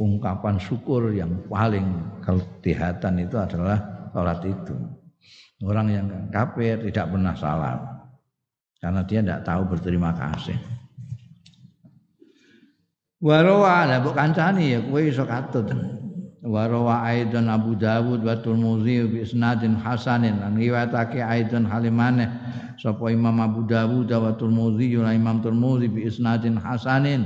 ungkapan 0.00 0.56
syukur 0.58 1.12
yang 1.12 1.30
paling 1.46 1.86
kelihatan 2.24 3.22
itu 3.22 3.36
adalah 3.36 3.78
sholat 4.10 4.40
itu. 4.48 4.74
Orang 5.62 5.92
yang 5.92 6.08
kafir 6.34 6.82
tidak 6.82 7.14
pernah 7.14 7.34
salat 7.38 7.78
karena 8.82 9.00
dia 9.06 9.22
tidak 9.22 9.46
tahu 9.46 9.62
berterima 9.70 10.10
kasih. 10.10 10.58
Warawa 13.22 13.86
ada 13.86 14.02
buk 14.02 14.18
kancani 14.18 14.74
ya 14.74 14.82
kue 14.82 15.06
iso 15.06 15.22
katut. 15.22 15.70
Warawa 16.42 17.06
aidan 17.06 17.46
Abu 17.46 17.78
Dawud 17.78 18.26
wa 18.26 18.34
Tirmidzi 18.34 19.06
bi 19.06 19.22
isnadin 19.22 19.78
hasanin. 19.78 20.42
Lan 20.42 20.58
riwayatake 20.58 21.22
aidan 21.22 21.62
halimane 21.70 22.26
sapa 22.82 23.14
Imam 23.14 23.38
Abu 23.38 23.62
Dawud 23.62 24.10
wa 24.10 24.34
Tirmidzi 24.34 24.98
lan 24.98 25.14
Imam 25.14 25.38
Tirmidzi 25.38 25.86
bi 25.86 26.02
isnadin 26.02 26.58
hasanin. 26.58 27.22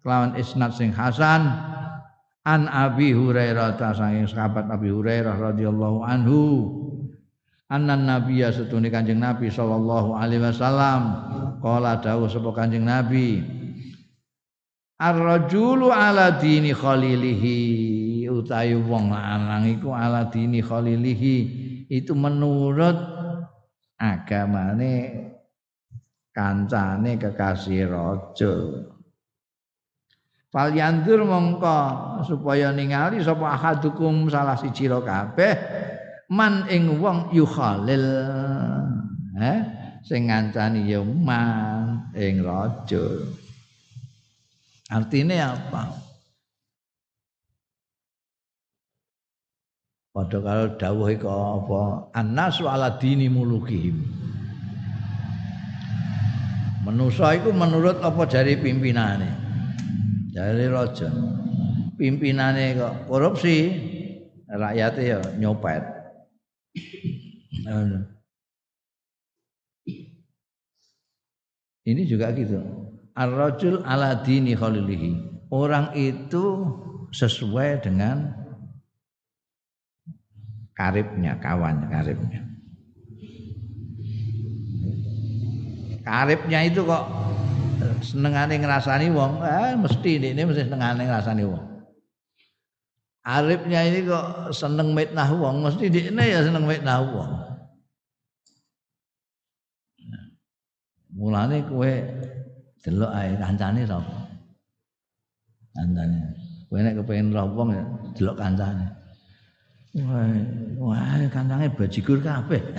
Kelawan 0.00 0.32
isnad 0.40 0.72
sing 0.72 0.96
hasan 0.96 1.44
an 2.48 2.64
Abi 2.72 3.12
Hurairah 3.12 3.76
ta 3.76 3.92
saking 3.92 4.24
sahabat 4.24 4.72
Abi 4.72 4.88
Hurairah 4.88 5.36
radhiyallahu 5.44 6.08
anhu 6.08 6.40
annan 7.68 8.08
nabiyya 8.08 8.48
setune 8.48 8.88
Kanjeng 8.88 9.20
Nabi 9.20 9.52
sallallahu 9.52 10.16
alaihi 10.16 10.40
wasallam. 10.40 11.00
Qala 11.60 12.00
dawuh 12.00 12.32
sapa 12.32 12.48
Kanjeng 12.56 12.88
Nabi 12.88 13.60
Ar-rajulu 14.98 15.90
ala 15.90 16.38
dini 16.38 16.70
khalilihi. 16.70 17.58
Utawi 18.30 18.78
wong 18.78 19.10
lanang 19.10 19.66
iku 19.66 19.90
ala 19.90 20.30
dini 20.30 20.62
khalilihi. 20.62 21.36
Itu 21.90 22.14
menurut 22.14 22.96
agamane 23.98 24.94
kancane 26.34 27.14
kekasih 27.18 27.86
raja. 27.86 28.54
Fal 30.54 30.70
yandur 30.70 31.26
mongko 31.26 31.78
supaya 32.26 32.70
ningali 32.70 33.18
sapa 33.18 33.58
ahadukum 33.58 34.30
salah 34.30 34.54
siji 34.54 34.86
ro 34.86 35.02
kabeh 35.02 35.58
man 36.30 36.70
ing 36.70 37.02
wong 37.02 37.34
yukhalil 37.34 38.06
eh 39.34 39.60
sing 40.06 40.30
ngancani 40.30 40.86
ya 40.86 41.02
man 41.02 42.06
ing 42.14 42.46
raja. 42.46 43.02
Artinya 44.94 45.58
apa? 45.58 45.82
Padha 50.14 50.38
karo 50.38 50.64
dawuh 50.78 51.10
iku 51.10 51.26
apa? 51.26 51.82
Annasu 52.14 52.70
ala 52.70 52.94
dini 53.02 53.26
mulukihim. 53.26 53.98
Manusa 56.86 57.34
iku 57.34 57.50
menurut 57.50 57.98
apa 57.98 58.22
dari 58.30 58.54
pimpinane? 58.54 59.44
dari 60.34 60.66
raja 60.66 61.14
pimpinannya 61.94 62.74
kok 62.74 62.94
korupsi 63.06 63.70
rakyatnya 64.50 65.02
ya 65.06 65.18
nyopet 65.38 65.82
ini 71.86 72.02
juga 72.02 72.34
gitu 72.34 72.58
ar-rajul 73.14 73.82
ala 73.86 74.20
dini 74.22 74.54
khalilihi 74.58 75.12
orang 75.50 75.94
itu 75.94 76.66
sesuai 77.14 77.86
dengan 77.86 78.34
karibnya 80.74 81.38
kawan 81.38 81.86
karibnya 81.90 82.42
karibnya 86.02 86.60
itu 86.66 86.82
kok 86.82 87.24
senengane 88.04 88.60
ngrasani 88.60 89.08
wong, 89.10 89.40
eh 89.40 89.72
mesti 89.74 90.10
ini 90.20 90.42
mesti 90.44 90.68
senengane 90.68 91.08
ngrasani 91.08 91.44
wong. 91.48 91.64
Arifnya 93.24 93.80
ini 93.88 94.04
kok 94.04 94.52
seneng 94.52 94.92
mitnah 94.92 95.32
wong, 95.32 95.64
mesti 95.64 95.88
ini 95.88 96.12
ya 96.28 96.44
seneng 96.44 96.68
mitnah 96.68 97.00
wong. 97.00 97.32
Mulane 101.14 101.64
kowe 101.64 101.92
delok 102.84 103.12
ae 103.16 103.32
kancane 103.40 103.88
sapa 103.88 104.34
kancane. 105.74 106.18
Kowe 106.68 106.80
nek 106.80 106.94
kepengin 107.00 107.34
roh 107.34 107.48
wong 107.56 107.68
ya 107.74 107.84
delok 108.14 108.36
kancane. 108.38 108.86
Wah 110.04 110.26
wah 110.78 111.16
kancane 111.32 111.66
bajigur 111.72 112.18
kabeh. 112.20 112.62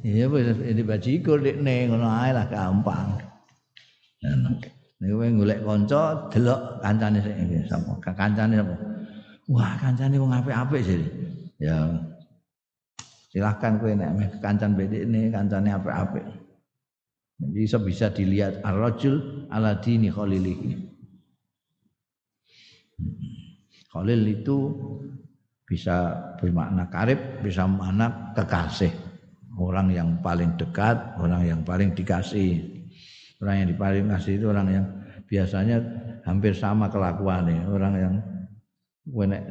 Iya 0.00 0.32
wis 0.32 0.56
ini 0.64 0.80
bajigur 0.80 1.44
dekne 1.44 1.92
ngono 1.92 2.08
ae 2.08 2.32
lah 2.32 2.48
gampang. 2.48 3.20
Nek 5.00 5.08
kowe 5.12 5.26
golek 5.28 5.60
kanca 5.62 6.02
delok 6.32 6.60
kancane 6.80 7.18
sik 7.20 7.36
sapa? 7.68 7.92
Kancane 8.16 8.54
sapa? 8.60 8.74
Wah 9.46 9.72
kancane 9.76 10.16
wong 10.16 10.32
apik-apik 10.32 10.82
sih. 10.82 11.00
Ya 11.60 11.76
silahkan 13.30 13.78
kowe 13.78 13.92
nek 13.92 14.40
kancan 14.42 14.74
bedek 14.74 15.06
ini 15.06 15.30
kancane 15.30 15.70
apik-apik 15.70 16.39
jadi 17.40 17.60
bisa 17.64 17.78
bisa 17.80 18.06
dilihat 18.12 18.60
ar-rajul 18.60 19.48
ala 19.48 19.80
dini 19.80 20.12
khalilihi. 20.12 20.76
Khalil 23.90 24.22
itu 24.28 24.56
bisa 25.64 26.14
bermakna 26.36 26.86
karib, 26.92 27.18
bisa 27.40 27.64
makna 27.64 28.36
kekasih. 28.36 28.92
Orang 29.56 29.90
yang 29.90 30.20
paling 30.20 30.54
dekat, 30.60 31.16
orang 31.16 31.42
yang 31.48 31.60
paling 31.64 31.96
dikasih. 31.96 32.60
Orang 33.40 33.56
yang 33.56 33.68
paling 33.80 34.04
kasih 34.12 34.36
itu 34.36 34.46
orang 34.52 34.68
yang 34.68 34.86
biasanya 35.26 35.80
hampir 36.28 36.52
sama 36.52 36.92
kelakuannya. 36.92 37.66
Orang 37.66 37.94
yang 37.96 38.14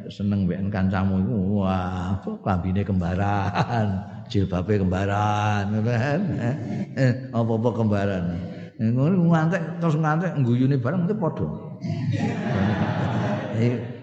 seneng 0.08 0.46
mbek 0.46 0.62
kancamu 0.72 1.20
iku 1.20 1.36
wah 1.60 2.16
klambine 2.40 2.86
kembaran, 2.86 3.88
jilbabe 4.30 4.78
kembaran 4.78 5.74
ngono 5.74 5.90
kan. 5.90 6.20
Eh 6.94 7.12
apa-apa 7.34 7.68
kembaran. 7.74 8.24
Ngono 8.80 9.28
ngantek 9.28 9.82
terus 9.82 9.98
ngantek 9.98 10.40
guyune 10.46 10.80
bareng 10.80 11.04
mesti 11.04 11.18
padha. 11.18 11.48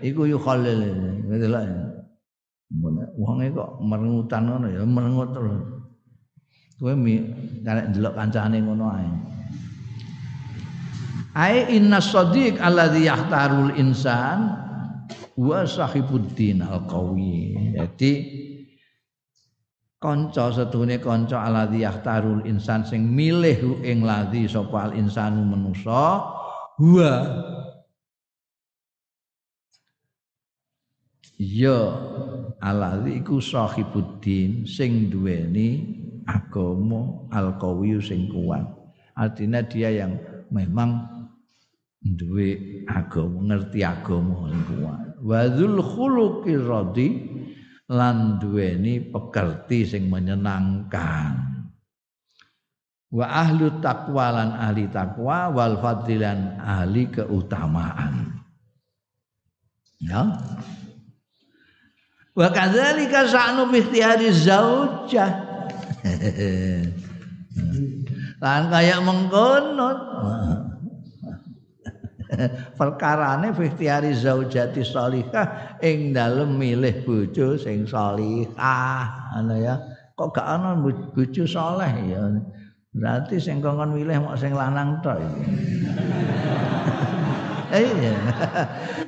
Iku 0.03 0.30
yo 0.30 0.38
khalil 0.38 0.80
gitu 1.25 1.47
lah. 1.49 1.63
Wong 3.17 3.41
kok 3.55 3.80
merengutan 3.82 4.43
ngono 4.45 4.67
ya 4.67 4.84
merengut 4.84 5.32
terus. 5.34 5.63
Kowe 6.78 6.93
karek 7.65 7.89
delok 7.95 8.13
kancane 8.13 8.61
ngono 8.61 8.86
ae. 8.93 9.09
Ai 11.34 11.73
inna 11.73 11.97
shadiq 11.97 12.61
alladhi 12.61 13.09
yahtarul 13.09 13.73
insan 13.82 14.57
wa 15.38 15.65
sahibuddin 15.65 16.61
al-qawi. 16.65 17.73
Jadi 17.78 18.11
kanca 19.98 20.54
setune 20.54 21.02
kanca 21.02 21.41
alladzi 21.41 21.82
yahtarul 21.82 22.45
insan 22.45 22.86
sing 22.86 23.02
milih 23.10 23.82
ing 23.82 24.06
ladzi 24.06 24.45
sapa 24.45 24.89
al 24.89 24.93
insanu 24.93 25.41
manusa 25.41 26.22
huwa 26.78 27.14
ya 31.41 31.80
alladzi 32.62 33.22
iku 33.22 33.41
sahibuddin 33.41 34.70
sing 34.70 35.10
duweni 35.10 35.98
agama 36.28 37.30
al-qawi 37.32 37.98
sing 38.04 38.28
kuat. 38.28 38.68
Artinya 39.18 39.66
dia 39.66 39.89
yang 39.89 40.20
memang 40.54 41.18
duwe 42.04 42.84
agama 42.86 43.50
ngerti 43.50 43.82
agama 43.82 44.54
sing 44.54 44.64
kuat 44.70 45.08
wa 45.26 45.50
dzul 45.50 45.82
khuluqir 45.82 46.62
lan 47.88 48.40
duweni 48.40 49.00
pekerti 49.00 49.88
sing 49.88 50.12
menyenangkan. 50.12 51.56
Wa 53.08 53.24
ahlu 53.24 53.80
taqwa 53.80 54.36
lan 54.36 54.50
ahli 54.52 54.92
taqwa 54.92 55.48
wal 55.56 55.80
fadilan 55.80 56.60
ahli 56.60 57.08
keutamaan. 57.08 58.36
Ya. 60.04 60.28
Wa 62.38 62.48
kadzalika 62.54 63.26
sa'nu 63.26 63.72
fi 63.72 63.78
ikhtiyari 63.82 64.30
zaujah. 64.30 65.32
Lan 68.38 68.70
kayak 68.70 69.02
mengkono 69.02 69.90
perkarane 72.80 73.55
fiktiari 73.55 74.11
zaujati 74.11 74.84
salihah 74.84 75.80
ing 75.80 76.11
dalem 76.11 76.59
milih 76.59 77.03
bojo 77.07 77.55
sing 77.55 77.88
salihah 77.88 79.36
ngono 79.36 79.55
ya. 79.59 79.75
Kok 80.17 80.34
gak 80.34 80.47
ana 80.49 80.73
bojo 81.13 81.43
saleh 81.45 81.93
ya? 82.09 82.21
Berarti 82.97 83.38
sing 83.38 83.61
kongkon 83.61 83.93
milih 83.93 84.25
mok 84.25 84.39
sing 84.41 84.57
lanang 84.57 84.97
tok 85.05 85.21
iya. 87.75 88.15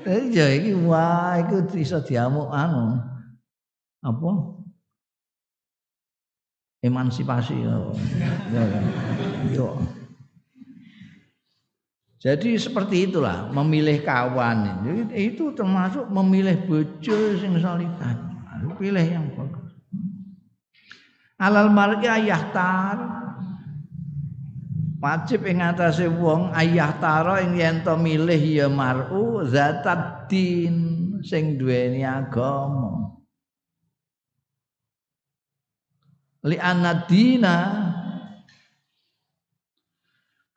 Iya 0.03 0.45
iki 0.59 0.75
wah 0.83 1.39
iku 1.39 1.63
iso 1.79 2.03
diamuk 2.03 2.51
anu. 2.51 2.99
Apa? 4.03 4.31
Emansipasi. 6.83 7.55
Yo 8.53 8.63
yo 9.51 9.67
jadi 12.19 12.59
seperti 12.59 13.07
itulah 13.07 13.47
memilih 13.47 14.03
kawan 14.03 14.83
Jadi 14.83 15.31
itu 15.31 15.55
termasuk 15.55 16.03
memilih 16.11 16.59
bojo 16.67 17.17
sing 17.39 17.55
salihah. 17.55 18.27
Pilih 18.75 19.07
yang 19.07 19.31
bagus. 19.39 19.71
Alal 21.39 21.71
mar'i 21.71 22.03
ayahtar 22.03 22.99
wajib 24.99 25.47
ing 25.47 25.63
atase 25.63 26.11
wong 26.11 26.51
ayahtara 26.51 27.39
ing 27.39 27.55
yen 27.55 27.79
to 27.87 27.95
milih 27.95 28.39
ya 28.39 28.67
mar'u 28.67 29.47
zatad 29.47 30.27
din 30.27 30.75
sing 31.23 31.55
duweni 31.55 32.03
agama. 32.03 33.15
Li 36.43 36.59
anadina 36.59 37.88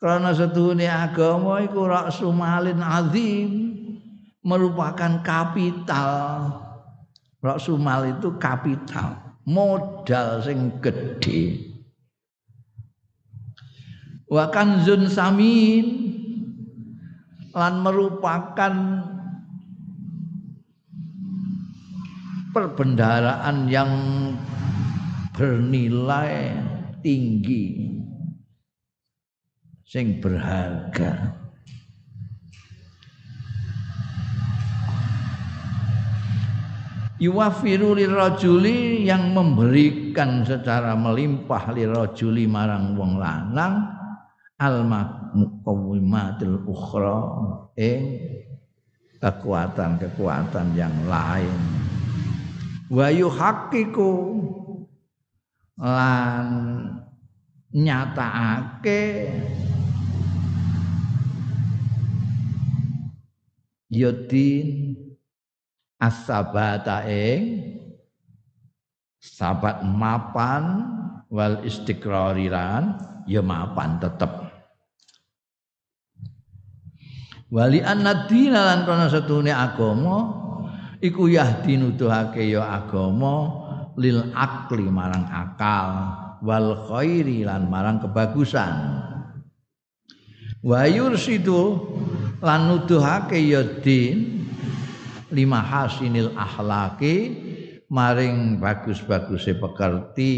karena 0.02 0.34
setuhune 0.34 0.90
agama 0.90 1.62
iku 1.62 1.86
raksu 1.86 2.34
malin 2.34 2.82
azim 2.82 3.50
merupakan 4.42 5.22
kapital. 5.22 6.58
Raksu 7.38 7.78
mal 7.78 8.06
itu 8.06 8.34
kapital, 8.38 9.38
modal 9.46 10.42
sing 10.42 10.78
gede. 10.82 11.58
Wa 14.26 14.50
kanzun 14.50 15.06
samin 15.10 15.86
lan 17.50 17.82
merupakan 17.82 18.74
perbendaraan 22.54 23.66
yang 23.66 23.90
bernilai 25.34 26.54
tinggi 27.02 28.01
sing 29.92 30.24
berharga. 30.24 31.36
Yuwafiru 37.20 37.94
lirajuli 38.00 39.04
yang 39.04 39.36
memberikan 39.36 40.48
secara 40.48 40.96
melimpah 40.96 41.76
lirajuli 41.76 42.48
marang 42.48 42.96
wong 42.96 43.20
lanang 43.20 43.94
al 44.56 44.82
muqawwimatil 45.36 46.64
ukhra 46.64 47.20
ing 47.76 48.16
kekuatan-kekuatan 49.20 50.72
yang 50.72 50.96
lain. 51.04 51.60
Wa 52.90 53.12
yuhaqqiqu 53.12 54.10
lan 55.78 56.46
nyatakake 57.72 59.02
yudin 63.88 64.96
asabata 65.96 67.04
ing 67.08 67.72
sabat 69.20 69.80
mapan 69.84 70.84
wal 71.32 71.64
istiqrariran 71.64 72.96
ya 73.24 73.40
mapan 73.40 73.96
tetep. 73.96 74.32
Wali 77.52 77.84
annadina 77.84 78.64
lan 78.64 78.88
kana 78.88 79.12
setune 79.12 79.52
agama 79.52 80.40
iku 81.04 81.28
yahdi 81.28 81.76
nuduhake 81.76 82.48
ya 82.48 82.64
agama 82.80 83.60
lil 84.00 84.32
akli 84.32 84.88
marang 84.88 85.28
akal 85.28 86.21
wal 86.42 86.90
khairi 86.90 87.46
lan 87.46 87.70
marang 87.70 88.02
kebagusan. 88.02 88.74
Wa 90.62 90.86
yursidu 90.86 91.78
lan 92.42 92.70
nuduhake 92.70 93.38
ya 93.38 93.62
din 93.82 94.46
lima 95.30 95.62
hasinil 95.62 96.34
akhlaki 96.34 97.34
maring 97.90 98.58
bagus-baguse 98.58 99.58
pekerti 99.58 100.34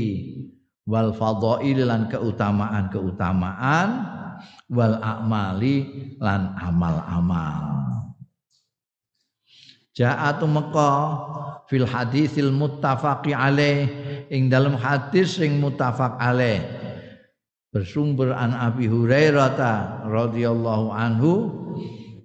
wal 0.85 1.13
fadhail 1.17 1.89
lan 1.89 2.09
keutamaan-keutamaan 2.09 3.89
wal 4.69 4.97
a'mali 5.01 5.77
lan 6.21 6.57
amal-amal 6.57 7.85
Ja'atu 9.95 10.51
meka 10.51 10.91
fil 11.71 11.87
hadisil 11.87 12.51
muttafaqi 12.51 13.31
alaih. 13.31 13.87
Ing 14.27 14.51
dalam 14.51 14.75
hadis 14.75 15.39
sing 15.39 15.63
muttafaq 15.63 16.19
alaih. 16.19 16.67
Bersumber 17.71 18.35
an 18.35 18.55
Abi 18.55 18.87
Hurairah 18.87 20.07
radhiyallahu 20.07 20.95
anhu 20.95 21.33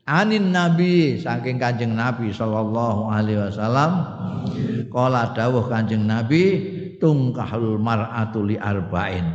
anin 0.06 0.54
nabi 0.54 1.18
saking 1.22 1.58
kanjeng 1.58 1.98
nabi 1.98 2.30
sallallahu 2.30 3.10
alaihi 3.10 3.50
wasallam 3.50 3.92
kala 4.94 5.34
dawuh 5.34 5.66
kanjeng 5.66 6.06
nabi 6.06 6.78
tungkahul 7.02 7.82
mar'atu 7.82 8.46
li 8.46 8.62
arba'in. 8.62 9.26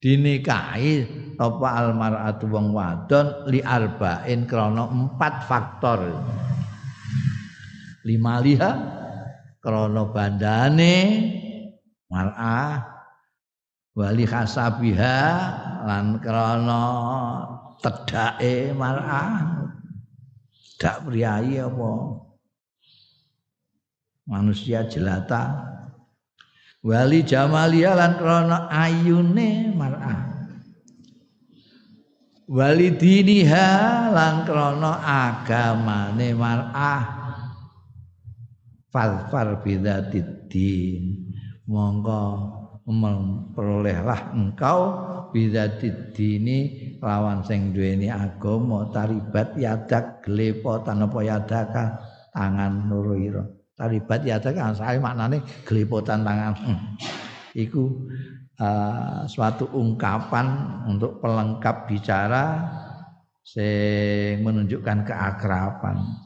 Dinikahi 0.00 0.92
apa 1.40 1.68
al 1.84 1.92
mar'atu 1.96 2.48
wong 2.52 2.72
wadon 2.72 3.48
li 3.48 3.60
arba'in 3.60 4.44
krana 4.48 4.88
empat 4.88 5.48
faktor 5.48 6.00
lima 8.06 8.38
liha. 8.38 8.72
Krono 9.58 10.14
bandane. 10.14 10.94
Mar'ah. 12.06 12.78
Wali 13.98 14.22
khasabiha. 14.22 15.18
Lan 15.82 16.22
krono 16.22 16.86
tedake 17.82 18.70
mar'ah. 18.70 19.66
Dak 20.78 21.02
priayi 21.02 21.58
apa? 21.58 21.90
Manusia 24.30 24.86
jelata. 24.86 25.74
Wali 26.86 27.26
jamalia 27.26 27.98
lan 27.98 28.14
krono 28.14 28.70
ayune 28.70 29.74
mar'ah. 29.74 30.20
Wali 32.46 32.94
diniha 32.94 33.70
lan 34.14 34.46
krono 34.46 34.94
agamane 34.94 36.30
mar'ah 36.30 37.15
falfar 38.96 39.60
bidzatiddin 39.60 41.28
monggo 41.68 42.48
memperolehlah 42.88 44.32
engkau 44.32 44.78
bidzatiddini 45.36 46.58
lawan 47.04 47.44
sing 47.44 47.76
duweni 47.76 48.08
agama 48.08 48.88
taribat 48.88 49.52
yadak 49.60 50.24
glepotan 50.24 51.04
apa 51.04 51.18
yadaka 51.20 51.84
tangan 52.32 52.88
loro 52.88 53.12
taribat 53.76 54.24
yadaka 54.24 54.72
saya 54.72 54.96
maknane 54.96 55.44
glepotan 55.68 56.24
tangan. 56.24 56.56
Hmm. 56.56 56.96
iku 57.52 58.08
uh, 58.56 59.28
suatu 59.28 59.68
ungkapan 59.76 60.46
untuk 60.88 61.20
pelengkap 61.20 61.84
bicara 61.84 62.64
sing 63.44 64.40
menunjukkan 64.40 65.04
keakraban 65.04 66.25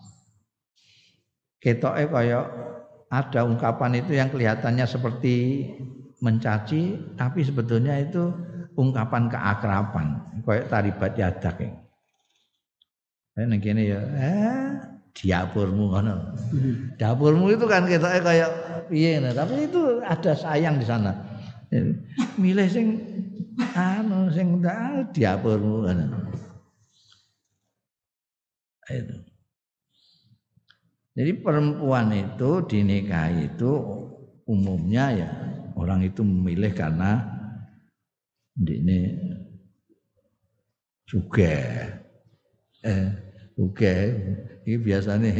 ketoke 1.61 2.09
kaya 2.09 2.49
ada 3.13 3.41
ungkapan 3.45 4.01
itu 4.01 4.17
yang 4.17 4.33
kelihatannya 4.33 4.89
seperti 4.89 5.69
mencaci 6.25 6.97
tapi 7.21 7.45
sebetulnya 7.45 8.01
itu 8.01 8.33
ungkapan 8.81 9.29
keakraban 9.29 10.07
kayak 10.43 10.69
taribat 10.73 11.13
yadak 11.21 11.57
ya. 11.61 11.71
Nek 13.41 13.61
kene 13.61 13.83
ya 13.89 14.01
eh 14.01 14.73
dapurmu 15.17 15.93
ngono. 15.93 16.15
Dapurmu 16.97 17.53
itu 17.53 17.65
kan 17.69 17.85
ketoke 17.85 18.21
kayak 18.25 18.51
piye 18.89 19.21
tapi 19.21 19.69
itu 19.69 20.01
ada 20.01 20.33
sayang 20.33 20.81
di 20.81 20.87
sana. 20.89 21.13
Milih 22.41 22.69
sing 22.69 22.87
anu 23.77 24.33
sing 24.33 24.65
dapurmu 25.13 25.89
ngono. 25.89 26.05
Itu. 28.91 29.30
Jadi 31.11 31.33
perempuan 31.43 32.15
itu 32.15 32.63
dinikahi 32.71 33.51
itu 33.51 33.73
umumnya 34.47 35.05
ya 35.11 35.29
orang 35.75 36.07
itu 36.07 36.23
memilih 36.23 36.71
karena 36.71 37.27
ini 38.63 39.19
juga 41.11 41.55
eh 42.87 43.07
juga 43.59 43.93
ini 44.65 44.77
biasanya 44.81 45.31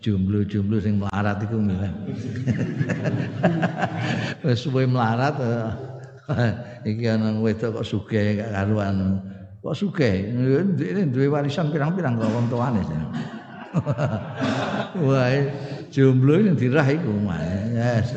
jumlah-jumlah 0.00 0.80
yang 0.82 0.96
melarat 1.04 1.38
itu 1.44 1.56
milih. 1.60 1.92
Suwe 4.58 4.88
melarat 4.88 5.36
eh, 5.38 6.52
iki 6.88 7.04
ana 7.06 7.38
wedok 7.38 7.78
kok 7.78 7.86
sugih 7.86 8.40
gak 8.40 8.50
karuan. 8.50 9.22
Kok 9.62 9.76
sugih? 9.76 10.32
Ini 10.34 11.06
duwe 11.12 11.30
warisan 11.30 11.70
pirang-pirang 11.70 12.18
kok 12.18 12.32
wong 12.32 12.46
tuane 12.50 12.82
Wah, 15.06 15.30
jomblo 15.92 16.40
yang 16.40 16.56
dirah 16.58 16.88
iku 16.88 17.12
Yes. 17.74 18.14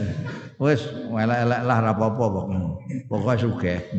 Wis 0.61 0.85
elek-elek 1.09 1.65
lah 1.65 1.81
ora 1.81 1.89
apa-apa 1.89 2.25
pokoke. 2.29 2.85
Pokoke 3.09 3.41
sugih. 3.41 3.81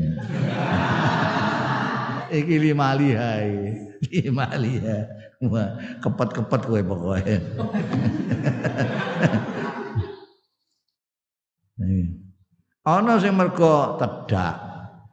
Iki 2.39 2.71
lima 2.71 2.95
liha 2.95 3.43
lima 4.09 4.47
liha. 4.57 4.99
Wah, 5.43 5.75
kepet-kepet 5.99 6.63
kowe 6.63 6.79
pokoke. 6.87 7.35
Ana 12.83 13.15
sing 13.19 13.35
mergo 13.35 13.99
tedak. 13.99 14.55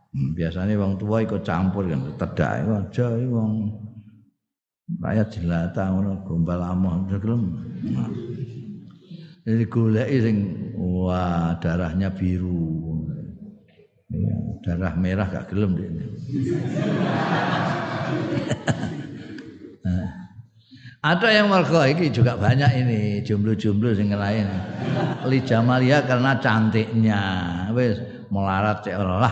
Biasanya 0.10 0.74
wong 0.78 0.98
tua 0.98 1.22
ikut 1.22 1.46
campur 1.46 1.86
kan 1.86 2.02
tedak 2.18 2.66
iku 2.66 2.72
aja 2.82 3.06
wong 3.30 3.78
rakyat 4.98 5.38
jelata 5.38 5.94
ngono 5.94 6.26
gombal 6.26 6.66
amah 6.66 7.06
gelem. 7.22 7.62
Jadi 9.46 9.64
goleki 9.70 10.18
sing 10.26 10.38
wah 10.74 11.54
darahnya 11.62 12.10
biru. 12.10 13.06
Ya, 14.10 14.34
darah 14.66 14.98
merah 14.98 15.30
gak 15.30 15.54
gelem 15.54 15.78
ini. 15.78 16.06
Ada 21.00 21.32
yang 21.32 21.48
mergo 21.48 21.80
iki 21.88 22.12
juga 22.12 22.36
banyak 22.36 22.76
ini 22.76 23.24
jomblo-jomblo 23.24 23.96
sing 23.96 24.12
lain. 24.12 24.52
Li 25.32 25.40
Jamalia 25.48 26.04
karena 26.04 26.36
cantiknya. 26.44 27.24
Wis 27.72 28.04
melarat 28.28 28.84
cek 28.84 29.00
ora 29.00 29.24
lah 29.24 29.32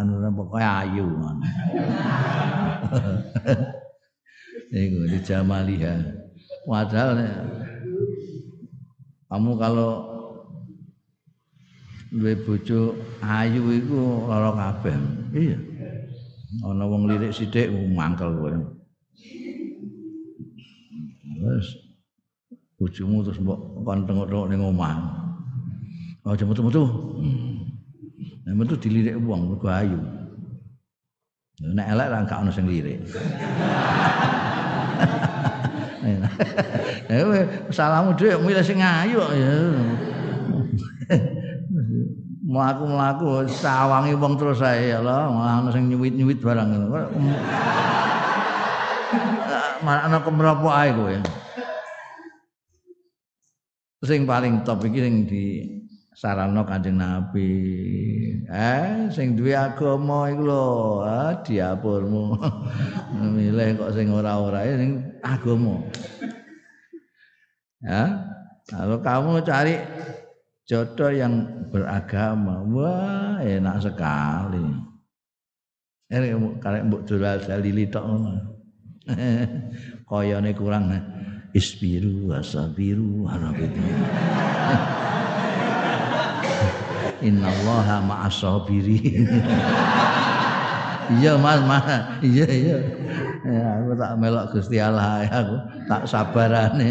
anu 0.00 0.24
pokoke 0.32 0.64
ayu. 0.64 1.04
Iku 4.76 5.08
di 5.08 5.18
jamaliha. 5.24 5.94
Padahal 6.68 7.16
kamu 9.32 9.50
kalau 9.56 9.92
duwe 12.12 12.36
bojo 12.44 12.92
ayu 13.24 13.62
iku 13.72 14.28
lara 14.28 14.52
kabeh. 14.52 14.96
Iya. 15.32 15.58
Ana 16.62 16.84
wong 16.84 17.08
lirik 17.08 17.32
sithik 17.32 17.72
mangkel 17.72 18.36
kowe. 18.36 18.52
Wes 21.40 21.68
bojomu 22.76 23.24
terus 23.24 23.40
mbok 23.40 23.80
kon 23.80 24.04
tengok-tengok 24.04 24.46
ning 24.52 24.60
omah. 24.60 24.96
Oh, 26.26 26.34
metu-metu. 26.34 26.84
Hmm. 27.22 27.64
Metu 28.50 28.74
dilirik 28.76 29.16
wong 29.24 29.54
mergo 29.54 29.68
ayu. 29.72 30.00
Nek 31.56 31.86
elek 31.88 32.08
ra 32.12 32.20
gak 32.28 32.40
ono 32.44 32.52
sing 32.52 32.68
lirik. 32.68 33.00
Salamu 37.72 38.12
dhewe 38.12 38.36
milih 38.44 38.60
sing 38.60 38.84
ayu 38.84 39.24
ya. 39.32 39.54
Mlaku-mlaku 42.46 43.48
sawangi 43.50 44.14
wong 44.14 44.38
terus 44.38 44.62
ae 44.62 44.94
ya 44.94 45.02
Allah, 45.02 45.28
ana 45.32 45.72
sing 45.72 45.90
nyuwit-nyuwit 45.90 46.38
barang 46.44 46.68
ngono. 46.76 47.10
Mana 49.82 50.20
kemropo 50.22 50.68
ae 50.70 50.92
kowe. 50.94 51.16
Sing 54.06 54.28
paling 54.28 54.62
top 54.62 54.86
iki 54.86 55.00
sing 55.02 55.14
di 55.26 55.75
sarana 56.16 56.64
Kanjeng 56.64 56.96
Nabi. 56.96 57.52
Eh 58.48 59.12
sing 59.12 59.36
duwe 59.36 59.52
agama 59.52 60.32
iku 60.32 60.42
lho, 60.48 60.66
ah 61.04 61.36
diapurmu. 61.44 62.40
Milih 63.36 63.76
kok 63.76 63.92
sing 63.92 64.08
ora-ora 64.08 64.64
sing 64.64 65.04
agama. 65.20 65.84
Ya. 67.84 68.32
Kalau 68.66 68.98
kamu 68.98 69.46
cari 69.46 69.78
jodoh 70.66 71.14
yang 71.14 71.46
beragama, 71.70 72.66
wah 72.66 73.38
enak 73.38 73.78
sekali. 73.78 74.66
Ini 76.10 76.34
karek 76.58 76.82
mbok 76.90 77.04
jual 77.06 77.38
dalili 77.46 77.86
tok 77.86 78.04
ngono. 78.10 78.34
Koyone 80.08 80.50
kurang 80.54 80.90
isbiru 81.54 82.34
wasabiru 82.34 83.26
harap 83.30 83.54
Innallaha 87.24 88.04
ma'as-sabirin. 88.04 89.24
iya 91.20 91.32
Mas, 91.40 91.60
Mas. 91.64 91.84
Iya, 92.20 92.46
iya. 92.48 92.78
Ya, 93.46 93.66
aku 93.78 93.94
tak 93.94 94.12
melok 94.18 94.44
Gusti 94.52 94.76
Allah 94.82 95.22
ya 95.22 95.32
aku 95.44 95.56
tak 95.86 96.02
sabarane. 96.10 96.88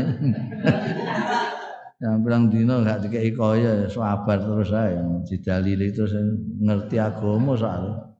yang 2.03 2.21
bilang 2.21 2.51
dino 2.51 2.83
gak 2.83 3.07
dikei 3.07 3.31
kaya 3.31 3.87
sabar 3.87 4.37
terus 4.43 4.67
saya 4.67 4.99
didalili 5.23 5.95
terus 5.95 6.11
ngerti 6.59 6.99
agama 6.99 7.55
soal 7.55 8.13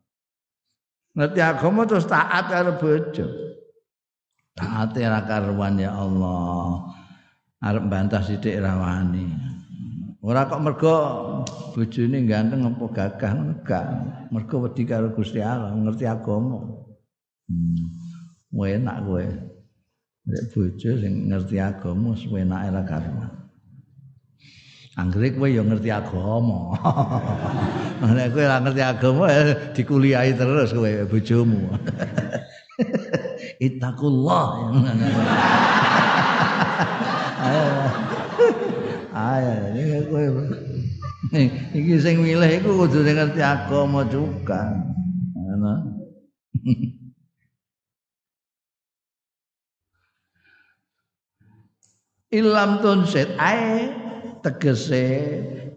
ngerti 1.11 1.40
agama 1.44 1.84
terus 1.84 2.07
taat 2.07 2.48
karo 2.48 2.80
bojo 2.80 3.27
taat 4.56 4.95
ora 4.95 5.22
karuan 5.27 5.76
ya 5.76 5.91
Allah 5.91 6.88
arep 7.60 7.86
bantah 7.91 8.23
sithik 8.23 8.64
rawani 8.64 9.27
ora 10.26 10.50
kok 10.50 10.64
mergo 10.66 10.96
bojone 11.78 12.26
ganteng 12.26 12.66
apa 12.66 12.86
gagah 12.90 13.32
enggak 13.38 13.86
mergo 14.34 14.66
wedi 14.66 14.90
karo 14.90 15.14
Gusti 15.14 15.38
Allah 15.38 15.78
ngerti 15.78 16.10
agama 16.10 16.66
hmm. 17.46 18.58
enak 18.58 19.06
kowe 19.06 19.26
nek 20.26 20.44
bojo 20.50 20.92
sing 20.98 21.30
ngerti 21.30 21.62
agama 21.62 22.18
wis 22.18 22.26
enake 22.26 22.70
ra 22.74 22.82
karuan 22.82 23.46
Anggere 24.96 25.36
kowe 25.36 25.52
ya 25.52 25.60
ngerti 25.60 25.92
agama. 25.92 26.72
Nek 28.16 28.32
kowe 28.32 28.48
ora 28.48 28.64
ngerti 28.64 28.80
agama 28.80 29.28
ya 29.28 29.44
dikuliahi 29.76 30.32
terus 30.40 30.72
kowe 30.72 30.88
bojomu. 31.12 31.68
Ittaqullah. 33.68 34.48
Kowe. 40.10 40.26
Iki 41.73 41.95
sing 41.99 42.22
milih 42.22 42.49
iku 42.61 42.86
kudu 42.86 43.02
ngerti 43.02 43.41
agama 43.41 44.06
juga. 44.07 44.77
Ngono. 45.34 45.73
Ilam 52.36 52.84
tunsit 52.84 53.32
ae 53.40 53.90
tegese 54.44 55.06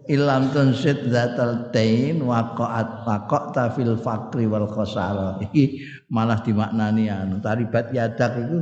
ilam 0.09 0.49
tunsid 0.49 1.07
zatal 1.13 1.69
tain 1.69 2.19
waqa'at 2.19 3.05
waqa'ta 3.05 3.77
fil 3.77 3.93
faqri 3.95 4.49
wal 4.49 4.65
khasara 4.65 5.37
iki 5.45 5.85
malah 6.09 6.41
dimaknani 6.41 7.13
anu 7.13 7.37
taribat 7.39 7.93
yadak 7.93 8.41
itu 8.41 8.59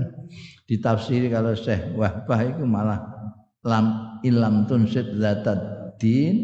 ditafsiri 0.68 1.32
kalau 1.32 1.56
Syekh 1.56 1.96
Wahbah 1.96 2.44
itu 2.44 2.68
malah 2.68 3.00
lam 3.64 4.17
ilam 4.24 4.70
tunsid 4.70 5.18
zatat 5.18 5.60
din 6.02 6.36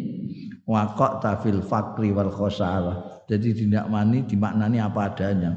waqa'ta 0.66 1.40
fil 1.42 1.62
faqri 1.62 2.10
wal 2.14 2.34
khasara 2.34 3.14
jadi 3.24 3.50
tidak 3.56 3.86
mani 3.88 4.28
dimaknani 4.28 4.78
apa 4.84 5.10
adanya. 5.12 5.52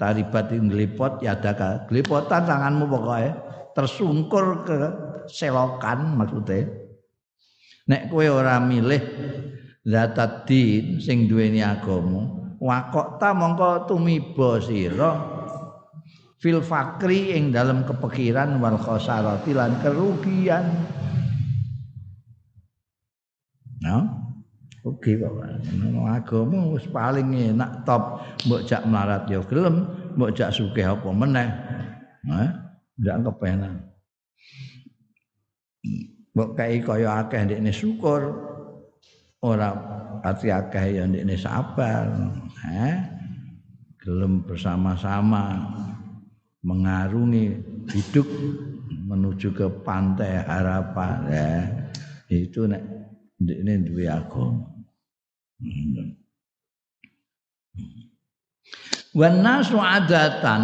Taribat 0.00 0.50
ngelipot 0.50 1.20
yadaka 1.20 1.86
gelipotan 1.86 2.48
tanganmu 2.48 2.88
pokoknya. 2.88 3.32
Tersungkur 3.72 4.66
ke 4.66 4.78
selokan 5.28 6.16
maksudnya. 6.16 6.68
Nek 7.88 8.10
kowe 8.12 8.26
ora 8.26 8.60
milih 8.62 9.00
zatat 9.82 10.46
din 10.46 11.02
sing 11.02 11.26
duweni 11.26 11.66
agama, 11.66 12.54
wakok 12.62 13.18
ta 13.18 13.34
mongko 13.34 13.90
tumiba 13.90 14.62
sira 14.62 15.18
fil 16.38 16.62
fakri 16.62 17.34
ing 17.34 17.50
dalam 17.50 17.82
kepikiran 17.82 18.62
wal 18.62 18.78
khosarati 18.78 19.50
lan 19.50 19.82
kerugian. 19.82 20.66
No? 23.82 23.98
Oke 24.82 25.18
kok. 25.18 25.42
Agama 26.06 26.74
wis 26.74 26.86
paling 26.90 27.54
enak 27.54 27.86
top 27.86 28.22
mbok 28.46 28.66
jak 28.66 28.82
melarat 28.86 29.26
ya 29.30 29.42
gelem, 29.46 29.86
mbok 30.18 30.34
jak 30.34 30.50
sugih 30.54 30.86
apa 30.94 31.08
meneh. 31.10 31.48
Hah? 32.26 32.50
Ndak 32.98 33.30
kepenak. 33.30 33.92
mbok 36.32 36.56
kai 36.56 36.80
kaya 36.80 37.20
akeh 37.20 37.44
ndekne 37.44 37.68
syukur 37.68 38.32
ora 39.44 39.70
pati 40.24 40.48
akeh 40.48 40.96
ya 40.96 41.04
ndekne 41.04 41.36
sabar 41.36 42.08
eh 42.72 42.96
gelem 44.00 44.40
bersama-sama 44.40 45.60
mengarungi 46.64 47.60
hidup 47.92 48.24
menuju 48.88 49.52
ke 49.52 49.66
pantai 49.84 50.40
harapan 50.40 51.18
ya 51.28 51.48
itu 52.32 52.64
nek 52.64 52.80
ndekne 53.42 53.72
duwe 53.86 54.04
agama. 54.06 54.66
Wan 59.12 59.44
nasu 59.44 59.76
adatan 59.76 60.62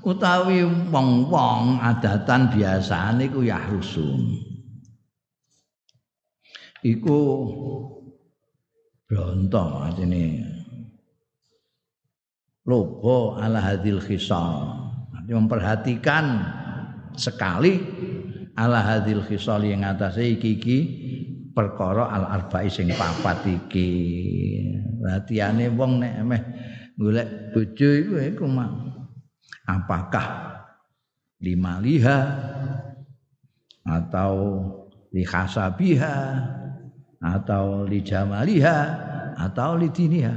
utawi 0.00 0.64
wong-wong 0.88 1.82
adatan 1.84 2.48
biasane 2.48 3.28
ku 3.28 3.44
yahrusun. 3.44 4.54
iku 6.84 7.18
bronto 9.08 9.64
artine. 9.80 10.52
Lobo 12.64 13.36
ala 13.36 13.60
hadil 13.60 14.00
khisal 14.00 14.88
memperhatikan 15.28 16.40
sekali 17.12 17.76
ala 18.56 18.80
hadil 18.80 19.20
khisal 19.24 19.60
yang 19.64 19.84
atase 19.84 20.36
iki 20.36 20.56
iki 20.60 20.78
perkara 21.54 22.10
al 22.10 22.24
arba'i 22.26 22.68
sing 22.68 22.90
papat 22.92 23.46
iki. 23.46 23.90
Perhatiane 24.98 25.70
wong 25.70 26.02
nek 26.02 26.14
meh 26.26 26.42
golek 26.98 27.54
bojo 27.54 27.88
iku 27.88 28.14
iku 28.18 28.44
apakah 29.64 30.26
lima 31.40 31.80
liha 31.80 32.18
atau 33.86 34.34
lihasabiha 35.14 36.16
atau 37.24 37.88
li 37.88 38.00
jamaliha 38.04 38.78
atau 39.38 39.76
li 39.78 39.88
diniha 39.88 40.34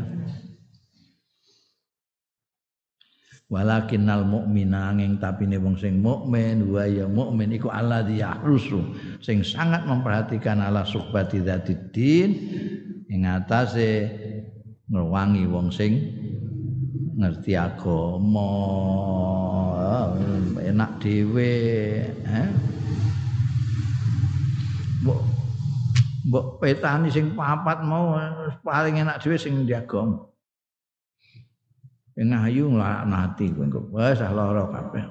walakinnal 3.47 4.27
mu'mina 4.27 4.91
angin 4.91 5.15
tapi 5.19 5.47
ne 5.47 5.55
wong 5.55 5.79
sing 5.79 6.03
mukmin 6.03 6.67
wa 6.67 6.83
ya 6.83 7.07
mukmin 7.07 7.55
iku 7.55 7.71
alladzi 7.71 8.19
yahrusu 8.19 8.83
sing 9.23 9.39
sangat 9.39 9.87
memperhatikan 9.87 10.59
ala 10.59 10.83
suhbati 10.83 11.39
dzatiddin 11.39 12.29
ing 13.07 13.23
atase 13.23 14.11
ngrewangi 14.91 15.47
wong 15.47 15.71
sing 15.71 15.95
ngerti 17.17 17.57
agama. 17.57 18.53
Enak 20.61 21.01
dhewe 21.01 21.53
eh? 22.13 22.47
Mbok 26.27 26.59
petani 26.61 27.09
sing 27.09 27.33
papat 27.33 27.81
mau 27.81 28.19
paling 28.61 29.01
enak 29.01 29.17
dhewe 29.23 29.35
sing 29.39 29.65
diagam. 29.65 30.29
Sing 32.17 32.33
ayu 32.33 32.65
nglaknati 32.73 33.53
kowe 33.53 33.61
engko 33.69 33.79
wis 33.93 34.17
lara 34.17 34.65
kabeh. 34.73 35.05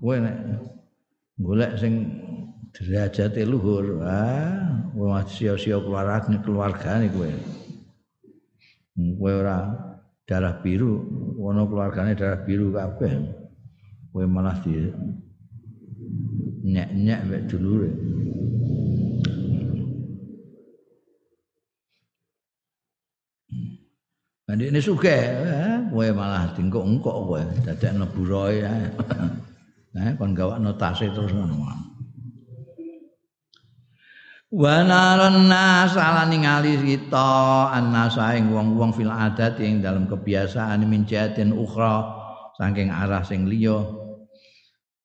Kowe 0.00 0.16
nek 0.16 0.36
golek 1.36 1.76
sing 1.76 1.92
derajate 2.72 3.44
luhur, 3.44 4.00
ah 4.00 4.88
wong 4.96 5.12
sia-sia 5.28 5.76
keluargane 5.84 6.40
keluargane 6.40 7.12
kowe. 7.12 7.28
Kowe 9.20 9.32
ora 9.36 9.68
darah 10.24 10.64
biru, 10.64 11.04
ono 11.36 11.68
keluargane 11.68 12.16
darah 12.16 12.40
biru 12.40 12.72
kabeh. 12.72 13.12
Kowe 14.16 14.24
malah 14.24 14.56
di 14.64 14.80
nyek-nyek 16.64 17.20
mek 17.28 17.42
dulure. 17.52 17.92
Nanti 24.44 24.68
ini 24.68 24.80
suka, 24.80 25.08
eh, 25.08 26.12
malah 26.12 26.52
tingkok 26.52 26.84
engkok 26.84 27.16
kowe, 27.24 27.42
dadak 27.64 27.92
neburoy 27.96 28.60
ya. 28.60 28.72
Eh, 29.94 30.10
kon 30.18 30.34
gawak 30.34 30.58
terus 30.74 31.30
ngono. 31.30 31.70
Wa 34.50 34.82
ala 34.82 36.26
ningali 36.26 36.74
kita 36.82 37.70
annasa 37.70 38.34
ing 38.34 38.50
wong-wong 38.50 38.90
fil 38.90 39.10
adat 39.10 39.58
ing 39.62 39.86
dalam 39.86 40.10
kebiasaan 40.10 40.82
min 40.82 41.06
jatin 41.06 41.54
ukhra 41.54 42.06
saking 42.58 42.90
arah 42.90 43.22
sing 43.22 43.46
liya 43.50 43.82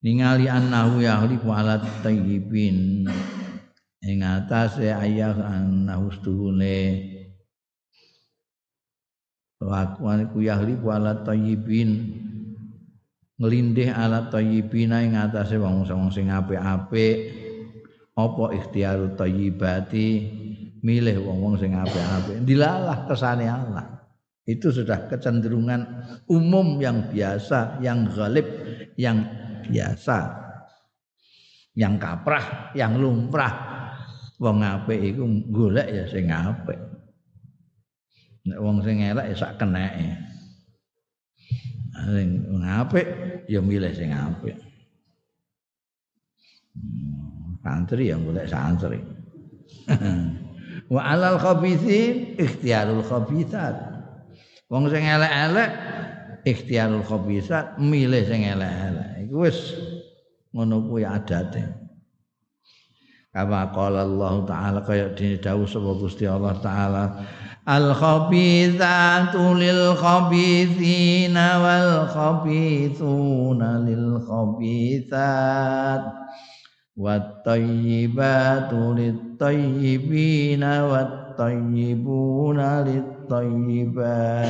ningali 0.06 0.46
annahu 0.46 1.02
yahlifu 1.02 1.50
ala 1.50 1.82
tayyibin 2.06 3.10
ing 4.06 4.18
atase 4.22 4.94
ayah 4.94 5.34
annahu 5.34 6.14
stuhune 6.14 7.19
Lakuan 9.60 10.32
ku 10.32 10.40
yahli 10.40 10.80
ala 10.80 11.20
tayyibin 11.28 12.16
nglindih 13.40 13.92
ala 13.92 14.32
tayyibina 14.32 15.04
ing 15.04 15.20
atase 15.20 15.60
wong-wong 15.60 16.12
sing 16.12 16.32
apik-apik 16.32 17.18
apa 18.16 18.44
ikhtiaru 18.56 19.16
tayyibati 19.20 20.08
milih 20.80 21.24
wong-wong 21.24 21.60
sing 21.60 21.76
apik-apik 21.76 22.44
dilalah 22.48 23.04
kesane 23.08 23.48
Allah 23.48 24.00
Itu 24.50 24.74
sudah 24.74 25.06
kecenderungan 25.06 26.10
umum 26.26 26.82
yang 26.82 27.14
biasa, 27.14 27.78
yang 27.86 28.10
galib, 28.10 28.50
yang 28.98 29.22
biasa. 29.70 30.42
Yang 31.78 31.94
kaprah, 32.02 32.74
yang 32.74 32.98
lumrah. 32.98 33.54
Wong 34.42 34.66
apik 34.66 35.14
iku 35.14 35.30
golek 35.54 35.94
ya 35.94 36.04
sing 36.10 36.34
apik. 36.34 36.82
Nek 38.50 38.60
wong 38.60 38.82
sing 38.82 39.06
elek 39.06 39.30
ya 39.30 39.36
sak 39.38 39.62
keneke. 39.62 40.18
Sing 42.10 42.30
apik 42.66 43.08
ya 43.46 43.62
milih 43.62 43.94
sing 43.94 44.10
apik. 44.10 44.58
Hmm, 46.74 47.62
santri 47.62 48.10
yang 48.10 48.26
golek 48.26 48.50
santri. 48.50 48.98
Wa 50.94 51.02
alal 51.14 51.38
khabithin 51.38 52.34
ikhtiarul 52.42 53.06
khabithat. 53.06 53.78
Wong 54.70 54.90
sing 54.90 55.06
elek-elek 55.06 55.70
ikhtiarul 56.46 57.06
khabisat 57.06 57.78
milih 57.78 58.26
sing 58.26 58.42
elek-elek. 58.46 59.30
Iku 59.30 59.36
wis 59.46 59.78
ngono 60.50 60.82
kuwi 60.90 61.06
adate. 61.06 61.90
Kama 63.30 63.70
qala 63.70 64.10
Allah 64.10 64.34
taala 64.50 64.80
kaya 64.82 65.14
dene 65.14 65.38
dawuh 65.38 65.70
sapa 65.70 65.94
Gusti 66.02 66.26
Allah 66.26 66.58
taala 66.58 67.04
Al 67.69 67.97
khabithatu 67.97 69.57
lil 69.57 69.97
khabithina 69.97 71.47
wal 71.65 71.93
khabithuna 72.13 73.81
lil 73.85 74.21
khabithat 74.25 76.03
wat 76.95 77.43
tayyibatu 77.43 78.95
lit 78.95 79.41
tayyibina 79.41 80.87
wat 80.87 81.35
tayyibuna 81.35 82.85
lit 82.87 83.15
الطيبات 83.25 84.45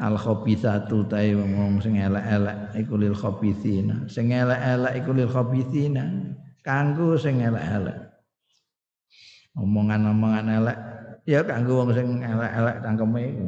al 0.00 0.16
khabithatu 0.16 1.04
ta'i 1.12 1.36
wong 1.36 1.76
sing 1.84 2.00
elek-elek 2.00 2.72
iku 2.80 2.96
lil 2.96 3.12
khabithina 3.12 4.08
sing 4.08 4.32
elek-elek 4.32 5.04
iku 5.04 5.12
lil 5.12 5.28
khabithina 5.28 6.08
kanggo 6.65 7.13
sing 7.13 7.45
elek-elek. 7.45 7.97
Omongan-omongan 9.55 10.45
elek. 10.49 10.77
Ya 11.29 11.45
kanggo 11.45 11.85
wong 11.85 11.93
sing 11.93 12.25
elek-elek 12.25 12.75
cangkeme 12.81 13.21
iku. 13.29 13.47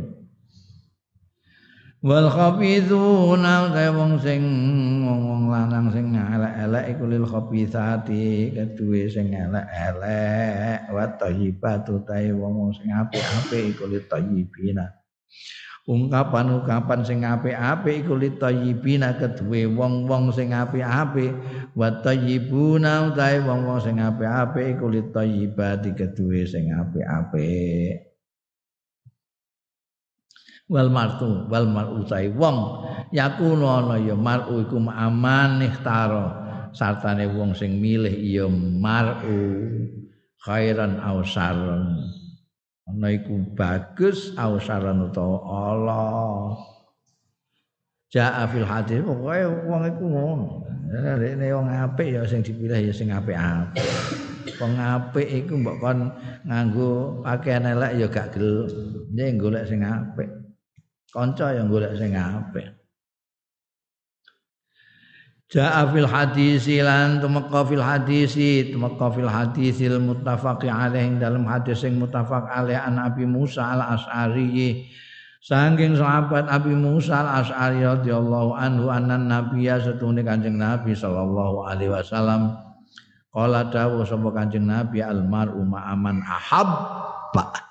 Wal 2.05 2.29
khabithuna 2.29 3.73
ta 3.73 3.89
wong 3.89 4.21
sing 4.21 4.41
ngomong 5.01 5.49
lanang 5.49 5.89
sing 5.89 6.13
elek-elek 6.13 6.93
iku 6.93 7.03
lil 7.09 7.25
khabithati 7.25 8.53
keduwe 8.53 9.09
sing 9.09 9.33
elek-elek. 9.33 10.93
Wa 10.93 11.09
thayyibatu 11.17 12.05
ta 12.05 12.21
wong 12.37 12.69
sing 12.77 12.93
apik-apik 12.93 13.73
iku 13.73 13.89
lil 13.89 14.05
thayyibina 14.05 14.85
ungkapan-ungkapan 15.87 16.99
sing 17.07 17.23
apik-apik 17.23 18.03
iku 18.03 18.19
lil 18.19 18.35
thayyibina 18.35 19.15
keduwe 19.15 19.71
wong-wong 19.71 20.35
sing 20.35 20.51
apik-apik 20.51 21.31
wa 21.77 21.93
thayyibuna 22.01 23.13
ta 23.13 23.37
wong-wong 23.37 23.77
sing 23.77 24.01
apik-apik 24.01 24.65
iku 24.73 24.89
lil 24.89 25.13
thayyibati 25.13 25.93
keduwe 25.93 26.41
sing 26.49 26.73
apik-apik. 26.73 28.17
Wal 30.67 30.89
martu 30.91 31.47
wal 31.47 31.69
mar'u 31.69 32.03
tai 32.03 32.27
wong 32.33 32.83
yakunu 33.15 33.69
ana 33.69 33.95
ya 34.01 34.17
mar'u 34.17 34.67
iku 34.67 34.81
aman 34.83 35.63
ikhtaro 35.63 36.27
sartane 36.75 37.29
wong 37.29 37.55
sing 37.55 37.79
milih 37.79 38.11
ya 38.25 38.49
mar'u 38.51 39.39
khairan 40.43 40.97
aw 40.97 41.21
syarran. 41.23 42.03
Ana 42.89 43.07
iku 43.13 43.53
bagus 43.53 44.33
aw 44.35 44.57
syarran 44.59 45.07
utawa 45.07 45.39
Allah 45.45 46.57
Ja'a 48.07 48.47
fil 48.47 48.63
hadis 48.63 49.03
pokoke 49.03 49.67
wong 49.67 49.81
iku 49.87 50.05
ngono. 50.07 50.47
Nek 50.87 51.51
wong 51.51 51.67
apik 51.67 52.15
ya 52.15 52.23
sing 52.23 52.39
dipilih 52.39 52.87
ya 52.87 52.93
sing 52.95 53.11
apik-apik. 53.11 53.83
Wong 54.63 54.79
apik 54.79 55.27
iku 55.27 55.59
mbok 55.59 55.77
kon 55.83 55.99
nganggo 56.47 57.19
pakaian 57.23 57.67
elek 57.67 57.99
ya 57.99 58.07
gak 58.07 58.31
gelem. 58.35 58.71
Nek 59.11 59.35
golek 59.35 59.67
sing 59.67 59.83
apik. 59.83 60.47
kanca 61.17 61.55
yang 61.55 61.71
golek 61.71 61.95
sing 61.95 62.13
apik 62.13 62.67
Ja'a 65.47 65.87
fil 65.95 66.11
hadisi 66.11 66.83
lan 66.83 67.23
tumeka 67.23 67.63
fil 67.63 67.79
hadisi 67.79 68.67
tumeka 68.67 69.07
fil 69.15 69.31
hadisil 69.31 69.95
muttafaqi 70.03 70.67
alaih 70.67 71.15
dalam 71.15 71.47
hadis 71.47 71.87
sing 71.87 71.95
muttafaq 71.95 72.51
alaih 72.51 72.75
an 72.75 72.99
Abi 72.99 73.23
Musa 73.23 73.63
al 73.63 73.79
Sangking 75.47 75.95
sahabat 75.95 76.51
Abi 76.51 76.75
Musa 76.75 77.23
al 77.23 77.39
Asy'ari 77.39 77.79
radhiyallahu 77.79 78.51
anhu 78.51 78.91
anan 78.91 79.31
nabiyya 79.31 79.79
setune 79.79 80.19
Kanjeng 80.19 80.59
Nabi 80.59 80.91
sallallahu 80.91 81.63
alaihi 81.63 81.87
wasallam. 81.87 82.51
Qala 83.31 83.71
dawuh 83.71 84.03
sapa 84.03 84.27
Kanjeng 84.35 84.67
Nabi 84.67 84.99
al 84.99 85.23
mar'u 85.23 85.63
ma'aman 85.63 86.19
ahabba. 86.19 87.63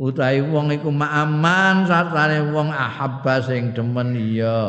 Utahe 0.00 0.40
wong 0.48 0.72
iku 0.72 0.88
ma'aman 0.88 1.84
sartane 1.84 2.40
wong 2.56 2.72
ahabba 2.72 3.44
sing 3.44 3.76
demen 3.76 4.16
ya 4.32 4.64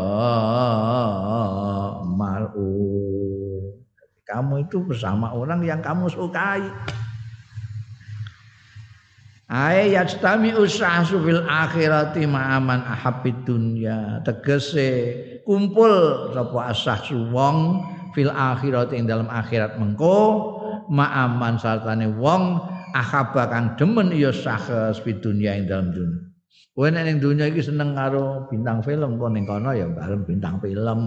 malu 2.04 2.84
kamu 4.28 4.68
itu 4.68 4.84
bersama 4.84 5.32
orang 5.32 5.64
yang 5.64 5.80
kamu 5.80 6.12
sukai 6.12 6.68
Ae 9.52 9.92
yastami 9.92 10.56
usahasu 10.56 11.20
fil 11.20 11.44
akhirati 11.44 12.24
ma'aman 12.24 12.80
ahabid 12.88 13.44
dunya 13.44 14.24
tegese 14.24 14.90
kumpul 15.44 15.92
sapa 16.32 16.72
asahsu 16.72 17.28
wong 17.28 17.84
fil 18.16 18.32
akhirati 18.32 18.96
ing 18.96 19.06
dalam 19.06 19.28
akhirat 19.28 19.76
mengko 19.76 20.16
ma'aman 20.88 21.60
sartane 21.60 22.08
wong 22.16 22.56
akhaba 22.96 23.52
kang 23.52 23.76
demen 23.76 24.16
ya 24.16 24.32
sahas 24.32 25.04
fi 25.04 25.12
dunya 25.12 25.60
ing 25.60 25.68
dalam 25.68 25.92
dunya. 25.92 26.24
Kowe 26.74 26.90
nek 26.90 27.06
ning 27.06 27.18
dunya 27.22 27.46
iki 27.54 27.62
seneng 27.62 27.94
karo 27.94 28.50
bintang 28.50 28.82
film 28.82 29.22
kok 29.22 29.30
ning 29.30 29.46
kono 29.46 29.78
ya 29.78 29.86
bareng 29.86 30.26
bintang 30.26 30.58
film. 30.58 31.00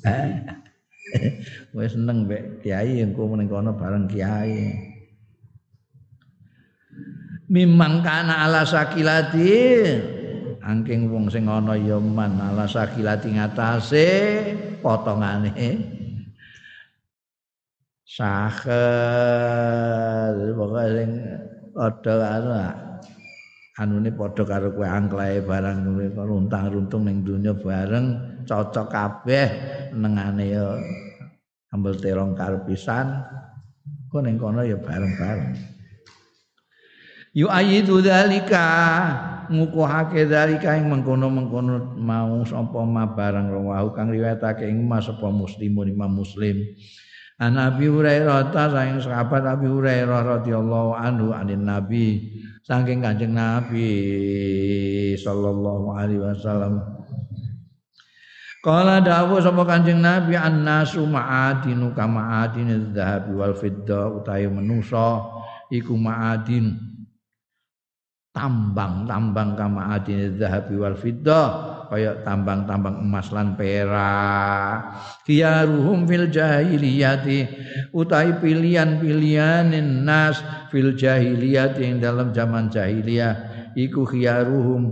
Kowe 1.74 1.84
seneng 1.84 2.24
mek 2.24 2.64
kiai 2.64 3.04
engko 3.04 3.28
ning 3.36 3.52
kono 3.52 3.76
bareng 3.76 4.08
kiai. 4.08 4.72
Mimang 7.48 8.04
kana 8.04 8.44
ala 8.44 8.60
sakilati. 8.60 9.56
Angking 10.60 11.08
wong 11.08 11.32
sing 11.32 11.48
ana 11.48 11.72
ya 11.80 11.96
man 11.96 12.36
ala 12.36 12.68
sakilati 12.68 13.32
ngatasé 13.32 14.08
potongane. 14.84 15.56
Sakel. 18.04 18.68
Pokoke 20.52 20.84
sing 20.92 21.10
padha 21.72 22.14
karo 22.20 22.52
anune 23.80 24.12
padha 24.12 24.44
karo 24.44 24.68
kowe 24.76 24.84
angklae 24.84 25.40
barang 25.40 25.88
kowe 25.88 26.04
runtang-runtung 26.28 27.08
ning 27.08 27.24
donya 27.24 27.56
bareng 27.56 28.06
cocok 28.44 28.92
kabeh 28.92 29.48
nengane 29.96 30.52
ya 30.52 30.76
ambel 31.72 31.96
terong 31.96 32.36
karo 32.36 32.60
pisan. 32.68 33.24
Kok 34.12 34.20
ning 34.20 34.36
kono 34.36 34.60
ya 34.68 34.76
bareng-bareng 34.76 35.77
yu 37.38 37.46
ayidu 37.46 38.02
dzalika 38.02 38.66
ngukuhake 39.46 40.26
dzalika 40.26 40.74
ing 40.74 40.90
mengkono-mengkono 40.90 41.94
mau 41.94 42.42
sapa 42.42 42.82
ma 42.82 43.06
barang 43.06 43.54
rawahu 43.54 43.94
kang 43.94 44.10
riwayatake 44.10 44.66
ing 44.66 44.82
mas 44.82 45.06
sapa 45.06 45.30
muslimun 45.30 45.86
imam 45.86 46.18
muslim. 46.18 46.66
An 47.38 47.54
Abi 47.54 47.86
Hurairah 47.86 48.50
ta 48.50 48.66
saking 48.66 48.98
sahabat 48.98 49.46
Abi 49.46 49.70
Hurairah 49.70 50.42
radhiyallahu 50.42 50.90
anhu 50.98 51.30
anin 51.30 51.62
Nabi 51.62 52.34
saking 52.66 53.06
Kanjeng 53.06 53.38
Nabi 53.38 53.86
sallallahu 55.14 55.94
alaihi 55.94 56.18
wasallam. 56.18 56.82
Kala 58.58 58.98
dawu 58.98 59.38
sapa 59.38 59.62
Kanjeng 59.62 60.02
Nabi 60.02 60.34
annasu 60.34 61.06
ma'adinu 61.06 61.94
kama 61.94 62.42
adin 62.42 62.90
dzahabi 62.90 63.30
wal 63.30 63.54
fidda 63.54 64.10
utawi 64.18 64.50
manusa 64.50 65.22
iku 65.70 65.94
ma'adin 65.94 66.97
tambang-tambang 68.38 69.58
kama 69.58 69.98
adin 69.98 70.38
dzahabi 70.38 70.78
wal 70.78 70.94
fidda 70.94 71.42
kaya 71.90 72.22
tambang-tambang 72.22 73.02
emas 73.02 73.34
lan 73.34 73.58
perak. 73.58 74.94
Khiyaruhum 75.26 76.06
fil 76.06 76.30
jahiliyati 76.30 77.38
utai 77.90 78.38
pilihan-pilihan 78.38 79.74
nas 80.06 80.38
fil 80.70 80.94
jahiliyati 80.94 81.82
yang 81.82 81.98
dalam 81.98 82.30
zaman 82.30 82.70
jahiliyah. 82.70 83.58
Iku 83.74 84.06
khiyaruhum 84.06 84.82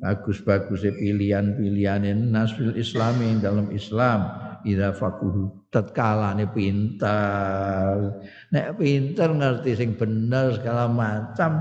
bagus-bagus 0.00 0.88
pilihan-pilihan 0.88 2.08
nas 2.32 2.56
fil 2.56 2.72
islami 2.72 3.36
yang 3.36 3.40
dalam 3.44 3.68
Islam. 3.68 4.40
Fakuhu 4.64 5.68
tatkala 5.68 6.32
ne 6.32 6.48
pinter. 6.48 8.16
Nek 8.48 8.80
pinter 8.80 9.28
ngerti 9.28 9.76
sing 9.76 9.92
bener 9.92 10.56
segala 10.56 10.88
macam 10.88 11.60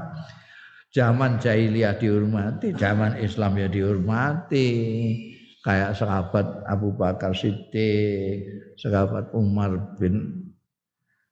zaman 0.93 1.41
jahiliyah 1.41 1.97
dihormati 1.97 2.77
zaman 2.77 3.17
Islam 3.17 3.57
ya 3.57 3.67
dihormati 3.67 4.69
kayak 5.65 5.97
sahabat 5.97 6.45
Abu 6.69 6.93
Bakar 6.93 7.33
Siddiq 7.33 8.45
sahabat 8.77 9.33
Umar 9.33 9.97
bin 9.97 10.45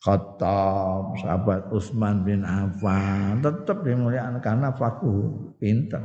Khattab, 0.01 1.13
sahabat 1.21 1.69
Utsman 1.69 2.25
bin 2.25 2.41
Affan 2.41 3.37
tetap 3.37 3.85
dimuliakan 3.85 4.41
karena 4.41 4.73
fakuh 4.73 5.53
pinter. 5.61 6.01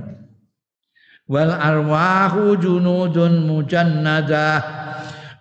Wal 1.25 1.49
arwahu 1.49 2.61
junudun 2.61 3.49
mujannadah 3.49 4.61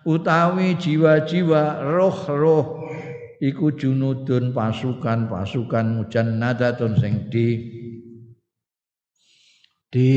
utawi 0.08 0.72
jiwa-jiwa 0.80 1.84
roh-roh 1.84 2.88
iku 3.44 3.76
junudun 3.76 4.56
pasukan-pasukan 4.56 6.00
mujannadatun 6.00 6.96
sing 6.96 7.28
di 7.28 7.75
di 9.90 10.10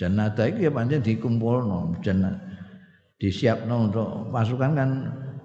Jannata 0.00 0.48
itu 0.48 0.64
ya 0.64 0.72
pancen 0.72 1.04
dikumpulno 1.04 2.00
jannah 2.00 2.32
disiapno 3.20 3.92
untuk 3.92 4.32
pasukan 4.32 4.72
kan 4.72 4.90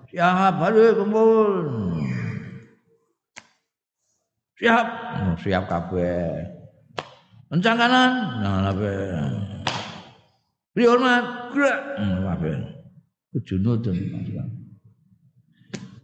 siap 0.07 0.55
baru 0.63 0.95
kumpul. 0.95 1.65
Siap. 4.55 4.87
Oh, 5.27 5.35
siap 5.43 5.67
kabeh. 5.67 6.39
Encang 7.51 7.75
kanan. 7.75 8.11
Nah 8.39 8.71
kabeh. 8.71 8.95
Beri 10.71 10.85
hormat. 10.87 11.51
Gerak. 11.51 11.79
Hmm, 11.99 12.23
kabeh. 12.23 12.55
Junudun 13.43 13.99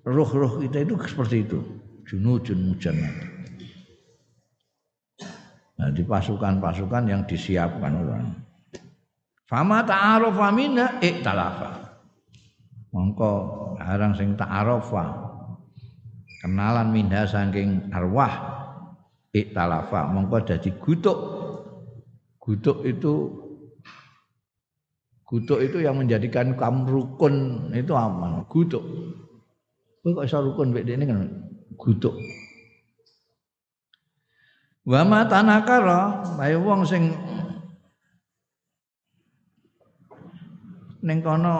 roh-roh 0.05 0.59
kita 0.65 0.83
itu 0.83 0.93
seperti 1.05 1.45
itu 1.45 1.59
junudun 2.11 2.75
nah, 5.79 5.89
di 5.95 6.03
pasukan-pasukan 6.03 7.03
yang 7.07 7.23
disiapkan 7.23 7.95
orang 7.95 8.51
Fama 9.51 9.83
ta'arofa 9.83 10.47
minha 10.55 10.95
iktalafa. 11.03 11.99
Mongko 12.95 13.31
barang 13.75 14.15
sing 14.15 14.39
ta'arofa 14.39 15.11
kenalan 16.39 16.87
minha 16.95 17.27
saking 17.27 17.91
arwah 17.91 18.31
iktalafa 19.35 20.07
mongko 20.07 20.47
dadi 20.47 20.71
gutuk. 20.79 21.19
Gutuk 22.39 22.87
itu 22.87 23.13
gutuk 25.27 25.59
itu 25.59 25.83
yang 25.83 25.99
menjadikan 25.99 26.55
kamu 26.55 26.87
rukun 26.87 27.67
itu 27.75 27.91
apa? 27.91 28.47
Gutuk. 28.47 28.83
Kok 29.99 30.23
iso 30.23 30.39
rukun 30.47 30.71
mek 30.71 30.87
dene 30.87 31.03
kan 31.11 31.19
gutuk. 31.81 32.13
Wa 34.85 35.01
ma 35.01 35.25
tanakara, 35.25 36.21
bae 36.37 36.53
wong 36.53 36.85
sing 36.85 37.09
ning 41.01 41.25
kono 41.25 41.55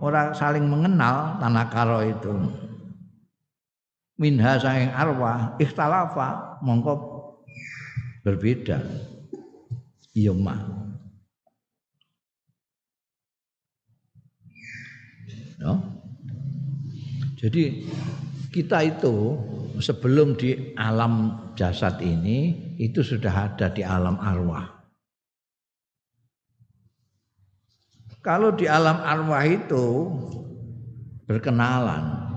ora 0.00 0.32
saling 0.32 0.64
mengenal 0.64 1.36
tanah 1.36 1.68
karo 1.68 2.00
itu 2.00 2.32
minha 4.16 4.56
saking 4.56 4.88
arwah 4.96 5.60
ikhtalafa 5.60 6.58
mongko 6.64 6.96
berbeda 8.24 8.80
iya 10.16 10.32
mah 10.32 10.58
no? 15.60 15.72
jadi 17.36 17.84
kita 18.48 18.88
itu 18.88 19.36
sebelum 19.78 20.34
di 20.38 20.74
alam 20.74 21.52
jasad 21.54 21.98
ini 22.02 22.74
itu 22.78 23.02
sudah 23.02 23.50
ada 23.50 23.70
di 23.70 23.82
alam 23.82 24.18
arwah 24.18 24.78
Kalau 28.28 28.52
di 28.52 28.66
alam 28.68 29.00
arwah 29.00 29.40
itu 29.46 30.10
berkenalan. 31.24 32.28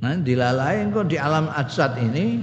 Nah, 0.00 0.18
dilalain 0.18 0.88
kok 0.90 1.12
di 1.12 1.20
alam 1.20 1.50
ajsad 1.52 1.98
ini 1.98 2.42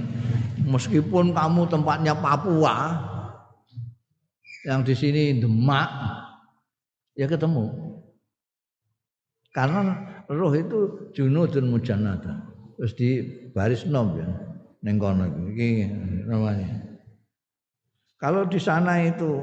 meskipun 0.64 1.34
kamu 1.34 1.66
tempatnya 1.68 2.14
Papua 2.14 3.02
yang 4.62 4.84
di 4.84 4.94
sini 4.94 5.42
Demak 5.42 5.90
ya 7.16 7.26
ketemu. 7.26 7.98
Karena 9.50 9.96
roh 10.30 10.54
itu 10.54 11.10
junudun 11.10 11.72
mujannata. 11.72 12.46
Terus 12.78 12.92
di 12.94 13.10
baris 13.52 13.86
nom 13.86 14.14
ya. 14.16 14.28
Ning 14.80 14.96
kono 14.96 15.28
iki 15.52 15.86
namanya. 16.24 16.68
Kalau 18.16 18.48
di 18.48 18.60
sana 18.60 19.00
itu 19.04 19.40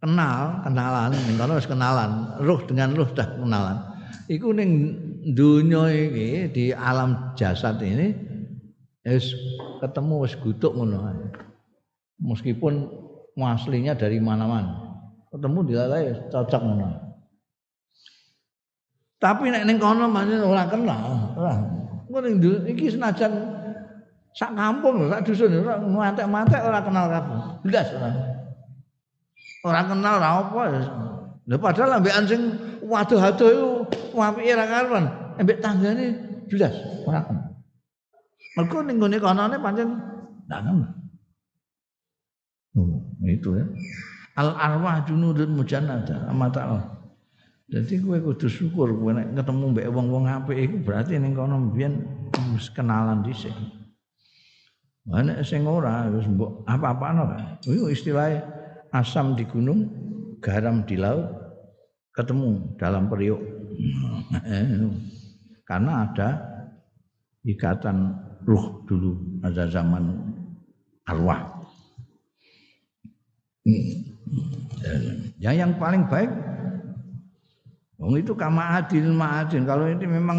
kenal, 0.00 0.60
kenalan, 0.64 1.12
ning 1.12 1.36
kono 1.40 1.56
kenalan, 1.60 2.10
ruh 2.44 2.60
dengan 2.68 2.92
ruh 2.92 3.08
dah 3.12 3.28
kenalan. 3.40 3.76
Iku 4.28 4.52
ning 4.52 4.70
dunya 5.32 5.88
iki 5.88 6.28
di 6.52 6.64
alam 6.76 7.32
jasad 7.36 7.80
ini 7.80 8.12
wis 9.04 9.32
ketemu 9.80 10.14
wis 10.28 10.36
gutuk 10.36 10.76
ngono 10.76 10.98
Meskipun 12.20 12.84
aslinya 13.40 13.96
dari 13.96 14.20
mana-mana. 14.20 14.76
Ketemu 15.32 15.58
di 15.64 15.72
lalai 15.72 16.12
cocok 16.28 16.60
ngono. 16.60 16.88
Tapi 19.16 19.48
nek 19.48 19.64
ning 19.64 19.80
kono 19.80 20.12
pancen 20.12 20.44
ora 20.44 20.64
kenal. 20.68 21.04
Engko 22.10 22.26
ning 22.26 22.42
iki 22.66 22.90
senajan 22.90 23.30
sak 24.34 24.50
kampung 24.58 25.06
sak 25.06 25.22
dusun 25.22 25.62
ora 25.62 25.78
mantek-mantek 25.78 26.58
ora 26.58 26.82
kenal 26.82 27.06
kabeh. 27.06 27.38
Blas 27.62 27.86
ora. 27.94 28.10
Orang 29.62 29.86
kenal 29.94 30.18
ora 30.18 30.28
apa 30.42 30.60
ya. 30.74 30.82
Lha 31.46 31.56
padahal 31.62 32.02
ambekan 32.02 32.26
sing 32.26 32.42
waduh-waduh 32.82 33.86
iku 34.10 34.18
apike 34.18 34.58
ra 34.58 34.66
karuan. 34.66 35.06
Ambek 35.38 35.62
tanggane 35.62 36.18
jelas 36.50 36.74
ora 37.06 37.22
kenal. 37.22 37.46
Mergo 38.58 38.78
ning 38.82 38.98
gone 38.98 39.16
kanane 39.22 39.56
pancen 39.62 39.88
ndak 40.50 40.60
kenal. 40.66 40.90
Oh, 42.74 43.06
itu 43.22 43.54
ya. 43.54 43.66
Al 44.34 44.50
arwah 44.58 45.06
junudun 45.06 45.54
mujannada 45.54 46.26
mata 46.34 46.58
Allah. 46.66 46.99
Jadi 47.70 48.02
kowe 48.02 48.18
kudu 48.18 48.50
syukur 48.50 48.90
kowe 48.98 49.14
nek 49.14 49.30
ketemu 49.38 49.64
mbek 49.70 49.86
wong-wong 49.94 50.26
apik 50.26 50.58
iku 50.58 50.76
berarti 50.82 51.22
ning 51.22 51.38
kono 51.38 51.70
mbiyen 51.70 52.02
wis 52.58 52.66
kenalan 52.74 53.22
dhisik. 53.22 53.54
Mana 55.06 55.38
sing 55.46 55.62
ora 55.70 56.10
wis 56.10 56.26
mbok 56.26 56.66
apa-apano 56.66 57.30
kan. 57.30 57.42
Iku 57.62 57.86
istilahnya 57.94 58.42
asam 58.90 59.38
di 59.38 59.46
gunung, 59.46 59.86
garam 60.42 60.82
di 60.82 60.98
laut, 60.98 61.30
ketemu 62.10 62.74
dalam 62.74 63.06
periuk. 63.06 63.38
Karena 65.70 66.10
ada 66.10 66.28
ikatan 67.46 68.18
ruh 68.42 68.82
dulu, 68.90 69.40
ada 69.46 69.70
zaman 69.70 70.10
arwah. 71.06 71.62
Ya 75.38 75.54
yang 75.54 75.78
paling 75.78 76.10
baik 76.10 76.30
Wong 78.00 78.16
itu 78.16 78.32
kama 78.32 78.80
adil 78.80 79.12
ma'adin. 79.12 79.68
Kalau 79.68 79.84
ini 79.84 80.08
memang 80.08 80.38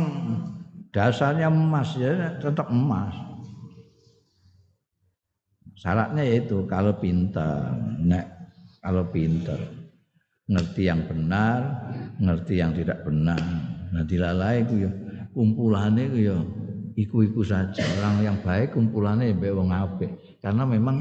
dasarnya 0.90 1.48
emas 1.48 1.94
ya 1.94 2.34
tetap 2.42 2.74
emas. 2.74 3.14
Syaratnya 5.78 6.26
yaitu 6.26 6.66
kalau 6.66 6.94
pintar, 6.98 7.74
nek 8.02 8.26
kalau 8.82 9.06
pinter 9.14 9.58
ngerti 10.52 10.82
yang 10.90 11.02
benar 11.08 11.60
ngerti 12.20 12.60
yang 12.60 12.76
tidak 12.76 13.06
benar 13.08 13.40
nah 13.92 14.04
dilalai 14.04 14.66
itu 14.68 14.84
ya 14.88 14.92
kumpulannya 15.32 16.04
itu 16.12 16.18
ya 16.28 16.38
iku-iku 17.00 17.40
saja 17.46 17.84
orang 18.02 18.16
yang 18.20 18.38
baik 18.44 18.76
kumpulannya 18.76 19.32
ya 19.32 19.52
wong 19.56 19.72
apik 19.72 20.12
karena 20.44 20.68
memang 20.68 21.00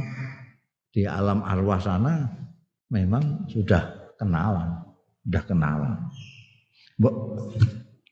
di 0.95 1.03
alam 1.03 1.43
arwah 1.43 1.83
sana 1.83 2.31
memang 2.95 3.47
sudah 3.51 4.15
kenalan 4.19 4.87
sudah 5.27 5.43
kenalan 5.47 5.99
mbok 7.01 7.17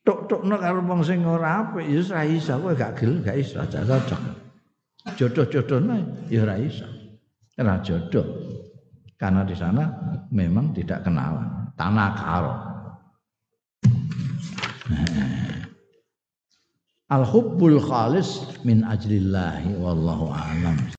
tok-tokno 0.09 0.57
karo 0.57 0.81
wong 0.81 1.05
sing 1.05 1.21
ora 1.29 1.69
apik 1.69 1.85
ya 1.85 2.01
ora 2.01 2.25
iso. 2.25 2.57
Kowe 2.57 2.73
gak 2.73 2.97
gel 2.97 3.21
gak 3.21 3.37
iso 3.37 3.61
cocok. 3.61 4.21
Jodoh-jodohne 5.21 5.97
ya 6.33 6.49
ora 6.49 6.57
iso. 6.57 6.89
Ora 7.61 7.77
jodoh. 7.85 8.25
Karena 9.21 9.45
di 9.45 9.53
sana 9.53 9.85
memang 10.33 10.73
tidak 10.73 11.05
kenalan. 11.05 11.69
Tanah 11.77 12.11
karo. 12.17 12.55
Al 17.09 17.25
hubbul 17.25 17.81
khalis 17.81 18.57
min 18.65 18.85
ajlillahi 18.85 19.77
wallahu 19.77 20.33
alam 20.33 20.77